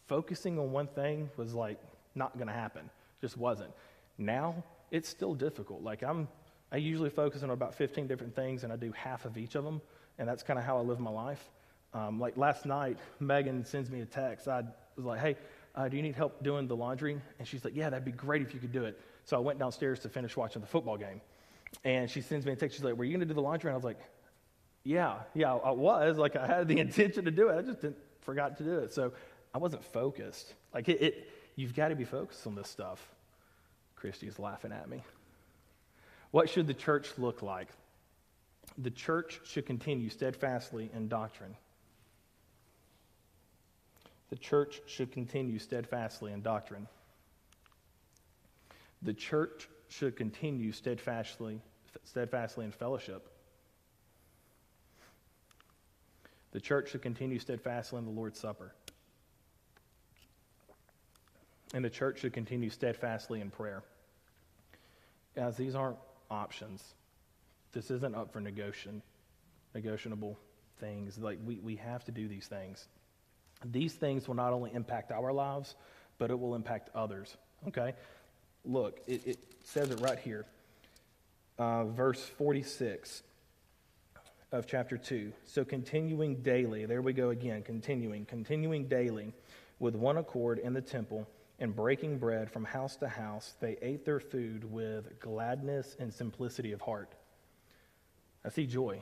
focusing 0.07 0.59
on 0.59 0.71
one 0.71 0.87
thing 0.87 1.29
was 1.37 1.53
like 1.53 1.79
not 2.15 2.35
going 2.35 2.47
to 2.47 2.53
happen. 2.53 2.89
Just 3.21 3.37
wasn't. 3.37 3.71
Now, 4.17 4.63
it's 4.91 5.09
still 5.09 5.33
difficult. 5.33 5.81
Like, 5.81 6.03
I'm, 6.03 6.27
I 6.71 6.77
usually 6.77 7.09
focus 7.09 7.43
on 7.43 7.49
about 7.49 7.73
15 7.75 8.07
different 8.07 8.35
things, 8.35 8.63
and 8.63 8.71
I 8.71 8.75
do 8.75 8.91
half 8.91 9.25
of 9.25 9.37
each 9.37 9.55
of 9.55 9.63
them, 9.63 9.81
and 10.17 10.27
that's 10.27 10.43
kind 10.43 10.59
of 10.59 10.65
how 10.65 10.77
I 10.77 10.81
live 10.81 10.99
my 10.99 11.11
life. 11.11 11.49
Um, 11.93 12.19
like 12.19 12.37
last 12.37 12.65
night, 12.65 12.97
Megan 13.19 13.65
sends 13.65 13.89
me 13.89 14.01
a 14.01 14.05
text. 14.05 14.47
I 14.47 14.63
was 14.95 15.05
like, 15.05 15.19
hey, 15.19 15.35
uh, 15.75 15.87
do 15.87 15.97
you 15.97 16.03
need 16.03 16.15
help 16.15 16.43
doing 16.43 16.67
the 16.67 16.75
laundry? 16.75 17.19
And 17.39 17.47
she's 17.47 17.63
like, 17.65 17.75
yeah, 17.75 17.89
that'd 17.89 18.05
be 18.05 18.11
great 18.11 18.41
if 18.41 18.53
you 18.53 18.59
could 18.59 18.71
do 18.71 18.85
it. 18.85 18.99
So 19.25 19.37
I 19.37 19.39
went 19.39 19.59
downstairs 19.59 19.99
to 20.01 20.09
finish 20.09 20.35
watching 20.37 20.61
the 20.61 20.67
football 20.67 20.97
game. 20.97 21.21
And 21.83 22.09
she 22.09 22.21
sends 22.21 22.45
me 22.45 22.51
a 22.51 22.55
text. 22.55 22.75
She's 22.75 22.83
like, 22.83 22.95
were 22.95 23.03
you 23.03 23.11
going 23.11 23.21
to 23.21 23.25
do 23.25 23.33
the 23.33 23.41
laundry? 23.41 23.69
And 23.69 23.73
I 23.73 23.77
was 23.77 23.83
like, 23.83 23.99
yeah, 24.83 25.19
yeah, 25.33 25.53
I 25.53 25.71
was. 25.71 26.17
Like, 26.17 26.35
I 26.35 26.45
had 26.45 26.67
the 26.67 26.79
intention 26.79 27.25
to 27.25 27.31
do 27.31 27.49
it. 27.49 27.57
I 27.57 27.61
just 27.61 27.81
didn't, 27.81 27.97
forgot 28.21 28.57
to 28.57 28.63
do 28.63 28.79
it. 28.79 28.93
So 28.93 29.13
I 29.53 29.57
wasn't 29.57 29.83
focused. 29.83 30.53
Like, 30.73 30.89
it, 30.89 31.01
it 31.01 31.29
you've 31.55 31.75
got 31.75 31.89
to 31.89 31.95
be 31.95 32.05
focused 32.05 32.45
on 32.47 32.55
this 32.55 32.69
stuff. 32.69 33.05
Christy's 33.95 34.39
laughing 34.39 34.71
at 34.71 34.89
me. 34.89 35.03
What 36.31 36.49
should 36.49 36.67
the 36.67 36.73
church 36.73 37.09
look 37.17 37.41
like? 37.41 37.69
The 38.77 38.91
church 38.91 39.39
should 39.45 39.65
continue 39.65 40.09
steadfastly 40.09 40.89
in 40.93 41.07
doctrine. 41.07 41.55
The 44.33 44.39
church 44.39 44.81
should 44.87 45.11
continue 45.11 45.59
steadfastly 45.59 46.33
in 46.33 46.41
doctrine. 46.41 46.87
The 49.03 49.13
church 49.13 49.69
should 49.89 50.15
continue 50.15 50.71
steadfastly, 50.71 51.61
steadfastly 52.03 52.65
in 52.65 52.71
fellowship. 52.71 53.29
The 56.51 56.59
church 56.59 56.89
should 56.89 57.03
continue 57.03 57.37
steadfastly 57.37 57.99
in 57.99 58.05
the 58.05 58.11
Lord's 58.11 58.39
Supper. 58.39 58.73
And 61.75 61.85
the 61.85 61.91
church 61.91 62.21
should 62.21 62.33
continue 62.33 62.71
steadfastly 62.71 63.39
in 63.39 63.51
prayer. 63.51 63.83
Guys, 65.35 65.57
these 65.57 65.75
aren't 65.75 65.99
options. 66.31 66.83
This 67.71 67.91
isn't 67.91 68.15
up 68.15 68.33
for 68.33 68.41
negotiation, 68.41 69.03
negotiable 69.75 70.39
things. 70.79 71.19
Like 71.19 71.37
we, 71.45 71.59
we 71.59 71.75
have 71.75 72.03
to 72.05 72.11
do 72.11 72.27
these 72.27 72.47
things. 72.47 72.87
These 73.65 73.93
things 73.93 74.27
will 74.27 74.35
not 74.35 74.53
only 74.53 74.71
impact 74.73 75.11
our 75.11 75.31
lives, 75.31 75.75
but 76.17 76.31
it 76.31 76.39
will 76.39 76.55
impact 76.55 76.89
others. 76.95 77.35
Okay? 77.67 77.93
Look, 78.65 79.01
it, 79.07 79.25
it 79.25 79.39
says 79.63 79.89
it 79.91 79.99
right 80.01 80.19
here. 80.19 80.45
Uh, 81.57 81.85
verse 81.85 82.23
46 82.23 83.23
of 84.51 84.67
chapter 84.67 84.97
2. 84.97 85.33
So 85.45 85.65
continuing 85.65 86.41
daily, 86.41 86.85
there 86.85 87.01
we 87.01 87.13
go 87.13 87.29
again, 87.29 87.63
continuing, 87.63 88.25
continuing 88.25 88.87
daily 88.87 89.33
with 89.79 89.95
one 89.95 90.17
accord 90.17 90.59
in 90.59 90.73
the 90.73 90.81
temple 90.81 91.27
and 91.59 91.75
breaking 91.75 92.17
bread 92.17 92.51
from 92.51 92.63
house 92.63 92.95
to 92.97 93.07
house, 93.07 93.55
they 93.59 93.77
ate 93.81 94.05
their 94.05 94.19
food 94.19 94.69
with 94.71 95.19
gladness 95.19 95.95
and 95.99 96.13
simplicity 96.13 96.71
of 96.71 96.81
heart. 96.81 97.13
I 98.45 98.49
see 98.49 98.65
joy. 98.65 99.01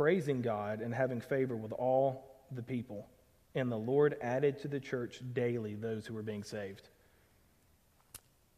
Praising 0.00 0.40
God 0.40 0.80
and 0.80 0.94
having 0.94 1.20
favor 1.20 1.54
with 1.54 1.72
all 1.72 2.24
the 2.52 2.62
people. 2.62 3.06
And 3.54 3.70
the 3.70 3.76
Lord 3.76 4.16
added 4.22 4.58
to 4.62 4.68
the 4.68 4.80
church 4.80 5.20
daily 5.34 5.74
those 5.74 6.06
who 6.06 6.14
were 6.14 6.22
being 6.22 6.42
saved. 6.42 6.88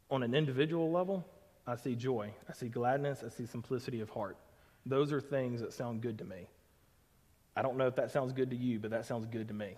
On 0.09 0.23
an 0.23 0.35
individual 0.35 0.89
level, 0.89 1.27
I 1.67 1.75
see 1.75 1.95
joy. 1.95 2.33
I 2.47 2.53
see 2.53 2.69
gladness. 2.69 3.25
I 3.25 3.29
see 3.29 3.45
simplicity 3.45 3.99
of 3.99 4.09
heart. 4.09 4.37
Those 4.85 5.11
are 5.11 5.19
things 5.19 5.59
that 5.59 5.73
sound 5.73 5.99
good 5.99 6.17
to 6.19 6.23
me. 6.23 6.47
I 7.57 7.61
don't 7.61 7.75
know 7.75 7.87
if 7.87 7.97
that 7.97 8.09
sounds 8.09 8.31
good 8.31 8.49
to 8.51 8.55
you, 8.55 8.79
but 8.79 8.91
that 8.91 9.05
sounds 9.05 9.25
good 9.25 9.49
to 9.49 9.53
me. 9.53 9.75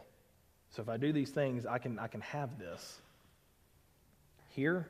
So 0.70 0.84
if 0.84 0.88
I 0.88 0.97
do 0.97 1.11
these 1.11 1.32
things, 1.32 1.66
I 1.66 1.80
can, 1.80 1.97
I 1.97 2.05
can 2.05 2.22
have 2.22 2.59
this. 2.59 3.01
Here, 4.49 4.88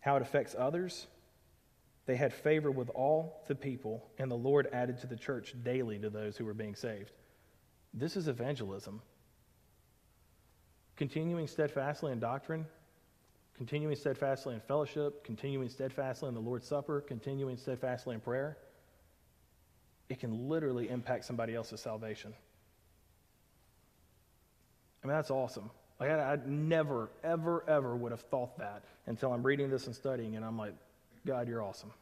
how 0.00 0.16
it 0.16 0.22
affects 0.22 0.56
others, 0.58 1.06
they 2.06 2.16
had 2.16 2.32
favor 2.32 2.70
with 2.70 2.88
all 2.90 3.42
the 3.48 3.54
people, 3.54 4.08
and 4.18 4.30
the 4.30 4.36
Lord 4.36 4.68
added 4.72 4.98
to 5.00 5.08
the 5.08 5.16
church 5.16 5.54
daily 5.64 5.98
to 5.98 6.08
those 6.08 6.36
who 6.36 6.44
were 6.44 6.54
being 6.54 6.76
saved. 6.76 7.10
This 7.92 8.16
is 8.16 8.28
evangelism. 8.28 9.02
Continuing 10.96 11.48
steadfastly 11.48 12.12
in 12.12 12.20
doctrine, 12.20 12.64
continuing 13.56 13.96
steadfastly 13.96 14.54
in 14.54 14.60
fellowship, 14.60 15.24
continuing 15.24 15.68
steadfastly 15.68 16.28
in 16.28 16.34
the 16.34 16.40
Lord's 16.40 16.66
Supper, 16.66 17.00
continuing 17.00 17.56
steadfastly 17.56 18.14
in 18.14 18.20
prayer, 18.20 18.56
it 20.08 20.20
can 20.20 20.48
literally 20.48 20.88
impact 20.88 21.24
somebody 21.24 21.54
else's 21.56 21.80
salvation. 21.80 22.32
I 25.02 25.06
mean, 25.08 25.16
that's 25.16 25.30
awesome. 25.30 25.70
Like, 25.98 26.10
I, 26.10 26.34
I 26.34 26.38
never, 26.46 27.10
ever, 27.24 27.64
ever 27.68 27.96
would 27.96 28.12
have 28.12 28.20
thought 28.20 28.58
that 28.58 28.84
until 29.06 29.32
I'm 29.32 29.42
reading 29.42 29.70
this 29.70 29.86
and 29.86 29.94
studying, 29.94 30.36
and 30.36 30.44
I'm 30.44 30.56
like, 30.56 30.74
God, 31.26 31.48
you're 31.48 31.62
awesome. 31.62 31.92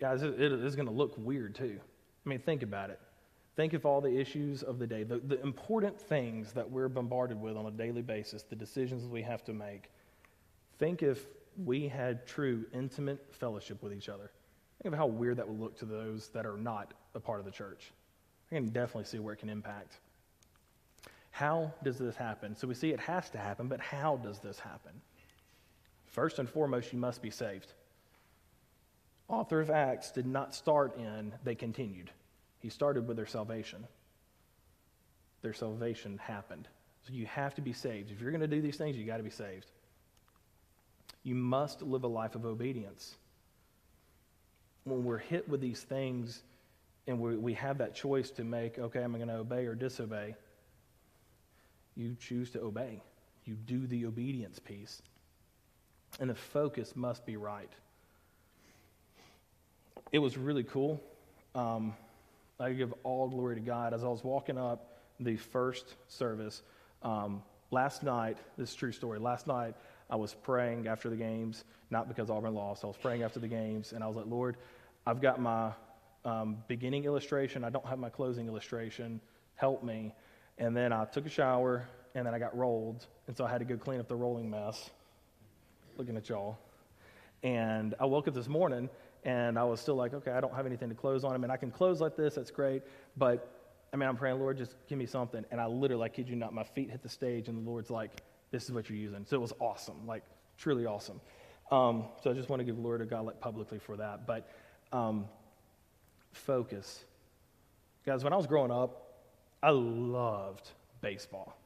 Guys, 0.00 0.22
it, 0.22 0.40
it 0.40 0.52
is 0.52 0.74
going 0.74 0.88
to 0.88 0.94
look 0.94 1.14
weird 1.18 1.54
too. 1.54 1.78
I 2.24 2.28
mean, 2.28 2.38
think 2.38 2.62
about 2.62 2.90
it. 2.90 2.98
Think 3.56 3.74
of 3.74 3.84
all 3.84 4.00
the 4.00 4.16
issues 4.16 4.62
of 4.62 4.78
the 4.78 4.86
day, 4.86 5.02
the, 5.02 5.18
the 5.18 5.40
important 5.42 6.00
things 6.00 6.52
that 6.52 6.68
we're 6.68 6.88
bombarded 6.88 7.40
with 7.40 7.56
on 7.56 7.66
a 7.66 7.70
daily 7.70 8.02
basis, 8.02 8.42
the 8.42 8.56
decisions 8.56 9.04
we 9.04 9.22
have 9.22 9.44
to 9.44 9.52
make. 9.52 9.90
Think 10.78 11.02
if 11.02 11.26
we 11.64 11.88
had 11.88 12.26
true, 12.26 12.64
intimate 12.72 13.26
fellowship 13.32 13.82
with 13.82 13.92
each 13.92 14.08
other. 14.08 14.30
Think 14.82 14.94
of 14.94 14.98
how 14.98 15.06
weird 15.06 15.38
that 15.38 15.48
would 15.48 15.58
look 15.58 15.76
to 15.80 15.84
those 15.84 16.28
that 16.28 16.46
are 16.46 16.56
not 16.56 16.94
a 17.14 17.20
part 17.20 17.40
of 17.40 17.44
the 17.44 17.50
church. 17.50 17.90
I 18.50 18.54
can 18.54 18.68
definitely 18.68 19.04
see 19.04 19.18
where 19.18 19.34
it 19.34 19.38
can 19.38 19.50
impact. 19.50 19.98
How 21.32 21.72
does 21.82 21.98
this 21.98 22.16
happen? 22.16 22.54
So 22.56 22.68
we 22.68 22.74
see 22.74 22.90
it 22.90 23.00
has 23.00 23.28
to 23.30 23.38
happen, 23.38 23.66
but 23.66 23.80
how 23.80 24.16
does 24.16 24.38
this 24.38 24.58
happen? 24.58 24.92
First 26.08 26.38
and 26.38 26.48
foremost, 26.48 26.92
you 26.92 26.98
must 26.98 27.22
be 27.22 27.30
saved. 27.30 27.72
Author 29.28 29.60
of 29.60 29.70
Acts 29.70 30.10
did 30.10 30.26
not 30.26 30.54
start 30.54 30.96
in, 30.96 31.32
they 31.44 31.54
continued. 31.54 32.10
He 32.60 32.70
started 32.70 33.06
with 33.06 33.16
their 33.16 33.26
salvation. 33.26 33.86
Their 35.42 35.52
salvation 35.52 36.18
happened. 36.18 36.66
So 37.06 37.12
you 37.12 37.26
have 37.26 37.54
to 37.54 37.60
be 37.60 37.72
saved. 37.72 38.10
If 38.10 38.20
you're 38.20 38.30
going 38.30 38.40
to 38.40 38.46
do 38.48 38.60
these 38.60 38.76
things, 38.76 38.96
you 38.96 39.04
got 39.04 39.18
to 39.18 39.22
be 39.22 39.30
saved. 39.30 39.66
You 41.22 41.34
must 41.34 41.82
live 41.82 42.04
a 42.04 42.08
life 42.08 42.34
of 42.34 42.46
obedience. 42.46 43.14
When 44.84 45.04
we're 45.04 45.18
hit 45.18 45.48
with 45.48 45.60
these 45.60 45.82
things 45.82 46.42
and 47.06 47.20
we, 47.20 47.36
we 47.36 47.54
have 47.54 47.78
that 47.78 47.94
choice 47.94 48.30
to 48.32 48.44
make, 48.44 48.78
okay, 48.78 49.02
am 49.02 49.14
I 49.14 49.18
going 49.18 49.28
to 49.28 49.36
obey 49.36 49.66
or 49.66 49.74
disobey? 49.74 50.34
you 51.98 52.16
choose 52.20 52.50
to 52.50 52.60
obey. 52.60 53.02
You 53.44 53.54
do 53.54 53.86
the 53.86 54.06
obedience 54.06 54.58
piece. 54.58 55.02
And 56.20 56.30
the 56.30 56.34
focus 56.34 56.94
must 56.96 57.24
be 57.24 57.36
right. 57.36 57.70
It 60.10 60.18
was 60.18 60.36
really 60.36 60.64
cool. 60.64 61.00
Um, 61.54 61.94
I 62.58 62.72
give 62.72 62.92
all 63.04 63.28
glory 63.28 63.56
to 63.56 63.60
God. 63.60 63.94
As 63.94 64.02
I 64.02 64.08
was 64.08 64.24
walking 64.24 64.58
up 64.58 64.98
the 65.20 65.36
first 65.36 65.94
service, 66.08 66.62
um, 67.02 67.42
last 67.70 68.02
night, 68.02 68.38
this 68.56 68.70
is 68.70 68.74
true 68.74 68.92
story. 68.92 69.18
Last 69.18 69.46
night, 69.46 69.74
I 70.10 70.16
was 70.16 70.34
praying 70.34 70.88
after 70.88 71.10
the 71.10 71.16
games, 71.16 71.64
not 71.90 72.08
because 72.08 72.30
Auburn 72.30 72.54
lost. 72.54 72.84
I 72.84 72.86
was 72.86 72.96
praying 72.96 73.22
after 73.22 73.38
the 73.38 73.48
games, 73.48 73.92
and 73.92 74.02
I 74.02 74.06
was 74.06 74.16
like, 74.16 74.26
Lord, 74.26 74.56
I've 75.06 75.20
got 75.20 75.40
my 75.40 75.72
um, 76.24 76.58
beginning 76.66 77.04
illustration. 77.04 77.62
I 77.62 77.70
don't 77.70 77.86
have 77.86 77.98
my 77.98 78.08
closing 78.08 78.46
illustration. 78.48 79.20
Help 79.54 79.84
me. 79.84 80.14
And 80.56 80.76
then 80.76 80.92
I 80.92 81.04
took 81.04 81.26
a 81.26 81.30
shower, 81.30 81.86
and 82.14 82.26
then 82.26 82.34
I 82.34 82.38
got 82.38 82.56
rolled, 82.56 83.06
and 83.26 83.36
so 83.36 83.44
I 83.44 83.50
had 83.50 83.58
to 83.58 83.64
go 83.64 83.76
clean 83.76 84.00
up 84.00 84.08
the 84.08 84.16
rolling 84.16 84.50
mess. 84.50 84.90
Looking 85.98 86.16
at 86.16 86.28
y'all. 86.28 86.56
And 87.42 87.96
I 87.98 88.04
woke 88.04 88.28
up 88.28 88.34
this 88.34 88.46
morning, 88.46 88.88
and 89.24 89.58
I 89.58 89.64
was 89.64 89.80
still 89.80 89.96
like, 89.96 90.14
okay, 90.14 90.30
I 90.30 90.40
don't 90.40 90.54
have 90.54 90.64
anything 90.64 90.88
to 90.90 90.94
close 90.94 91.24
on. 91.24 91.34
I 91.34 91.38
mean, 91.38 91.50
I 91.50 91.56
can 91.56 91.72
close 91.72 92.00
like 92.00 92.16
this, 92.16 92.36
that's 92.36 92.52
great. 92.52 92.82
But, 93.16 93.74
I 93.92 93.96
mean, 93.96 94.08
I'm 94.08 94.16
praying, 94.16 94.38
Lord, 94.38 94.58
just 94.58 94.76
give 94.88 94.96
me 94.96 95.06
something. 95.06 95.44
And 95.50 95.60
I 95.60 95.66
literally, 95.66 96.04
I 96.04 96.08
kid 96.08 96.28
you 96.28 96.36
not, 96.36 96.54
my 96.54 96.62
feet 96.62 96.88
hit 96.88 97.02
the 97.02 97.08
stage, 97.08 97.48
and 97.48 97.66
the 97.66 97.68
Lord's 97.68 97.90
like, 97.90 98.22
this 98.52 98.64
is 98.64 98.70
what 98.70 98.88
you're 98.88 98.96
using. 98.98 99.26
So 99.26 99.34
it 99.34 99.40
was 99.40 99.52
awesome, 99.58 100.06
like, 100.06 100.22
truly 100.56 100.86
awesome. 100.86 101.20
Um, 101.72 102.04
so 102.22 102.30
I 102.30 102.34
just 102.34 102.48
want 102.48 102.60
to 102.60 102.64
give 102.64 102.76
glory 102.76 103.00
to 103.00 103.04
God 103.04 103.26
like, 103.26 103.40
publicly 103.40 103.80
for 103.80 103.96
that. 103.96 104.24
But 104.24 104.48
um, 104.92 105.26
focus. 106.30 107.04
Guys, 108.06 108.22
when 108.22 108.32
I 108.32 108.36
was 108.36 108.46
growing 108.46 108.70
up, 108.70 109.18
I 109.64 109.70
loved 109.70 110.70
baseball. 111.00 111.56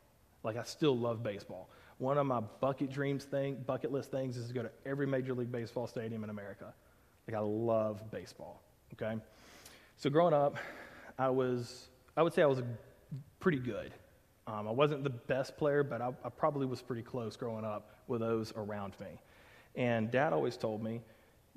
Like, 0.43 0.57
I 0.57 0.63
still 0.63 0.97
love 0.97 1.23
baseball. 1.23 1.69
One 2.03 2.19
of 2.19 2.27
my 2.27 2.41
bucket 2.41 2.91
dreams 2.91 3.23
thing, 3.23 3.63
bucket 3.65 3.93
list 3.93 4.11
things 4.11 4.37
is 4.37 4.49
to 4.49 4.53
go 4.53 4.65
to 4.65 4.71
every 4.85 5.07
Major 5.07 5.35
League 5.35 5.53
Baseball 5.53 5.87
stadium 5.87 6.25
in 6.25 6.31
America. 6.31 6.75
Like, 7.29 7.37
I 7.37 7.39
love 7.39 8.11
baseball, 8.11 8.61
okay? 8.95 9.21
So, 9.99 10.11
growing 10.11 10.35
up, 10.35 10.57
I 11.17 11.31
was, 11.31 11.87
I 12.17 12.25
would 12.25 12.35
say 12.35 12.43
I 12.43 12.47
was 12.47 12.61
pretty 13.39 13.61
good. 13.61 13.93
Um, 14.49 14.67
I 14.67 14.73
wasn't 14.73 15.05
the 15.05 15.11
best 15.11 15.57
player, 15.57 15.85
but 15.85 16.03
I, 16.03 16.09
I 16.25 16.29
probably 16.29 16.67
was 16.67 16.83
pretty 16.83 17.03
close 17.03 17.37
growing 17.37 17.65
up 17.65 17.95
with 18.09 18.21
those 18.21 18.53
around 18.57 18.95
me. 18.99 19.21
And 19.77 20.11
dad 20.11 20.33
always 20.33 20.57
told 20.57 20.83
me, 20.83 21.03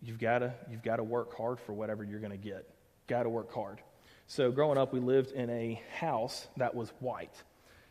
you've 0.03 0.19
got 0.19 0.39
to 0.39 0.53
you've 0.69 0.83
got 0.83 0.97
to 0.97 1.03
work 1.03 1.35
hard 1.35 1.59
for 1.59 1.73
whatever 1.73 2.03
you're 2.03 2.19
going 2.19 2.29
to 2.29 2.37
get. 2.37 2.69
Got 3.07 3.23
to 3.23 3.29
work 3.29 3.51
hard. 3.51 3.81
So 4.27 4.51
growing 4.51 4.77
up, 4.77 4.93
we 4.93 4.99
lived 4.99 5.31
in 5.31 5.49
a 5.49 5.81
house 5.97 6.49
that 6.57 6.75
was 6.75 6.93
white. 6.99 7.33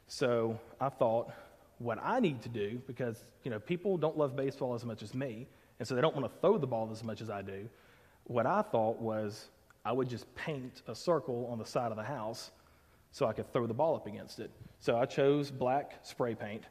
So 0.07 0.61
I 0.81 0.89
thought, 0.89 1.33
what 1.79 1.99
I 2.03 2.21
need 2.21 2.43
to 2.43 2.49
do, 2.49 2.81
because 2.87 3.25
you 3.43 3.51
know 3.51 3.59
people 3.59 3.97
don't 3.97 4.17
love 4.17 4.37
baseball 4.37 4.75
as 4.75 4.85
much 4.85 5.03
as 5.03 5.15
me, 5.15 5.47
and 5.79 5.87
so 5.87 5.95
they 5.95 6.01
don't 6.01 6.15
want 6.15 6.31
to 6.31 6.41
throw 6.41 6.59
the 6.59 6.67
ball 6.67 6.89
as 6.93 7.03
much 7.03 7.21
as 7.21 7.31
I 7.31 7.43
do. 7.43 7.69
What 8.25 8.47
I 8.47 8.63
thought 8.63 9.01
was 9.01 9.49
I 9.85 9.93
would 9.93 10.09
just 10.09 10.33
paint 10.35 10.83
a 10.89 10.95
circle 10.95 11.49
on 11.51 11.59
the 11.59 11.67
side 11.67 11.91
of 11.91 11.97
the 11.97 12.05
house 12.05 12.51
so 13.13 13.27
I 13.27 13.33
could 13.33 13.53
throw 13.53 13.67
the 13.67 13.75
ball 13.75 13.95
up 13.95 14.07
against 14.07 14.41
it. 14.41 14.51
So 14.81 14.97
I 14.97 15.05
chose 15.05 15.51
black 15.51 16.01
spray 16.03 16.35
paint, 16.35 16.65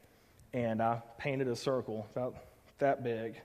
and 0.52 0.82
I 0.82 1.00
painted 1.18 1.48
a 1.48 1.56
circle 1.56 2.06
about 2.12 2.36
that 2.78 3.04
big. 3.04 3.40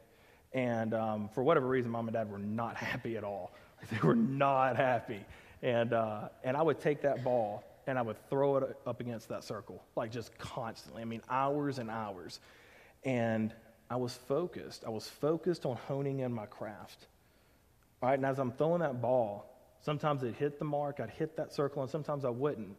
And 0.54 0.94
um, 0.94 1.30
for 1.30 1.44
whatever 1.44 1.68
reason, 1.68 1.92
mom 1.92 2.08
and 2.08 2.14
dad 2.14 2.32
were 2.32 2.40
not 2.40 2.76
happy 2.78 3.18
at 3.18 3.24
all. 3.24 3.52
They 3.92 4.00
were 4.06 4.16
not 4.16 4.76
happy. 4.76 5.24
And, 5.62 5.94
uh, 5.94 6.30
and 6.44 6.58
I 6.58 6.62
would 6.62 6.80
take 6.80 7.02
that 7.02 7.24
ball 7.24 7.64
and 7.88 7.98
I 7.98 8.02
would 8.02 8.18
throw 8.30 8.58
it 8.58 8.78
up 8.86 9.00
against 9.00 9.30
that 9.30 9.44
circle, 9.44 9.84
like 9.96 10.12
just 10.12 10.38
constantly. 10.38 11.02
I 11.02 11.06
mean, 11.06 11.22
hours 11.30 11.80
and 11.80 11.90
hours. 11.90 12.40
And 13.04 13.54
I 13.90 13.96
was 13.96 14.14
focused. 14.14 14.84
I 14.86 14.90
was 14.90 15.08
focused 15.08 15.66
on 15.66 15.76
honing 15.76 16.20
in 16.20 16.34
my 16.34 16.46
craft. 16.46 17.08
All 18.02 18.10
right, 18.10 18.18
and 18.18 18.26
as 18.26 18.40
I'm 18.40 18.52
throwing 18.52 18.82
that 18.82 19.02
ball, 19.02 19.46
sometimes 19.82 20.24
it 20.24 20.36
hit 20.36 20.60
the 20.60 20.66
mark, 20.66 21.00
I'd 21.00 21.10
hit 21.10 21.36
that 21.38 21.54
circle, 21.54 21.82
and 21.82 21.92
sometimes 21.92 22.26
I 22.26 22.30
wouldn't. 22.30 22.76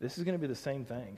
This 0.00 0.18
is 0.18 0.24
going 0.24 0.34
to 0.34 0.40
be 0.40 0.46
the 0.46 0.54
same 0.54 0.84
thing 0.84 1.16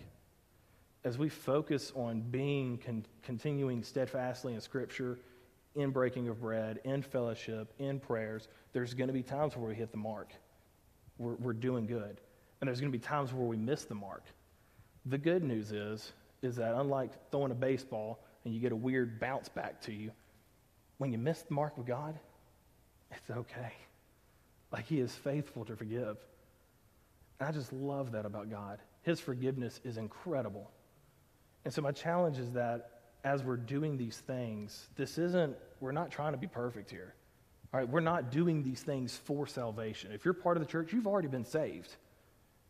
as 1.04 1.16
we 1.16 1.28
focus 1.28 1.92
on 1.94 2.20
being 2.20 2.78
con- 2.78 3.06
continuing 3.22 3.82
steadfastly 3.82 4.54
in 4.54 4.60
Scripture, 4.60 5.18
in 5.74 5.90
breaking 5.90 6.28
of 6.28 6.40
bread, 6.40 6.80
in 6.84 7.02
fellowship, 7.02 7.72
in 7.78 8.00
prayers, 8.00 8.48
there's 8.72 8.94
going 8.94 9.06
to 9.06 9.14
be 9.14 9.22
times 9.22 9.56
where 9.56 9.68
we 9.68 9.74
hit 9.74 9.92
the 9.92 9.98
mark. 9.98 10.32
We're, 11.18 11.34
we're 11.34 11.52
doing 11.52 11.86
good. 11.86 12.20
And 12.60 12.68
there's 12.68 12.80
going 12.80 12.92
to 12.92 12.98
be 12.98 13.02
times 13.02 13.32
where 13.32 13.46
we 13.46 13.56
miss 13.56 13.84
the 13.84 13.94
mark. 13.94 14.24
The 15.06 15.18
good 15.18 15.44
news 15.44 15.72
is, 15.72 16.12
is 16.42 16.56
that 16.56 16.74
unlike 16.74 17.12
throwing 17.30 17.52
a 17.52 17.54
baseball 17.54 18.20
and 18.44 18.54
you 18.54 18.60
get 18.60 18.72
a 18.72 18.76
weird 18.76 19.20
bounce 19.20 19.48
back 19.48 19.80
to 19.82 19.92
you, 19.92 20.10
when 20.98 21.12
you 21.12 21.18
miss 21.18 21.42
the 21.42 21.54
mark 21.54 21.76
with 21.76 21.86
God, 21.86 22.18
it's 23.10 23.30
okay. 23.30 23.72
Like 24.72 24.86
He 24.86 25.00
is 25.00 25.12
faithful 25.12 25.64
to 25.66 25.76
forgive. 25.76 26.16
And 27.38 27.48
I 27.48 27.52
just 27.52 27.72
love 27.72 28.12
that 28.12 28.26
about 28.26 28.50
God. 28.50 28.80
His 29.02 29.20
forgiveness 29.20 29.80
is 29.84 29.96
incredible. 29.96 30.70
And 31.64 31.72
so 31.72 31.82
my 31.82 31.92
challenge 31.92 32.38
is 32.38 32.50
that 32.52 32.90
as 33.24 33.42
we're 33.42 33.56
doing 33.56 33.96
these 33.96 34.18
things, 34.18 34.88
this 34.96 35.18
isn't, 35.18 35.56
we're 35.80 35.92
not 35.92 36.10
trying 36.10 36.32
to 36.32 36.38
be 36.38 36.46
perfect 36.46 36.90
here. 36.90 37.14
All 37.72 37.80
right, 37.80 37.88
we're 37.88 38.00
not 38.00 38.30
doing 38.30 38.62
these 38.62 38.80
things 38.80 39.16
for 39.16 39.46
salvation. 39.46 40.12
If 40.12 40.24
you're 40.24 40.34
part 40.34 40.56
of 40.56 40.62
the 40.62 40.68
church, 40.68 40.92
you've 40.92 41.06
already 41.06 41.28
been 41.28 41.44
saved. 41.44 41.96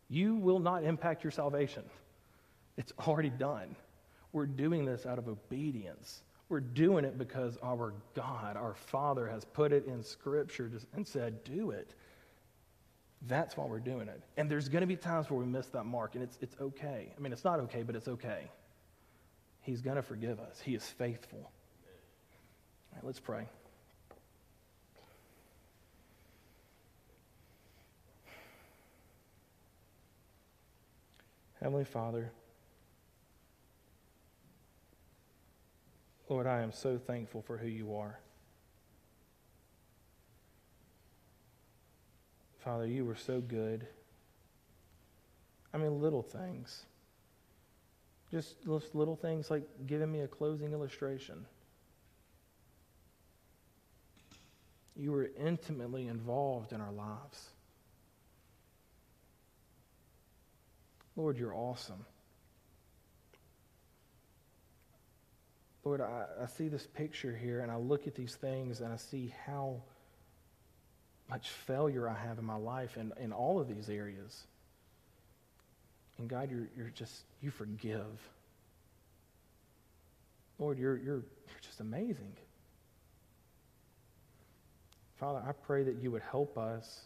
You 0.09 0.37
will 0.37 0.59
not 0.59 0.85
impact 0.85 1.25
your 1.25 1.31
salvation. 1.31 1.85
It's 2.77 2.93
already 3.07 3.31
done. 3.31 3.77
We're 4.33 4.47
doing 4.47 4.85
this 4.85 5.07
out 5.07 5.19
of 5.19 5.29
obedience. 5.29 6.23
We're 6.49 6.61
doing 6.61 7.05
it 7.05 7.19
because 7.19 7.59
our 7.63 7.93
God, 8.15 8.57
our 8.57 8.75
Father, 8.75 9.27
has 9.29 9.45
put 9.45 9.73
it 9.73 9.87
in 9.87 10.03
Scripture 10.03 10.71
and 10.95 11.07
said, 11.07 11.45
do 11.45 11.71
it. 11.73 11.95
That's 13.27 13.57
why 13.57 13.67
we're 13.67 13.81
doing 13.81 14.09
it. 14.09 14.23
And 14.37 14.51
there's 14.51 14.69
going 14.69 14.81
to 14.83 14.87
be 14.87 14.97
times 14.97 15.29
where 15.29 15.41
we 15.41 15.47
miss 15.47 15.67
that 15.69 15.85
mark, 15.85 16.15
and 16.15 16.23
it's, 16.23 16.39
it's 16.41 16.57
okay. 16.61 17.13
I 17.17 17.21
mean, 17.21 17.33
it's 17.33 17.45
not 17.45 17.61
okay, 17.61 17.83
but 17.83 17.97
it's 17.97 18.09
okay. 18.09 18.49
He's 19.61 19.81
going 19.83 19.97
to 19.97 20.03
forgive 20.03 20.39
us. 20.41 20.61
He 20.61 20.75
is 20.75 20.85
faithful. 20.85 21.41
All 21.41 21.51
right, 22.95 23.05
let's 23.05 23.21
pray. 23.21 23.49
Heavenly 31.69 31.85
Father, 31.85 32.33
Lord, 36.31 36.47
I 36.47 36.63
am 36.63 36.73
so 36.73 36.97
thankful 36.97 37.43
for 37.43 37.59
who 37.59 37.67
you 37.67 37.95
are. 37.95 38.19
Father, 42.65 42.87
you 42.87 43.05
were 43.05 43.17
so 43.17 43.43
good. 43.43 43.87
I 45.75 45.77
mean, 45.77 46.01
little 46.01 46.23
things. 46.23 46.87
Just 48.31 48.55
little 48.67 49.17
things 49.17 49.51
like 49.51 49.65
giving 49.87 50.11
me 50.11 50.21
a 50.21 50.27
closing 50.27 50.73
illustration. 50.73 51.45
You 54.97 55.13
were 55.13 55.29
intimately 55.39 56.09
involved 56.09 56.73
in 56.73 56.81
our 56.81 56.93
lives. 56.93 57.51
Lord, 61.19 61.37
you're 61.37 61.55
awesome. 61.55 62.07
Lord, 65.83 66.01
I, 66.01 66.27
I, 66.43 66.47
see 66.47 66.69
this 66.69 66.87
picture 66.87 67.35
here 67.35 67.59
and 67.59 67.73
I 67.73 67.77
look 67.77 68.07
at 68.07 68.15
these 68.15 68.37
things 68.37 68.81
and 68.81 68.93
I 68.93 68.97
see 68.99 69.35
how 69.45 69.83
much 71.29 71.49
failure 71.49 72.09
I 72.09 72.15
have 72.15 72.39
in 72.39 72.45
my 72.45 72.57
life 72.57 72.97
and 72.97 73.13
in 73.19 73.33
all 73.33 73.59
of 73.59 73.67
these 73.67 73.89
areas. 73.89 74.47
And 76.19 76.29
God, 76.29 76.53
you're, 76.53 76.69
you're 76.77 76.93
just, 76.95 77.25
you 77.43 77.51
forgive. 77.51 78.07
Lord, 80.61 80.79
you're, 80.79 80.97
you're, 80.99 81.17
you're 81.17 81.61
just 81.63 81.81
amazing. 81.81 82.33
Father, 85.17 85.43
I 85.45 85.51
pray 85.51 85.83
that 85.83 85.97
you 86.01 86.13
would 86.13 86.23
help 86.31 86.57
us 86.57 87.01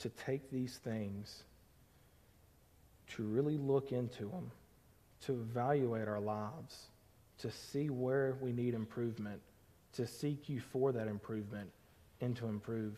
to 0.00 0.10
take 0.10 0.50
these 0.50 0.76
things, 0.84 1.44
to 3.14 3.22
really 3.22 3.56
look 3.56 3.92
into 3.92 4.24
them, 4.24 4.50
to 5.22 5.32
evaluate 5.32 6.08
our 6.08 6.20
lives, 6.20 6.86
to 7.38 7.50
see 7.50 7.90
where 7.90 8.36
we 8.40 8.52
need 8.52 8.74
improvement, 8.74 9.40
to 9.92 10.06
seek 10.06 10.48
you 10.48 10.60
for 10.60 10.92
that 10.92 11.06
improvement, 11.06 11.70
and 12.20 12.36
to 12.36 12.46
improve. 12.46 12.96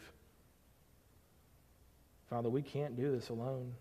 Father, 2.30 2.48
we 2.48 2.62
can't 2.62 2.96
do 2.96 3.10
this 3.10 3.30
alone. 3.30 3.72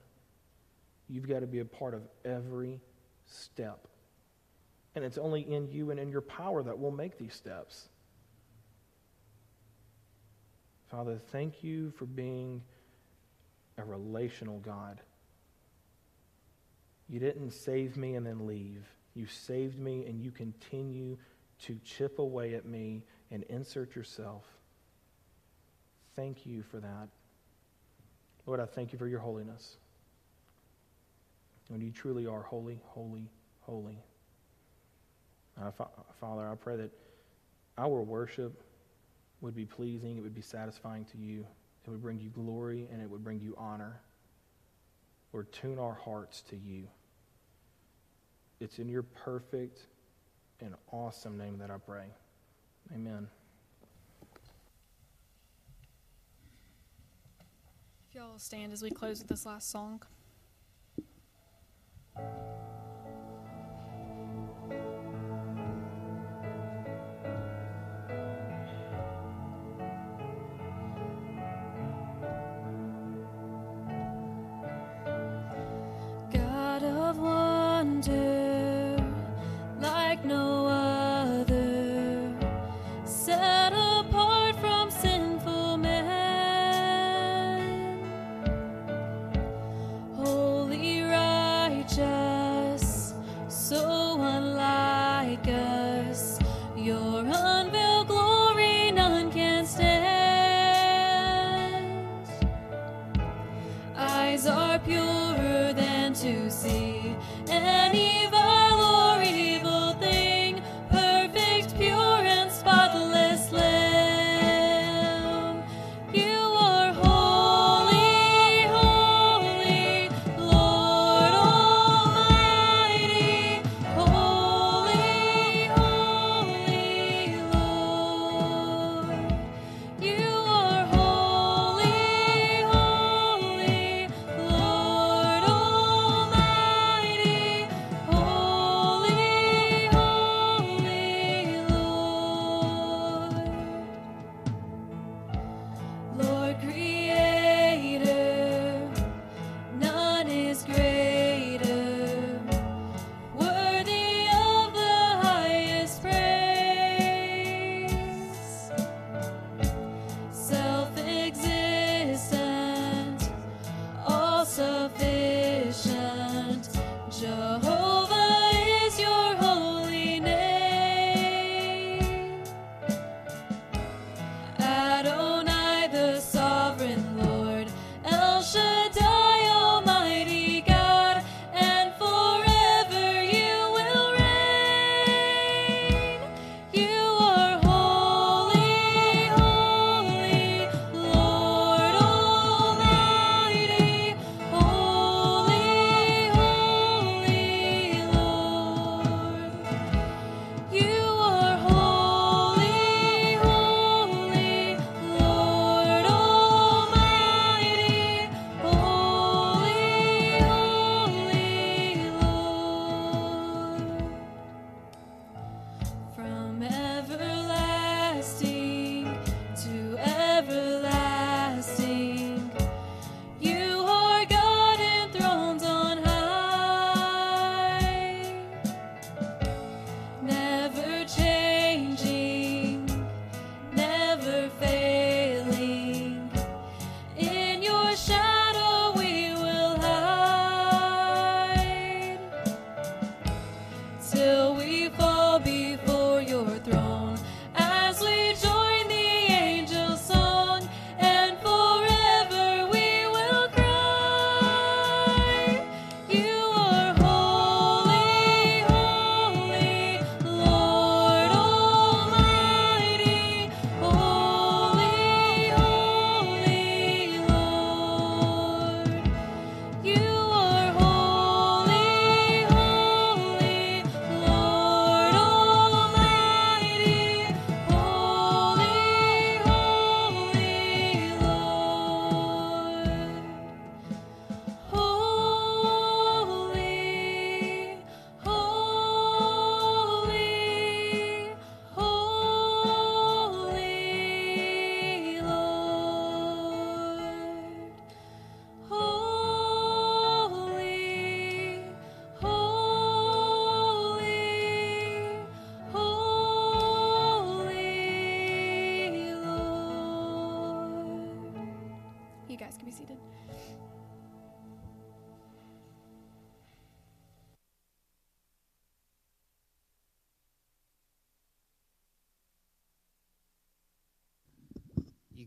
You've 1.10 1.28
got 1.28 1.40
to 1.40 1.48
be 1.48 1.60
a 1.60 1.66
part 1.66 1.94
of 1.94 2.02
every 2.26 2.80
step. 3.26 3.88
And 4.96 5.06
it's 5.06 5.18
only 5.18 5.42
in 5.42 5.70
you 5.72 5.92
and 5.92 6.00
in 6.00 6.10
your 6.10 6.22
power 6.22 6.64
that 6.64 6.78
we'll 6.78 6.92
make 6.92 7.18
these 7.18 7.34
steps. 7.34 7.88
Father, 10.90 11.20
thank 11.32 11.64
you 11.64 11.92
for 11.92 12.06
being 12.06 12.62
a 13.78 13.84
relational 13.84 14.60
God. 14.60 15.00
You 17.10 17.20
didn't 17.20 17.52
save 17.52 17.98
me 17.98 18.16
and 18.16 18.26
then 18.26 18.46
leave. 18.46 18.86
You 19.14 19.28
saved 19.28 19.80
me 19.80 20.06
and 20.06 20.22
you 20.22 20.32
continue 20.32 21.18
to 21.64 21.80
chip 21.84 22.20
away 22.20 22.54
at 22.54 22.66
me 22.66 23.04
and 23.32 23.44
insert 23.44 23.96
yourself. 23.96 24.44
Thank 26.16 26.46
you 26.46 26.64
for 26.64 26.80
that. 26.80 27.08
Lord, 28.46 28.60
I 28.60 28.66
thank 28.66 28.94
you 28.94 29.00
for 29.00 29.08
your 29.08 29.20
holiness. 29.20 29.78
And 31.70 31.84
you 31.84 31.92
truly 31.92 32.26
are 32.26 32.42
holy, 32.42 32.80
holy, 32.86 33.30
holy. 33.62 34.00
Uh, 35.62 35.72
fa- 35.72 35.90
Father, 36.20 36.48
I 36.48 36.56
pray 36.56 36.78
that 36.78 36.92
our 37.78 38.02
worship 38.02 38.62
would 39.42 39.56
be 39.56 39.66
pleasing, 39.66 40.18
it 40.18 40.22
would 40.22 40.36
be 40.36 40.42
satisfying 40.42 41.06
to 41.06 41.18
you, 41.18 41.46
it 41.86 41.90
would 41.90 42.02
bring 42.02 42.20
you 42.20 42.30
glory, 42.30 42.88
and 42.92 43.02
it 43.02 43.10
would 43.10 43.24
bring 43.24 43.40
you 43.40 43.54
honor. 43.58 44.00
Lord, 45.34 45.52
tune 45.52 45.78
our 45.78 45.94
hearts 45.94 46.42
to 46.50 46.56
you. 46.56 46.88
It's 48.60 48.80
in 48.80 48.90
your 48.90 49.04
perfect 49.04 49.88
and 50.62 50.74
awesome 50.92 51.38
name 51.38 51.58
that 51.60 51.70
I 51.70 51.78
pray. 51.78 52.06
Amen. 52.94 53.28
If 58.10 58.16
y'all 58.16 58.40
stand 58.40 58.74
as 58.74 58.82
we 58.82 58.90
close 58.90 59.20
with 59.20 59.28
this 59.28 59.46
last 59.46 59.70
song. 59.70 60.02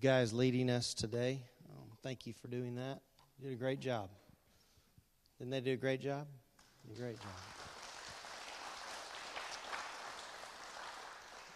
Guys 0.01 0.33
leading 0.33 0.71
us 0.71 0.95
today. 0.95 1.43
Um, 1.69 1.85
thank 2.03 2.27
you 2.27 2.33
for 2.33 2.49
doing 2.49 2.75
that. 2.77 3.01
You 3.39 3.49
did 3.49 3.53
a 3.53 3.57
great 3.57 3.81
job. 3.81 4.09
Didn't 5.39 5.51
they 5.51 5.61
do 5.61 5.73
a 5.73 5.77
great 5.77 6.01
job? 6.01 6.27
A 6.91 6.99
great 6.99 7.21
job. 7.21 7.29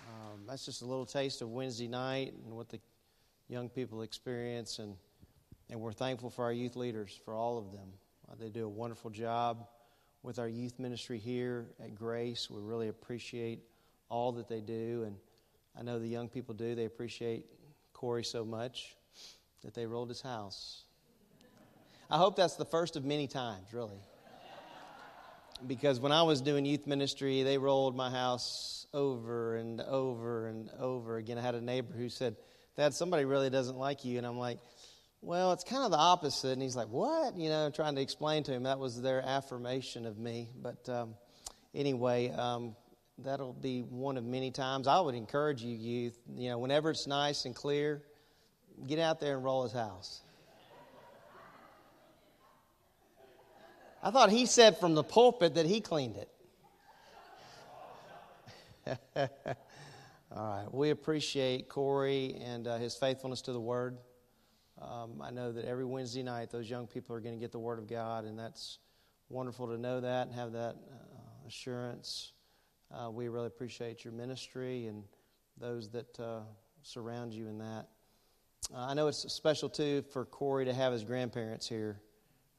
Um, 0.09 0.43
that's 0.47 0.67
just 0.67 0.83
a 0.83 0.85
little 0.85 1.07
taste 1.07 1.41
of 1.41 1.53
Wednesday 1.53 1.89
night 1.89 2.35
and 2.45 2.55
what 2.55 2.69
the 2.69 2.79
young 3.49 3.71
people 3.71 4.03
experience, 4.03 4.79
and, 4.79 4.95
and 5.71 5.81
we're 5.81 5.93
thankful 5.93 6.29
for 6.29 6.45
our 6.45 6.53
youth 6.53 6.77
leaders, 6.77 7.19
for 7.25 7.33
all 7.33 7.57
of 7.57 7.73
them. 7.73 7.89
Uh, 8.31 8.35
they 8.39 8.51
do 8.51 8.67
a 8.67 8.69
wonderful 8.69 9.09
job 9.09 9.67
with 10.23 10.39
our 10.39 10.49
youth 10.49 10.79
ministry 10.79 11.19
here 11.19 11.71
at 11.83 11.95
Grace. 11.95 12.51
We 12.51 12.61
really 12.61 12.89
appreciate 12.89 13.61
all 14.11 14.33
that 14.33 14.49
they 14.49 14.61
do, 14.61 15.05
and 15.07 15.17
I 15.79 15.83
know 15.83 15.99
the 15.99 16.09
young 16.09 16.29
people 16.29 16.55
do. 16.55 16.75
They 16.75 16.85
appreciate 16.85 17.47
Corey 17.95 18.25
so 18.25 18.45
much 18.45 18.95
that 19.63 19.73
they 19.73 19.87
rolled 19.87 20.11
his 20.11 20.21
house. 20.21 20.83
I 22.11 22.19
hope 22.19 22.37
that's 22.37 22.57
the 22.57 22.67
first 22.67 22.97
of 22.97 23.05
many 23.05 23.27
times, 23.27 23.73
really. 23.73 23.99
Because 25.67 25.99
when 26.01 26.13
I 26.13 26.23
was 26.23 26.43
doing 26.43 26.67
youth 26.67 26.87
ministry, 26.87 27.43
they 27.43 27.57
rolled 27.57 27.97
my 27.97 28.11
house 28.11 28.87
over 28.93 29.57
and 29.57 29.81
over 29.81 30.49
and 30.49 30.69
over 30.79 31.17
again. 31.17 31.39
I 31.39 31.41
had 31.41 31.55
a 31.55 31.61
neighbor 31.61 31.95
who 31.95 32.11
said, 32.11 32.37
Dad, 32.77 32.93
somebody 32.93 33.25
really 33.25 33.49
doesn't 33.49 33.79
like 33.79 34.05
you. 34.05 34.19
And 34.19 34.27
I'm 34.27 34.39
like, 34.39 34.59
well, 35.23 35.53
it's 35.53 35.65
kind 35.65 35.85
of 35.85 35.91
the 35.91 35.97
opposite. 35.97 36.51
And 36.51 36.61
he's 36.61 36.77
like, 36.77 36.89
what? 36.89 37.37
You 37.37 37.49
know, 37.49 37.71
trying 37.71 37.95
to 37.95 38.03
explain 38.03 38.43
to 38.45 38.53
him 38.53 38.65
that 38.65 38.79
was 38.79 39.01
their 39.01 39.23
affirmation 39.23 40.05
of 40.05 40.19
me. 40.19 40.51
But 40.61 40.87
um, 40.89 41.15
anyway, 41.75 42.31
um, 42.31 42.77
that'll 43.19 43.53
be 43.53 43.81
one 43.83 44.17
of 44.17 44.25
many 44.25 44.51
times. 44.51 44.87
I 44.87 45.01
would 45.01 45.15
encourage 45.15 45.63
you, 45.63 45.75
youth, 45.75 46.19
you 46.37 46.49
know, 46.49 46.59
whenever 46.59 46.91
it's 46.91 47.07
nice 47.07 47.45
and 47.45 47.55
clear, 47.55 48.03
get 48.87 48.99
out 48.99 49.21
there 49.21 49.37
and 49.37 49.45
roll 49.45 49.63
his 49.63 49.73
house. 49.73 50.23
I 54.03 54.11
thought 54.11 54.31
he 54.31 54.45
said 54.45 54.79
from 54.79 54.95
the 54.95 55.03
pulpit 55.03 55.55
that 55.55 55.65
he 55.65 55.81
cleaned 55.81 56.17
it. 56.17 56.29
All 60.37 60.57
right. 60.57 60.67
We 60.71 60.91
appreciate 60.91 61.71
Corey 61.71 62.37
and 62.45 62.67
uh, 62.67 62.77
his 62.77 62.95
faithfulness 62.95 63.41
to 63.43 63.53
the 63.53 63.61
Word. 63.61 63.97
Um, 64.79 65.23
I 65.23 65.31
know 65.31 65.53
that 65.53 65.65
every 65.65 65.87
Wednesday 65.87 66.23
night 66.23 66.51
those 66.51 66.69
young 66.69 66.87
people 66.87 67.17
are 67.17 67.21
going 67.21 67.35
to 67.35 67.41
get 67.41 67.51
the 67.51 67.59
Word 67.59 67.79
of 67.79 67.89
God, 67.89 68.27
and 68.27 68.39
that's 68.39 68.79
wonderful 69.31 69.69
to 69.69 69.79
know 69.79 70.03
that 70.03 70.27
and 70.27 70.35
have 70.35 70.53
that 70.53 70.75
uh, 70.75 71.49
assurance. 71.49 72.34
Uh, 72.95 73.11
we 73.11 73.29
really 73.29 73.49
appreciate 73.49 74.05
your 74.05 74.13
ministry 74.13 74.87
and 74.87 75.03
those 75.59 75.89
that 75.89 76.21
uh, 76.21 76.41
surround 76.83 77.33
you 77.33 77.49
in 77.49 77.59
that. 77.59 77.87
Uh, 78.73 78.87
I 78.87 78.95
know 78.95 79.09
it's 79.09 79.33
special 79.33 79.69
too 79.69 80.05
for 80.13 80.25
Corey 80.25 80.65
to 80.67 80.73
have 80.73 80.93
his 80.93 81.03
grandparents 81.03 81.69
here 81.69 81.99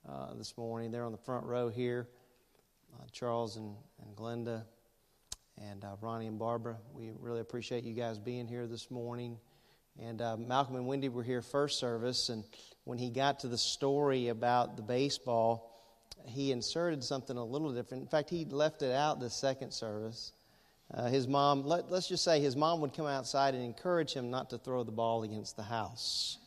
uh, 0.10 0.34
this 0.34 0.58
morning. 0.58 0.92
They're 0.92 1.06
on 1.06 1.14
the 1.14 1.18
front 1.18 1.46
row 1.46 1.70
here 1.70 2.10
uh, 2.94 3.06
Charles 3.14 3.56
and, 3.56 3.76
and 4.02 4.16
Glenda 4.16 4.64
and 5.58 5.86
uh, 5.86 5.96
Ronnie 6.02 6.28
and 6.28 6.38
Barbara. 6.38 6.76
We 6.94 7.12
really 7.18 7.40
appreciate 7.40 7.86
you 7.86 7.94
guys 7.94 8.20
being 8.20 8.46
here 8.46 8.68
this 8.68 8.92
morning. 8.92 9.38
And 9.98 10.22
Malcolm 10.46 10.76
and 10.76 10.86
Wendy 10.86 11.08
were 11.08 11.24
here 11.24 11.42
first 11.42 11.80
service, 11.80 12.28
and 12.28 12.44
when 12.84 12.98
he 12.98 13.10
got 13.10 13.40
to 13.40 13.48
the 13.48 13.58
story 13.58 14.28
about 14.28 14.76
the 14.76 14.84
baseball, 14.84 15.72
he 16.28 16.52
inserted 16.52 17.04
something 17.04 17.38
a 17.38 17.44
little 17.44 17.74
different. 17.74 18.04
In 18.04 18.10
fact, 18.10 18.30
he 18.30 18.46
left 18.46 18.82
it 18.82 18.94
out 18.94 19.20
the 19.20 19.30
second 19.30 19.72
service. 19.72 20.34
Uh, 20.94 21.08
his 21.08 21.28
mom, 21.28 21.64
let, 21.64 21.92
us 21.92 22.08
just 22.08 22.24
say 22.24 22.40
his 22.40 22.56
mom 22.56 22.80
would 22.82 22.94
come 22.94 23.08
outside 23.08 23.56
and 23.56 23.64
encourage 23.64 24.14
him 24.14 24.30
not 24.30 24.52
to 24.52 24.58
throw 24.58 24.84
the 24.84 24.92
ball 24.92 25.24
against 25.24 25.56
the 25.56 25.64
house. 25.64 26.38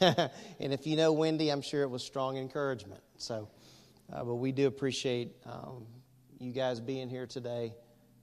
And, 0.00 0.30
and 0.60 0.72
if 0.72 0.86
you 0.86 0.96
know 0.96 1.12
Wendy, 1.12 1.50
I'm 1.50 1.62
sure 1.62 1.82
it 1.82 1.90
was 1.90 2.04
strong 2.04 2.36
encouragement. 2.36 3.02
So, 3.18 3.48
uh, 4.12 4.22
but 4.22 4.36
we 4.36 4.52
do 4.52 4.68
appreciate 4.68 5.32
um, 5.44 5.86
you 6.38 6.52
guys 6.52 6.80
being 6.80 7.08
here 7.08 7.26
today 7.26 7.74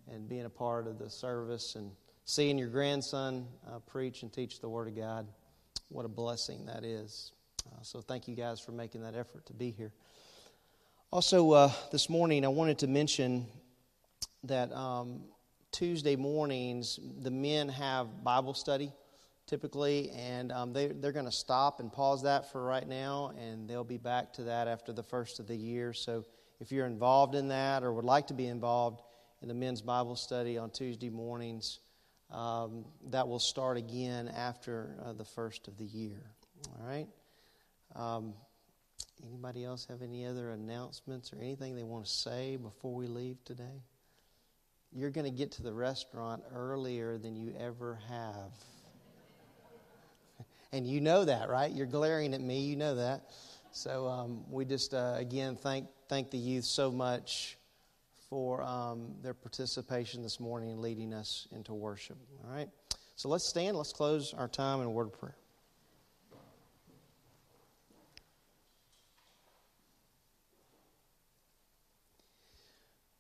and 0.10 0.30
being 0.30 0.46
a 0.46 0.50
part 0.50 0.88
of 0.88 1.00
the 1.00 1.10
service 1.10 1.76
and 1.76 1.92
seeing 2.26 2.58
your 2.58 2.70
grandson 2.70 3.46
uh, 3.68 3.80
preach 3.80 4.24
and 4.24 4.32
teach 4.32 4.62
the 4.62 4.70
Word 4.70 4.88
of 4.88 4.96
God. 4.96 5.28
What 5.90 6.06
a 6.06 6.10
blessing 6.10 6.66
that 6.68 6.86
is. 6.86 7.33
Uh, 7.66 7.82
so, 7.82 8.02
thank 8.02 8.28
you 8.28 8.36
guys 8.36 8.60
for 8.60 8.72
making 8.72 9.02
that 9.02 9.16
effort 9.16 9.46
to 9.46 9.54
be 9.54 9.72
here. 9.72 9.94
Also, 11.12 11.52
uh, 11.52 11.72
this 11.92 12.10
morning, 12.10 12.44
I 12.46 12.50
wanted 12.50 12.80
to 12.80 12.88
mention 12.88 13.46
that 14.44 14.72
um, 14.74 15.22
Tuesday 15.72 16.16
mornings, 16.16 17.00
the 17.22 17.32
men 17.32 17.70
have 17.70 18.24
Bible 18.24 18.54
study 18.54 18.92
typically, 19.46 20.10
and 20.12 20.52
um, 20.52 20.74
they, 20.74 20.88
they're 20.88 21.12
going 21.12 21.26
to 21.26 21.32
stop 21.32 21.80
and 21.80 21.92
pause 21.92 22.24
that 22.24 22.52
for 22.52 22.64
right 22.64 22.88
now, 22.88 23.34
and 23.38 23.70
they'll 23.70 23.84
be 23.84 23.98
back 23.98 24.32
to 24.34 24.44
that 24.44 24.68
after 24.68 24.94
the 24.94 25.04
first 25.04 25.40
of 25.40 25.48
the 25.48 25.56
year. 25.56 25.94
So, 25.94 26.26
if 26.60 26.72
you're 26.72 26.86
involved 26.86 27.36
in 27.36 27.50
that 27.50 27.84
or 27.84 27.92
would 27.94 28.06
like 28.06 28.28
to 28.28 28.34
be 28.34 28.48
involved 28.48 29.02
in 29.42 29.48
the 29.48 29.54
men's 29.54 29.82
Bible 29.82 30.16
study 30.16 30.58
on 30.58 30.70
Tuesday 30.70 31.10
mornings, 31.10 31.80
um, 32.32 32.86
that 33.10 33.28
will 33.28 33.40
start 33.40 33.78
again 33.78 34.30
after 34.30 34.96
uh, 35.06 35.14
the 35.14 35.26
first 35.26 35.68
of 35.68 35.78
the 35.78 35.86
year. 35.86 36.24
All 36.70 36.88
right. 36.88 37.08
Um, 37.96 38.34
anybody 39.26 39.64
else 39.64 39.86
have 39.90 40.02
any 40.02 40.26
other 40.26 40.52
announcements 40.52 41.32
or 41.34 41.38
anything 41.38 41.76
they 41.76 41.84
want 41.84 42.06
to 42.06 42.12
say 42.12 42.58
before 42.58 42.94
we 42.94 43.08
leave 43.08 43.44
today? 43.46 43.84
You're 44.92 45.10
going 45.10 45.26
to 45.26 45.36
get 45.36 45.52
to 45.54 45.64
the 45.64 45.74
restaurant 45.74 46.44
earlier 46.54 47.18
than 47.18 47.36
you 47.36 47.54
ever 47.60 48.00
have. 48.10 48.52
and 50.72 50.86
you 50.86 51.02
know 51.02 51.26
that, 51.26 51.50
right? 51.50 51.72
You're 51.72 51.88
glaring 51.88 52.34
at 52.34 52.42
me. 52.42 52.62
You 52.62 52.76
know 52.76 52.96
that. 52.96 53.32
So 53.72 54.08
um, 54.08 54.44
we 54.52 54.66
just, 54.66 54.94
uh, 54.94 55.16
again, 55.18 55.56
thank, 55.56 55.88
thank 56.08 56.30
the 56.30 56.38
youth 56.38 56.66
so 56.66 56.92
much 56.92 57.58
for 58.30 58.62
um, 58.62 59.16
their 59.24 59.34
participation 59.34 60.22
this 60.22 60.40
morning 60.40 60.70
in 60.70 60.82
leading 60.82 61.12
us 61.14 61.48
into 61.52 61.74
worship. 61.74 62.18
All 62.44 62.56
right? 62.56 62.70
So 63.16 63.30
let's 63.30 63.46
stand. 63.46 63.78
Let's 63.78 63.94
close 63.94 64.34
our 64.34 64.48
time 64.48 64.80
in 64.82 64.88
a 64.88 64.92
word 64.92 65.08
of 65.08 65.20
prayer. 65.20 65.36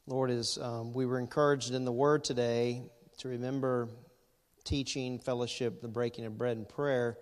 Lord, 0.05 0.31
as 0.31 0.57
um, 0.61 0.91
we 0.91 1.05
were 1.05 1.17
encouraged 1.17 1.73
in 1.73 1.85
the 1.85 1.91
Word 1.91 2.25
today 2.25 2.83
to 3.19 3.29
remember 3.29 3.87
teaching, 4.65 5.17
fellowship, 5.17 5.81
the 5.81 5.87
breaking 5.87 6.25
of 6.25 6.37
bread, 6.37 6.57
and 6.57 6.67
prayer, 6.67 7.17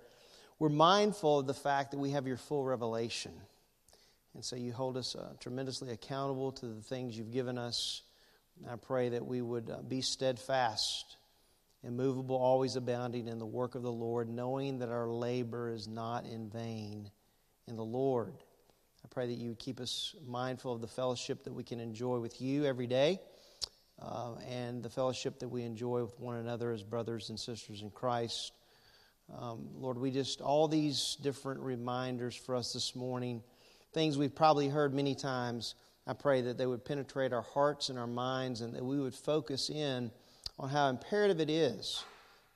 we're 0.57 0.69
mindful 0.69 1.39
of 1.39 1.45
the 1.45 1.53
fact 1.53 1.91
that 1.91 1.99
we 1.99 2.09
have 2.09 2.25
your 2.25 2.37
full 2.37 2.63
revelation. 2.63 3.33
And 4.33 4.43
so 4.43 4.55
you 4.55 4.73
hold 4.73 4.97
us 4.97 5.15
uh, 5.15 5.33
tremendously 5.39 5.91
accountable 5.91 6.51
to 6.53 6.65
the 6.65 6.81
things 6.81 7.15
you've 7.15 7.31
given 7.31 7.59
us. 7.59 8.01
I 8.67 8.77
pray 8.77 9.09
that 9.09 9.27
we 9.27 9.43
would 9.43 9.69
uh, 9.69 9.83
be 9.83 10.01
steadfast, 10.01 11.17
immovable, 11.83 12.35
always 12.35 12.77
abounding 12.77 13.27
in 13.27 13.37
the 13.37 13.45
work 13.45 13.75
of 13.75 13.83
the 13.83 13.91
Lord, 13.91 14.27
knowing 14.27 14.79
that 14.79 14.89
our 14.89 15.07
labor 15.07 15.69
is 15.69 15.87
not 15.87 16.25
in 16.25 16.49
vain 16.49 17.11
in 17.67 17.75
the 17.75 17.85
Lord. 17.85 18.33
I 19.03 19.07
pray 19.09 19.27
that 19.27 19.37
you 19.37 19.49
would 19.49 19.59
keep 19.59 19.79
us 19.79 20.15
mindful 20.27 20.73
of 20.73 20.81
the 20.81 20.87
fellowship 20.87 21.43
that 21.43 21.53
we 21.53 21.63
can 21.63 21.79
enjoy 21.79 22.19
with 22.19 22.41
you 22.41 22.65
every 22.65 22.87
day 22.87 23.19
uh, 24.01 24.35
and 24.49 24.83
the 24.83 24.89
fellowship 24.89 25.39
that 25.39 25.49
we 25.49 25.63
enjoy 25.63 26.01
with 26.01 26.19
one 26.19 26.37
another 26.37 26.71
as 26.71 26.83
brothers 26.83 27.29
and 27.29 27.39
sisters 27.39 27.81
in 27.81 27.89
Christ. 27.91 28.53
Um, 29.37 29.69
Lord, 29.75 29.97
we 29.97 30.11
just, 30.11 30.41
all 30.41 30.67
these 30.67 31.17
different 31.21 31.61
reminders 31.61 32.35
for 32.35 32.55
us 32.55 32.73
this 32.73 32.95
morning 32.95 33.41
things 33.93 34.17
we've 34.17 34.35
probably 34.35 34.69
heard 34.69 34.93
many 34.93 35.15
times. 35.15 35.75
I 36.07 36.13
pray 36.13 36.41
that 36.41 36.57
they 36.57 36.65
would 36.65 36.85
penetrate 36.85 37.33
our 37.33 37.41
hearts 37.41 37.89
and 37.89 37.99
our 37.99 38.07
minds 38.07 38.61
and 38.61 38.73
that 38.73 38.83
we 38.83 38.99
would 38.99 39.13
focus 39.13 39.69
in 39.69 40.11
on 40.57 40.69
how 40.69 40.89
imperative 40.89 41.39
it 41.39 41.49
is 41.49 42.03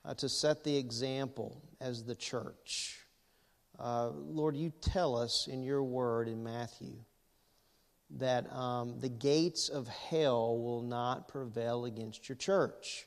uh, 0.04 0.14
to 0.16 0.30
set 0.30 0.64
the 0.64 0.78
example 0.78 1.62
as 1.82 2.04
the 2.04 2.16
church. 2.16 3.05
Uh, 3.80 4.09
Lord, 4.09 4.55
you 4.55 4.71
tell 4.82 5.17
us 5.17 5.47
in 5.51 5.63
your 5.63 5.84
word 5.84 6.28
in 6.28 6.43
Matthew 6.43 6.95
that 8.17 8.51
um, 8.53 8.99
the 8.99 9.09
gates 9.09 9.69
of 9.69 9.88
hell 9.88 10.57
will 10.57 10.82
not 10.82 11.28
prevail 11.28 11.86
against 11.86 12.30
your 12.30 12.36
church. 12.36 13.05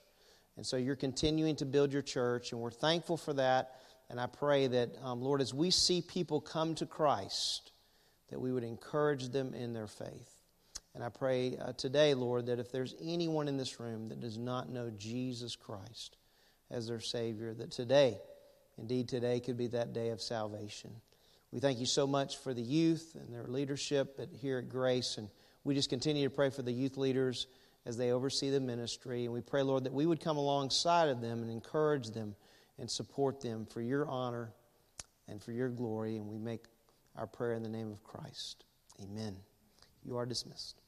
And 0.56 0.66
so 0.66 0.76
you're 0.76 0.96
continuing 0.96 1.56
to 1.56 1.64
build 1.64 1.92
your 1.92 2.02
church, 2.02 2.52
and 2.52 2.60
we're 2.60 2.70
thankful 2.70 3.16
for 3.16 3.32
that. 3.34 3.76
And 4.10 4.20
I 4.20 4.26
pray 4.26 4.66
that, 4.66 4.90
um, 5.02 5.22
Lord, 5.22 5.40
as 5.40 5.54
we 5.54 5.70
see 5.70 6.02
people 6.02 6.40
come 6.40 6.74
to 6.76 6.86
Christ, 6.86 7.72
that 8.30 8.40
we 8.40 8.52
would 8.52 8.64
encourage 8.64 9.28
them 9.28 9.54
in 9.54 9.72
their 9.72 9.86
faith. 9.86 10.42
And 10.94 11.04
I 11.04 11.10
pray 11.10 11.56
uh, 11.56 11.72
today, 11.74 12.14
Lord, 12.14 12.46
that 12.46 12.58
if 12.58 12.72
there's 12.72 12.94
anyone 13.00 13.46
in 13.46 13.56
this 13.56 13.78
room 13.78 14.08
that 14.08 14.20
does 14.20 14.36
not 14.36 14.68
know 14.68 14.90
Jesus 14.98 15.54
Christ 15.54 16.16
as 16.70 16.88
their 16.88 17.00
Savior, 17.00 17.54
that 17.54 17.70
today, 17.70 18.18
indeed 18.78 19.08
today, 19.08 19.40
could 19.40 19.56
be 19.56 19.66
that 19.68 19.92
day 19.92 20.10
of 20.10 20.20
salvation. 20.20 20.90
We 21.52 21.60
thank 21.60 21.78
you 21.78 21.86
so 21.86 22.06
much 22.06 22.38
for 22.38 22.52
the 22.52 22.62
youth 22.62 23.16
and 23.18 23.32
their 23.32 23.44
leadership 23.44 24.20
here 24.40 24.58
at 24.58 24.68
Grace. 24.68 25.18
And 25.18 25.28
we 25.64 25.74
just 25.74 25.90
continue 25.90 26.28
to 26.28 26.34
pray 26.34 26.50
for 26.50 26.62
the 26.62 26.72
youth 26.72 26.96
leaders 26.96 27.46
as 27.86 27.96
they 27.96 28.12
oversee 28.12 28.50
the 28.50 28.60
ministry. 28.60 29.24
And 29.24 29.32
we 29.32 29.40
pray, 29.40 29.62
Lord, 29.62 29.84
that 29.84 29.92
we 29.92 30.06
would 30.06 30.20
come 30.20 30.36
alongside 30.36 31.08
of 31.08 31.20
them 31.20 31.42
and 31.42 31.50
encourage 31.50 32.10
them 32.10 32.34
and 32.78 32.90
support 32.90 33.40
them 33.40 33.66
for 33.66 33.80
your 33.80 34.06
honor 34.08 34.52
and 35.26 35.42
for 35.42 35.52
your 35.52 35.68
glory. 35.68 36.16
And 36.16 36.28
we 36.28 36.38
make 36.38 36.64
our 37.16 37.26
prayer 37.26 37.54
in 37.54 37.62
the 37.62 37.68
name 37.68 37.90
of 37.90 38.04
Christ. 38.04 38.64
Amen. 39.02 39.36
You 40.04 40.16
are 40.16 40.26
dismissed. 40.26 40.80